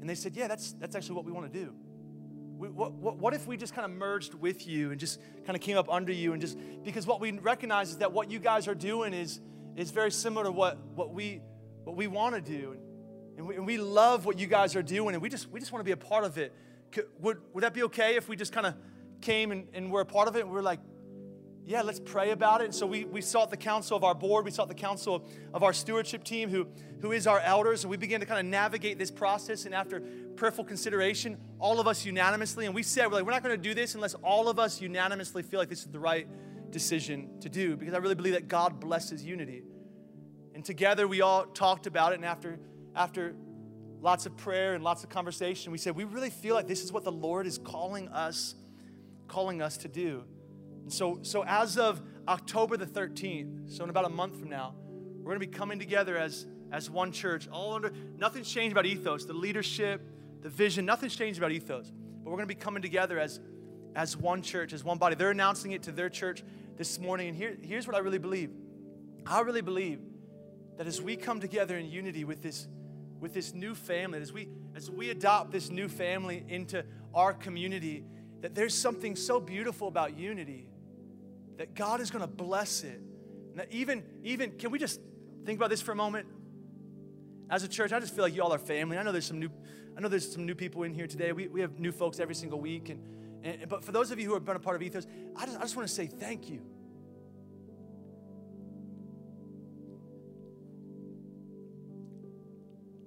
And 0.00 0.08
they 0.08 0.14
said, 0.14 0.36
yeah, 0.36 0.48
that's, 0.48 0.72
that's 0.72 0.94
actually 0.94 1.16
what 1.16 1.24
we 1.24 1.32
want 1.32 1.52
to 1.52 1.58
do. 1.58 1.72
We, 2.56 2.68
what, 2.68 2.92
what, 2.92 3.16
what, 3.18 3.34
if 3.34 3.46
we 3.46 3.56
just 3.56 3.74
kind 3.74 3.84
of 3.84 3.90
merged 3.90 4.34
with 4.34 4.66
you 4.66 4.90
and 4.90 4.98
just 4.98 5.20
kind 5.44 5.56
of 5.56 5.62
came 5.62 5.76
up 5.76 5.90
under 5.90 6.12
you 6.12 6.32
and 6.32 6.40
just 6.40 6.58
because 6.84 7.06
what 7.06 7.20
we 7.20 7.32
recognize 7.32 7.90
is 7.90 7.98
that 7.98 8.12
what 8.12 8.30
you 8.30 8.38
guys 8.38 8.66
are 8.66 8.74
doing 8.74 9.12
is 9.12 9.40
is 9.76 9.90
very 9.90 10.10
similar 10.10 10.44
to 10.44 10.50
what 10.50 10.78
what 10.94 11.12
we 11.12 11.42
what 11.86 11.96
we 11.96 12.08
want 12.08 12.34
to 12.34 12.40
do. 12.40 12.76
And 13.36 13.46
we, 13.46 13.54
and 13.54 13.66
we, 13.66 13.78
love 13.78 14.24
what 14.24 14.38
you 14.38 14.46
guys 14.46 14.74
are 14.74 14.82
doing, 14.82 15.14
and 15.14 15.22
we 15.22 15.28
just, 15.28 15.48
we 15.50 15.60
just 15.60 15.70
want 15.70 15.80
to 15.80 15.84
be 15.84 15.92
a 15.92 15.96
part 15.96 16.24
of 16.24 16.36
it. 16.36 16.52
Could, 16.90 17.06
would, 17.20 17.38
would 17.52 17.62
that 17.64 17.74
be 17.74 17.84
okay 17.84 18.16
if 18.16 18.28
we 18.28 18.34
just 18.34 18.52
kind 18.52 18.66
of 18.66 18.74
came 19.20 19.52
and, 19.52 19.68
and 19.72 19.92
we're 19.92 20.00
a 20.00 20.06
part 20.06 20.26
of 20.26 20.36
it? 20.36 20.40
And 20.40 20.50
we're 20.50 20.62
like, 20.62 20.80
yeah, 21.66 21.82
let's 21.82 21.98
pray 21.98 22.30
about 22.30 22.60
it. 22.60 22.66
And 22.66 22.74
so 22.74 22.86
we, 22.86 23.04
we 23.04 23.20
sought 23.20 23.50
the 23.50 23.56
counsel 23.56 23.96
of 23.96 24.04
our 24.04 24.14
board, 24.14 24.44
we 24.44 24.52
sought 24.52 24.68
the 24.68 24.74
counsel 24.74 25.28
of 25.52 25.64
our 25.64 25.72
stewardship 25.72 26.22
team, 26.22 26.48
who, 26.48 26.68
who 27.00 27.10
is 27.10 27.26
our 27.26 27.40
elders, 27.40 27.82
and 27.82 27.90
we 27.90 27.96
began 27.96 28.20
to 28.20 28.26
kind 28.26 28.38
of 28.38 28.46
navigate 28.46 28.98
this 28.98 29.10
process. 29.10 29.66
And 29.66 29.74
after 29.74 30.00
prayerful 30.36 30.64
consideration, 30.64 31.36
all 31.58 31.80
of 31.80 31.88
us 31.88 32.06
unanimously, 32.06 32.66
and 32.66 32.74
we 32.74 32.84
said, 32.84 33.06
we're 33.06 33.14
like, 33.14 33.26
we're 33.26 33.32
not 33.32 33.42
going 33.42 33.56
to 33.56 33.62
do 33.62 33.74
this 33.74 33.96
unless 33.96 34.14
all 34.14 34.48
of 34.48 34.60
us 34.60 34.80
unanimously 34.80 35.42
feel 35.42 35.58
like 35.58 35.68
this 35.68 35.80
is 35.80 35.90
the 35.90 35.98
right 35.98 36.28
decision 36.70 37.30
to 37.40 37.48
do, 37.48 37.76
because 37.76 37.94
I 37.94 37.98
really 37.98 38.14
believe 38.14 38.34
that 38.34 38.46
God 38.46 38.78
blesses 38.78 39.24
unity. 39.24 39.64
And 40.54 40.64
together 40.64 41.08
we 41.08 41.20
all 41.20 41.46
talked 41.46 41.88
about 41.88 42.12
it. 42.12 42.16
And 42.16 42.24
after, 42.24 42.60
after 42.94 43.34
lots 44.00 44.24
of 44.24 44.36
prayer 44.36 44.74
and 44.74 44.84
lots 44.84 45.02
of 45.02 45.10
conversation, 45.10 45.72
we 45.72 45.78
said, 45.78 45.96
we 45.96 46.04
really 46.04 46.30
feel 46.30 46.54
like 46.54 46.68
this 46.68 46.84
is 46.84 46.92
what 46.92 47.02
the 47.02 47.12
Lord 47.12 47.44
is 47.44 47.58
calling 47.58 48.08
us, 48.08 48.54
calling 49.26 49.60
us 49.60 49.76
to 49.78 49.88
do. 49.88 50.24
And 50.86 50.92
so, 50.92 51.18
so 51.22 51.42
as 51.44 51.78
of 51.78 52.00
October 52.28 52.76
the 52.76 52.86
13th, 52.86 53.76
so 53.76 53.82
in 53.82 53.90
about 53.90 54.04
a 54.04 54.08
month 54.08 54.38
from 54.38 54.48
now, 54.48 54.72
we're 55.18 55.32
going 55.32 55.40
to 55.40 55.44
be 55.44 55.52
coming 55.52 55.80
together 55.80 56.16
as, 56.16 56.46
as 56.70 56.88
one 56.88 57.10
church, 57.10 57.48
all 57.48 57.74
under, 57.74 57.92
nothing's 58.16 58.48
changed 58.48 58.70
about 58.70 58.86
ethos, 58.86 59.24
the 59.24 59.32
leadership, 59.32 60.00
the 60.42 60.48
vision, 60.48 60.86
nothing's 60.86 61.16
changed 61.16 61.40
about 61.40 61.50
ethos. 61.50 61.90
But 61.90 62.30
we're 62.30 62.36
going 62.36 62.48
to 62.48 62.54
be 62.54 62.60
coming 62.60 62.82
together 62.82 63.18
as, 63.18 63.40
as 63.96 64.16
one 64.16 64.42
church, 64.42 64.72
as 64.72 64.84
one 64.84 64.96
body. 64.96 65.16
They're 65.16 65.32
announcing 65.32 65.72
it 65.72 65.82
to 65.82 65.90
their 65.90 66.08
church 66.08 66.44
this 66.76 67.00
morning. 67.00 67.30
And 67.30 67.36
here, 67.36 67.56
here's 67.60 67.88
what 67.88 67.96
I 67.96 67.98
really 67.98 68.18
believe. 68.18 68.52
I 69.26 69.40
really 69.40 69.62
believe 69.62 69.98
that 70.76 70.86
as 70.86 71.02
we 71.02 71.16
come 71.16 71.40
together 71.40 71.76
in 71.76 71.90
unity 71.90 72.22
with 72.22 72.44
this 72.44 72.68
with 73.18 73.34
this 73.34 73.54
new 73.54 73.74
family 73.74 74.20
as 74.20 74.30
we 74.32 74.50
as 74.76 74.90
we 74.90 75.08
adopt 75.08 75.50
this 75.50 75.70
new 75.70 75.88
family 75.88 76.44
into 76.48 76.84
our 77.14 77.32
community 77.32 78.04
that 78.42 78.54
there's 78.54 78.74
something 78.74 79.16
so 79.16 79.40
beautiful 79.40 79.88
about 79.88 80.18
unity 80.18 80.68
that 81.56 81.74
God 81.74 82.00
is 82.00 82.10
going 82.10 82.22
to 82.22 82.26
bless 82.26 82.82
it. 82.82 83.00
Now, 83.54 83.64
even, 83.70 84.04
even, 84.22 84.52
can 84.52 84.70
we 84.70 84.78
just 84.78 85.00
think 85.44 85.58
about 85.58 85.70
this 85.70 85.80
for 85.80 85.92
a 85.92 85.96
moment? 85.96 86.26
As 87.48 87.62
a 87.62 87.68
church, 87.68 87.92
I 87.92 88.00
just 88.00 88.14
feel 88.14 88.24
like 88.24 88.34
you 88.34 88.42
all 88.42 88.52
are 88.52 88.58
family. 88.58 88.98
I 88.98 89.02
know 89.02 89.12
there's 89.12 89.26
some 89.26 89.38
new, 89.38 89.50
I 89.96 90.00
know 90.00 90.08
there's 90.08 90.30
some 90.30 90.44
new 90.44 90.54
people 90.54 90.82
in 90.82 90.92
here 90.92 91.06
today. 91.06 91.32
We, 91.32 91.48
we 91.48 91.60
have 91.60 91.78
new 91.78 91.92
folks 91.92 92.20
every 92.20 92.34
single 92.34 92.60
week. 92.60 92.90
And, 92.90 93.02
and 93.44 93.68
but 93.68 93.84
for 93.84 93.92
those 93.92 94.10
of 94.10 94.18
you 94.18 94.26
who 94.26 94.34
have 94.34 94.44
been 94.44 94.56
a 94.56 94.60
part 94.60 94.76
of 94.76 94.82
Ethos, 94.82 95.06
I 95.36 95.46
just, 95.46 95.58
I 95.58 95.62
just 95.62 95.76
want 95.76 95.88
to 95.88 95.94
say 95.94 96.06
thank 96.06 96.50
you. 96.50 96.62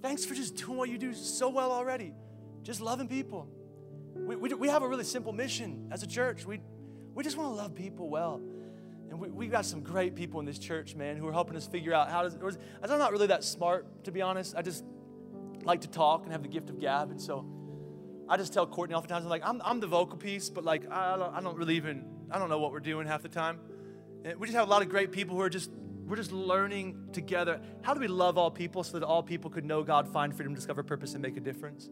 Thanks 0.02 0.24
for 0.24 0.34
just 0.34 0.56
doing 0.56 0.78
what 0.78 0.88
you 0.88 0.98
do 0.98 1.14
so 1.14 1.50
well 1.50 1.70
already, 1.70 2.14
just 2.62 2.80
loving 2.80 3.06
people. 3.06 3.48
We, 4.14 4.34
we, 4.34 4.54
we 4.54 4.68
have 4.68 4.82
a 4.82 4.88
really 4.88 5.04
simple 5.04 5.32
mission 5.32 5.88
as 5.92 6.02
a 6.02 6.06
church. 6.06 6.46
We, 6.46 6.60
we 7.14 7.24
just 7.24 7.36
want 7.36 7.50
to 7.50 7.54
love 7.54 7.74
people 7.74 8.08
well. 8.08 8.40
And 9.10 9.18
we, 9.18 9.28
we've 9.28 9.50
got 9.50 9.66
some 9.66 9.82
great 9.82 10.14
people 10.14 10.40
in 10.40 10.46
this 10.46 10.58
church, 10.58 10.94
man, 10.94 11.16
who 11.16 11.26
are 11.26 11.32
helping 11.32 11.56
us 11.56 11.66
figure 11.66 11.92
out 11.92 12.10
how 12.10 12.22
to. 12.22 12.58
I'm 12.82 12.98
not 12.98 13.12
really 13.12 13.26
that 13.28 13.44
smart, 13.44 14.04
to 14.04 14.12
be 14.12 14.22
honest. 14.22 14.54
I 14.56 14.62
just 14.62 14.84
like 15.64 15.82
to 15.82 15.88
talk 15.88 16.22
and 16.24 16.32
have 16.32 16.42
the 16.42 16.48
gift 16.48 16.70
of 16.70 16.78
gab. 16.78 17.10
And 17.10 17.20
so 17.20 17.44
I 18.28 18.36
just 18.36 18.52
tell 18.52 18.66
Courtney 18.66 18.94
oftentimes, 18.94 19.24
I'm 19.24 19.30
like, 19.30 19.42
I'm, 19.44 19.60
I'm 19.64 19.80
the 19.80 19.88
vocal 19.88 20.16
piece, 20.16 20.48
but 20.48 20.64
like, 20.64 20.90
I 20.90 21.16
don't, 21.16 21.34
I 21.34 21.40
don't 21.40 21.56
really 21.56 21.76
even, 21.76 22.04
I 22.30 22.38
don't 22.38 22.48
know 22.48 22.60
what 22.60 22.70
we're 22.72 22.80
doing 22.80 23.06
half 23.06 23.22
the 23.22 23.28
time. 23.28 23.58
And 24.24 24.38
we 24.38 24.46
just 24.46 24.56
have 24.56 24.68
a 24.68 24.70
lot 24.70 24.82
of 24.82 24.88
great 24.88 25.10
people 25.10 25.34
who 25.34 25.42
are 25.42 25.50
just, 25.50 25.70
we're 26.06 26.16
just 26.16 26.32
learning 26.32 27.08
together. 27.12 27.60
How 27.82 27.94
do 27.94 28.00
we 28.00 28.08
love 28.08 28.38
all 28.38 28.50
people 28.50 28.84
so 28.84 28.98
that 28.98 29.04
all 29.04 29.22
people 29.22 29.50
could 29.50 29.64
know 29.64 29.82
God, 29.82 30.12
find 30.12 30.34
freedom, 30.34 30.54
discover 30.54 30.82
purpose, 30.82 31.14
and 31.14 31.22
make 31.22 31.36
a 31.36 31.40
difference? 31.40 31.88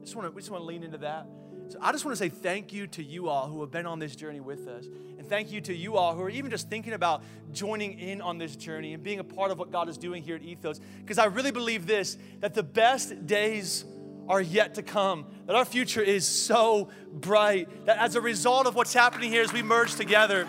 Just 0.00 0.16
want 0.16 0.28
to, 0.28 0.32
we 0.32 0.40
just 0.40 0.50
want 0.50 0.62
to 0.62 0.66
lean 0.66 0.82
into 0.82 0.98
that. 0.98 1.26
So 1.68 1.78
I 1.80 1.90
just 1.90 2.04
want 2.04 2.16
to 2.16 2.22
say 2.22 2.28
thank 2.28 2.72
you 2.72 2.86
to 2.88 3.02
you 3.02 3.28
all 3.28 3.48
who 3.48 3.60
have 3.60 3.72
been 3.72 3.86
on 3.86 3.98
this 3.98 4.14
journey 4.14 4.38
with 4.40 4.68
us. 4.68 4.86
And 5.18 5.28
thank 5.28 5.50
you 5.50 5.60
to 5.62 5.74
you 5.74 5.96
all 5.96 6.14
who 6.14 6.22
are 6.22 6.30
even 6.30 6.50
just 6.50 6.70
thinking 6.70 6.92
about 6.92 7.22
joining 7.52 7.98
in 7.98 8.20
on 8.20 8.38
this 8.38 8.54
journey 8.54 8.94
and 8.94 9.02
being 9.02 9.18
a 9.18 9.24
part 9.24 9.50
of 9.50 9.58
what 9.58 9.72
God 9.72 9.88
is 9.88 9.98
doing 9.98 10.22
here 10.22 10.36
at 10.36 10.42
Ethos. 10.42 10.80
Because 11.00 11.18
I 11.18 11.24
really 11.24 11.50
believe 11.50 11.86
this 11.86 12.18
that 12.40 12.54
the 12.54 12.62
best 12.62 13.26
days 13.26 13.84
are 14.28 14.40
yet 14.40 14.74
to 14.74 14.82
come, 14.82 15.26
that 15.46 15.56
our 15.56 15.64
future 15.64 16.02
is 16.02 16.26
so 16.26 16.90
bright, 17.12 17.86
that 17.86 17.98
as 17.98 18.14
a 18.14 18.20
result 18.20 18.66
of 18.66 18.74
what's 18.74 18.92
happening 18.92 19.30
here 19.30 19.42
as 19.42 19.52
we 19.52 19.62
merge 19.62 19.94
together, 19.94 20.48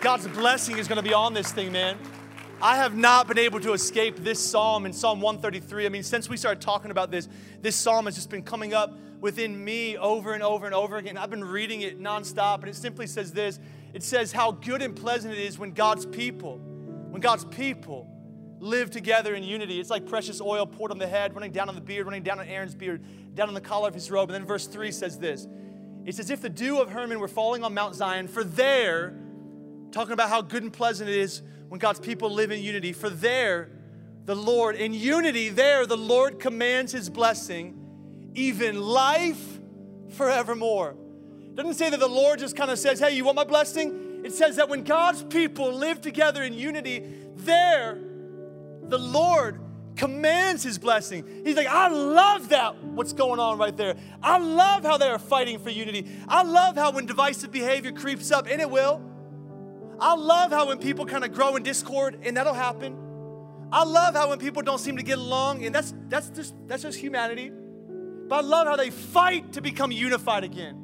God's 0.00 0.26
blessing 0.28 0.78
is 0.78 0.86
going 0.86 0.96
to 0.96 1.02
be 1.02 1.14
on 1.14 1.32
this 1.32 1.50
thing, 1.50 1.72
man. 1.72 1.96
I 2.60 2.76
have 2.76 2.96
not 2.96 3.28
been 3.28 3.38
able 3.38 3.60
to 3.60 3.72
escape 3.72 4.16
this 4.18 4.38
psalm 4.38 4.86
in 4.86 4.92
Psalm 4.92 5.20
133. 5.20 5.86
I 5.86 5.88
mean, 5.88 6.02
since 6.02 6.28
we 6.28 6.36
started 6.36 6.62
talking 6.62 6.90
about 6.90 7.10
this, 7.10 7.28
this 7.60 7.76
psalm 7.76 8.06
has 8.06 8.14
just 8.14 8.30
been 8.30 8.42
coming 8.42 8.72
up 8.72 8.96
within 9.24 9.64
me 9.64 9.96
over 9.96 10.34
and 10.34 10.42
over 10.42 10.66
and 10.66 10.74
over 10.74 10.98
again. 10.98 11.16
I've 11.16 11.30
been 11.30 11.42
reading 11.42 11.80
it 11.80 11.98
nonstop, 11.98 12.58
and 12.58 12.68
it 12.68 12.76
simply 12.76 13.06
says 13.06 13.32
this 13.32 13.58
it 13.94 14.02
says 14.02 14.32
how 14.32 14.50
good 14.52 14.82
and 14.82 14.94
pleasant 14.94 15.32
it 15.32 15.40
is 15.40 15.58
when 15.58 15.72
God's 15.72 16.04
people, 16.04 16.58
when 16.58 17.22
God's 17.22 17.46
people 17.46 18.06
live 18.58 18.90
together 18.90 19.34
in 19.34 19.42
unity. 19.42 19.80
It's 19.80 19.88
like 19.88 20.04
precious 20.04 20.42
oil 20.42 20.66
poured 20.66 20.90
on 20.90 20.98
the 20.98 21.06
head, 21.06 21.32
running 21.32 21.52
down 21.52 21.70
on 21.70 21.74
the 21.74 21.80
beard, 21.80 22.04
running 22.04 22.22
down 22.22 22.38
on 22.38 22.46
Aaron's 22.46 22.74
beard, 22.74 23.02
down 23.34 23.48
on 23.48 23.54
the 23.54 23.62
collar 23.62 23.88
of 23.88 23.94
his 23.94 24.10
robe. 24.10 24.28
And 24.28 24.34
then 24.34 24.44
verse 24.44 24.66
3 24.66 24.92
says 24.92 25.18
this 25.18 25.48
It's 26.04 26.18
as 26.18 26.28
if 26.28 26.42
the 26.42 26.50
dew 26.50 26.82
of 26.82 26.90
Hermon 26.90 27.18
were 27.18 27.26
falling 27.26 27.64
on 27.64 27.72
Mount 27.72 27.94
Zion, 27.94 28.28
for 28.28 28.44
there, 28.44 29.14
talking 29.90 30.12
about 30.12 30.28
how 30.28 30.42
good 30.42 30.64
and 30.64 30.72
pleasant 30.72 31.08
it 31.08 31.16
is 31.16 31.40
when 31.68 31.78
God's 31.78 31.98
people 31.98 32.28
live 32.28 32.50
in 32.50 32.62
unity, 32.62 32.92
for 32.92 33.08
there, 33.08 33.70
the 34.26 34.36
Lord, 34.36 34.76
in 34.76 34.92
unity, 34.92 35.48
there, 35.48 35.86
the 35.86 35.96
Lord 35.96 36.38
commands 36.38 36.92
his 36.92 37.08
blessing 37.08 37.80
even 38.34 38.80
life 38.80 39.58
forevermore. 40.10 40.96
It 41.40 41.54
doesn't 41.54 41.74
say 41.74 41.90
that 41.90 42.00
the 42.00 42.08
Lord 42.08 42.38
just 42.38 42.56
kind 42.56 42.70
of 42.70 42.78
says, 42.78 42.98
hey, 42.98 43.14
you 43.14 43.24
want 43.24 43.36
my 43.36 43.44
blessing? 43.44 44.22
It 44.24 44.32
says 44.32 44.56
that 44.56 44.68
when 44.68 44.84
God's 44.84 45.22
people 45.22 45.72
live 45.72 46.00
together 46.00 46.42
in 46.42 46.54
unity, 46.54 47.04
there, 47.36 47.98
the 48.82 48.98
Lord 48.98 49.60
commands 49.96 50.62
his 50.62 50.78
blessing. 50.78 51.42
He's 51.44 51.56
like, 51.56 51.68
I 51.68 51.88
love 51.88 52.48
that, 52.48 52.82
what's 52.82 53.12
going 53.12 53.38
on 53.38 53.58
right 53.58 53.76
there. 53.76 53.94
I 54.22 54.38
love 54.38 54.82
how 54.82 54.96
they 54.96 55.08
are 55.08 55.18
fighting 55.18 55.58
for 55.58 55.70
unity. 55.70 56.06
I 56.26 56.42
love 56.42 56.76
how 56.76 56.90
when 56.90 57.06
divisive 57.06 57.52
behavior 57.52 57.92
creeps 57.92 58.30
up, 58.30 58.48
and 58.48 58.60
it 58.60 58.68
will. 58.68 59.00
I 60.00 60.14
love 60.14 60.50
how 60.50 60.68
when 60.68 60.78
people 60.78 61.06
kind 61.06 61.24
of 61.24 61.32
grow 61.32 61.54
in 61.54 61.62
discord, 61.62 62.18
and 62.22 62.36
that'll 62.36 62.54
happen. 62.54 62.96
I 63.70 63.84
love 63.84 64.14
how 64.14 64.30
when 64.30 64.38
people 64.38 64.62
don't 64.62 64.78
seem 64.78 64.96
to 64.96 65.02
get 65.02 65.18
along, 65.18 65.64
and 65.64 65.74
that's 65.74 65.94
that's 66.08 66.30
just 66.30 66.54
that's 66.66 66.82
just 66.82 66.98
humanity. 66.98 67.52
But 68.28 68.36
I 68.36 68.40
love 68.40 68.66
how 68.66 68.76
they 68.76 68.90
fight 68.90 69.52
to 69.54 69.60
become 69.60 69.92
unified 69.92 70.44
again. 70.44 70.80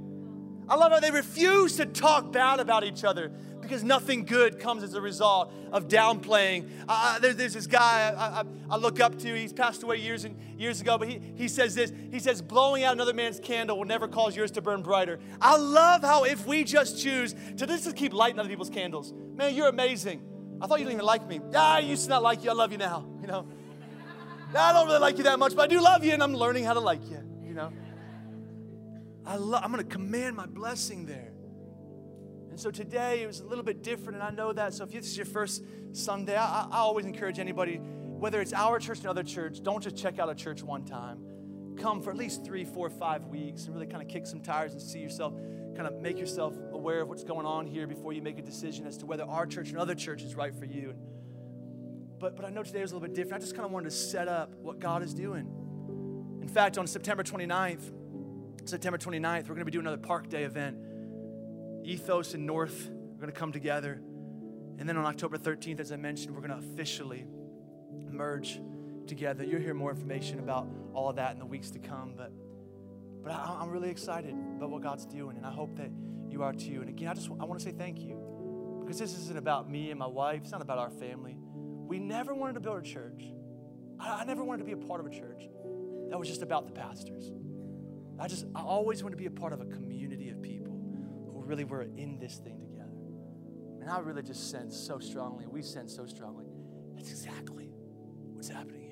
I 0.69 0.77
love 0.77 0.93
how 0.93 1.01
they 1.01 1.11
refuse 1.11 1.77
to 1.77 1.87
talk 1.87 2.31
bad 2.31 2.61
about 2.61 2.85
each 2.85 3.03
other 3.03 3.33
because 3.61 3.83
nothing 3.83 4.25
good 4.25 4.61
comes 4.61 4.83
as 4.83 4.95
a 4.95 5.01
result 5.01 5.53
of 5.73 5.89
downplaying. 5.89 6.71
Uh, 6.89 7.19
there, 7.19 7.35
there's 7.35 7.55
this 7.55 7.67
guy 7.67 8.15
I, 8.17 8.41
I, 8.41 8.45
I, 8.71 8.77
look 8.77 9.01
up 9.01 9.19
to. 9.19 9.35
He's 9.35 9.53
passed 9.53 9.83
away 9.83 9.97
years 9.97 10.25
and 10.25 10.37
years 10.59 10.81
ago, 10.81 10.97
but 10.97 11.09
he, 11.09 11.21
he 11.35 11.49
says 11.49 11.75
this. 11.75 11.93
He 12.13 12.21
says, 12.21 12.41
blowing 12.41 12.85
out 12.85 12.93
another 12.93 13.13
man's 13.13 13.41
candle 13.41 13.79
will 13.79 13.85
never 13.85 14.07
cause 14.07 14.37
yours 14.37 14.53
to 14.53 14.63
burn 14.63 14.83
brighter. 14.83 15.19
I 15.41 15.57
love 15.57 16.03
how 16.03 16.25
if 16.25 16.47
we 16.47 16.63
just 16.63 17.03
choose 17.03 17.35
to 17.57 17.67
just 17.67 17.95
keep 17.97 18.13
lighting 18.13 18.39
other 18.39 18.49
people's 18.49 18.71
candles, 18.71 19.13
man, 19.35 19.55
you're 19.55 19.69
amazing. 19.69 20.23
I 20.61 20.67
thought 20.67 20.79
you 20.79 20.85
didn't 20.85 20.99
even 20.99 21.07
like 21.07 21.27
me. 21.27 21.41
Yeah, 21.51 21.63
I 21.63 21.79
used 21.81 22.05
to 22.05 22.11
not 22.11 22.23
like 22.23 22.45
you. 22.45 22.51
I 22.51 22.55
love 22.55 22.71
you 22.71 22.79
now. 22.79 23.07
You 23.21 23.27
know, 23.27 23.47
I 24.57 24.73
don't 24.73 24.87
really 24.87 25.01
like 25.01 25.19
you 25.19 25.25
that 25.25 25.39
much, 25.39 25.57
but 25.57 25.63
I 25.63 25.67
do 25.67 25.81
love 25.81 26.05
you, 26.05 26.13
and 26.13 26.23
I'm 26.23 26.35
learning 26.35 26.65
how 26.65 26.75
to 26.75 26.81
like 26.81 27.09
you 27.11 27.30
you 27.51 27.57
know? 27.57 27.73
I 29.27 29.37
love, 29.37 29.63
I'm 29.65 29.73
going 29.73 29.85
to 29.85 29.91
command 29.91 30.37
my 30.37 30.47
blessing 30.47 31.05
there. 31.05 31.33
And 32.49 32.59
so 32.59 32.71
today 32.71 33.23
it 33.23 33.27
was 33.27 33.41
a 33.41 33.45
little 33.45 33.65
bit 33.65 33.83
different, 33.83 34.15
and 34.15 34.23
I 34.23 34.31
know 34.31 34.53
that. 34.53 34.73
So 34.73 34.85
if 34.85 34.93
this 34.93 35.07
is 35.07 35.17
your 35.17 35.27
first 35.27 35.65
Sunday, 35.93 36.37
I, 36.37 36.69
I 36.71 36.79
always 36.79 37.07
encourage 37.07 37.39
anybody, 37.39 37.77
whether 37.77 38.41
it's 38.41 38.53
our 38.53 38.79
church 38.79 38.99
or 38.99 39.03
another 39.03 39.25
church, 39.25 39.63
don't 39.63 39.83
just 39.83 39.97
check 39.97 40.19
out 40.21 40.31
a 40.31 40.35
church 40.35 40.63
one 40.63 40.85
time. 40.85 41.19
Come 41.77 42.03
for 42.03 42.11
at 42.11 42.17
least 42.17 42.45
three, 42.45 42.65
four, 42.65 42.89
five 42.89 43.27
weeks 43.27 43.65
and 43.65 43.75
really 43.75 43.87
kind 43.87 44.03
of 44.03 44.09
kick 44.09 44.27
some 44.27 44.41
tires 44.41 44.73
and 44.73 44.81
see 44.81 45.01
yourself, 45.01 45.35
kind 45.75 45.89
of 45.89 45.95
make 46.01 46.19
yourself 46.19 46.55
aware 46.73 47.01
of 47.01 47.09
what's 47.09 47.25
going 47.25 47.47
on 47.47 47.67
here 47.67 47.87
before 47.87 48.13
you 48.13 48.23
make 48.23 48.39
a 48.39 48.43
decision 48.43 48.87
as 48.87 48.97
to 48.99 49.07
whether 49.07 49.25
our 49.25 49.47
church 49.47 49.71
and 49.71 49.79
other 49.79 49.95
church 49.95 50.23
is 50.23 50.37
right 50.37 50.55
for 50.55 50.67
you. 50.67 50.95
But, 52.21 52.37
but 52.37 52.45
I 52.45 52.51
know 52.51 52.63
today 52.63 52.83
was 52.83 52.93
a 52.93 52.95
little 52.95 53.09
bit 53.09 53.17
different. 53.17 53.43
I 53.43 53.45
just 53.45 53.57
kind 53.57 53.67
of 53.67 53.73
wanted 53.73 53.91
to 53.91 53.97
set 53.97 54.29
up 54.29 54.55
what 54.57 54.79
God 54.79 55.03
is 55.03 55.15
doing. 55.15 55.60
In 56.41 56.49
fact, 56.49 56.79
on 56.79 56.87
September 56.87 57.23
29th, 57.23 57.93
September 58.65 58.99
29th, 58.99 59.43
we're 59.43 59.55
going 59.55 59.59
to 59.61 59.65
be 59.65 59.71
doing 59.71 59.87
another 59.87 60.01
Park 60.01 60.29
Day 60.29 60.45
event. 60.45 60.79
Ethos 61.85 62.35
and 62.35 62.47
North 62.47 62.89
are 62.89 63.21
going 63.21 63.33
to 63.33 63.39
come 63.39 63.53
together. 63.53 64.01
And 64.79 64.89
then 64.89 64.97
on 64.97 65.05
October 65.05 65.37
13th, 65.37 65.81
as 65.81 65.93
I 65.93 65.97
mentioned, 65.97 66.35
we're 66.35 66.47
going 66.47 66.59
to 66.61 66.67
officially 66.73 67.27
merge 68.11 68.61
together. 69.07 69.45
You'll 69.45 69.61
hear 69.61 69.75
more 69.75 69.91
information 69.91 70.39
about 70.39 70.69
all 70.95 71.11
of 71.11 71.17
that 71.17 71.33
in 71.33 71.39
the 71.39 71.47
weeks 71.47 71.71
to 71.73 71.79
come. 71.79 72.15
But, 72.17 72.33
but 73.23 73.33
I, 73.33 73.59
I'm 73.61 73.69
really 73.71 73.91
excited 73.91 74.35
about 74.57 74.71
what 74.71 74.83
God's 74.83 75.05
doing, 75.05 75.37
and 75.37 75.45
I 75.45 75.51
hope 75.51 75.77
that 75.77 75.91
you 76.31 76.43
are 76.43 76.53
too. 76.53 76.81
And 76.81 76.89
again, 76.89 77.09
I 77.09 77.15
just 77.15 77.29
I 77.29 77.45
want 77.45 77.61
to 77.61 77.65
say 77.65 77.73
thank 77.73 78.01
you 78.01 78.81
because 78.81 78.99
this 78.99 79.19
isn't 79.19 79.37
about 79.37 79.69
me 79.69 79.91
and 79.91 79.99
my 79.99 80.07
wife. 80.07 80.43
It's 80.43 80.53
not 80.53 80.63
about 80.63 80.79
our 80.79 80.91
family. 80.91 81.37
We 81.87 81.99
never 81.99 82.35
wanted 82.35 82.55
to 82.55 82.61
build 82.61 82.79
a 82.79 82.83
church. 82.83 83.25
I, 83.99 84.23
I 84.23 84.25
never 84.25 84.43
wanted 84.45 84.59
to 84.61 84.65
be 84.65 84.73
a 84.73 84.87
part 84.87 85.01
of 85.01 85.07
a 85.07 85.11
church 85.11 85.50
that 86.11 86.19
was 86.19 86.29
just 86.29 86.43
about 86.43 86.67
the 86.67 86.73
pastors. 86.73 87.33
I 88.19 88.29
just, 88.29 88.45
I 88.55 88.61
always 88.61 89.03
want 89.03 89.13
to 89.13 89.17
be 89.17 89.27
a 89.27 89.31
part 89.31 89.53
of 89.53 89.61
a 89.61 89.65
community 89.65 90.29
of 90.29 90.43
people 90.43 90.75
who 91.33 91.43
really 91.43 91.65
were 91.65 91.83
in 91.97 92.19
this 92.19 92.37
thing 92.37 92.61
together. 92.61 92.91
And 93.81 93.89
I 93.89 93.99
really 94.01 94.23
just 94.23 94.51
sense 94.51 94.77
so 94.77 94.99
strongly, 94.99 95.47
we 95.47 95.63
sense 95.63 95.97
so 95.97 96.05
strongly, 96.07 96.47
that's 96.95 97.11
exactly 97.11 97.71
what's 98.35 98.49
happening 98.49 98.90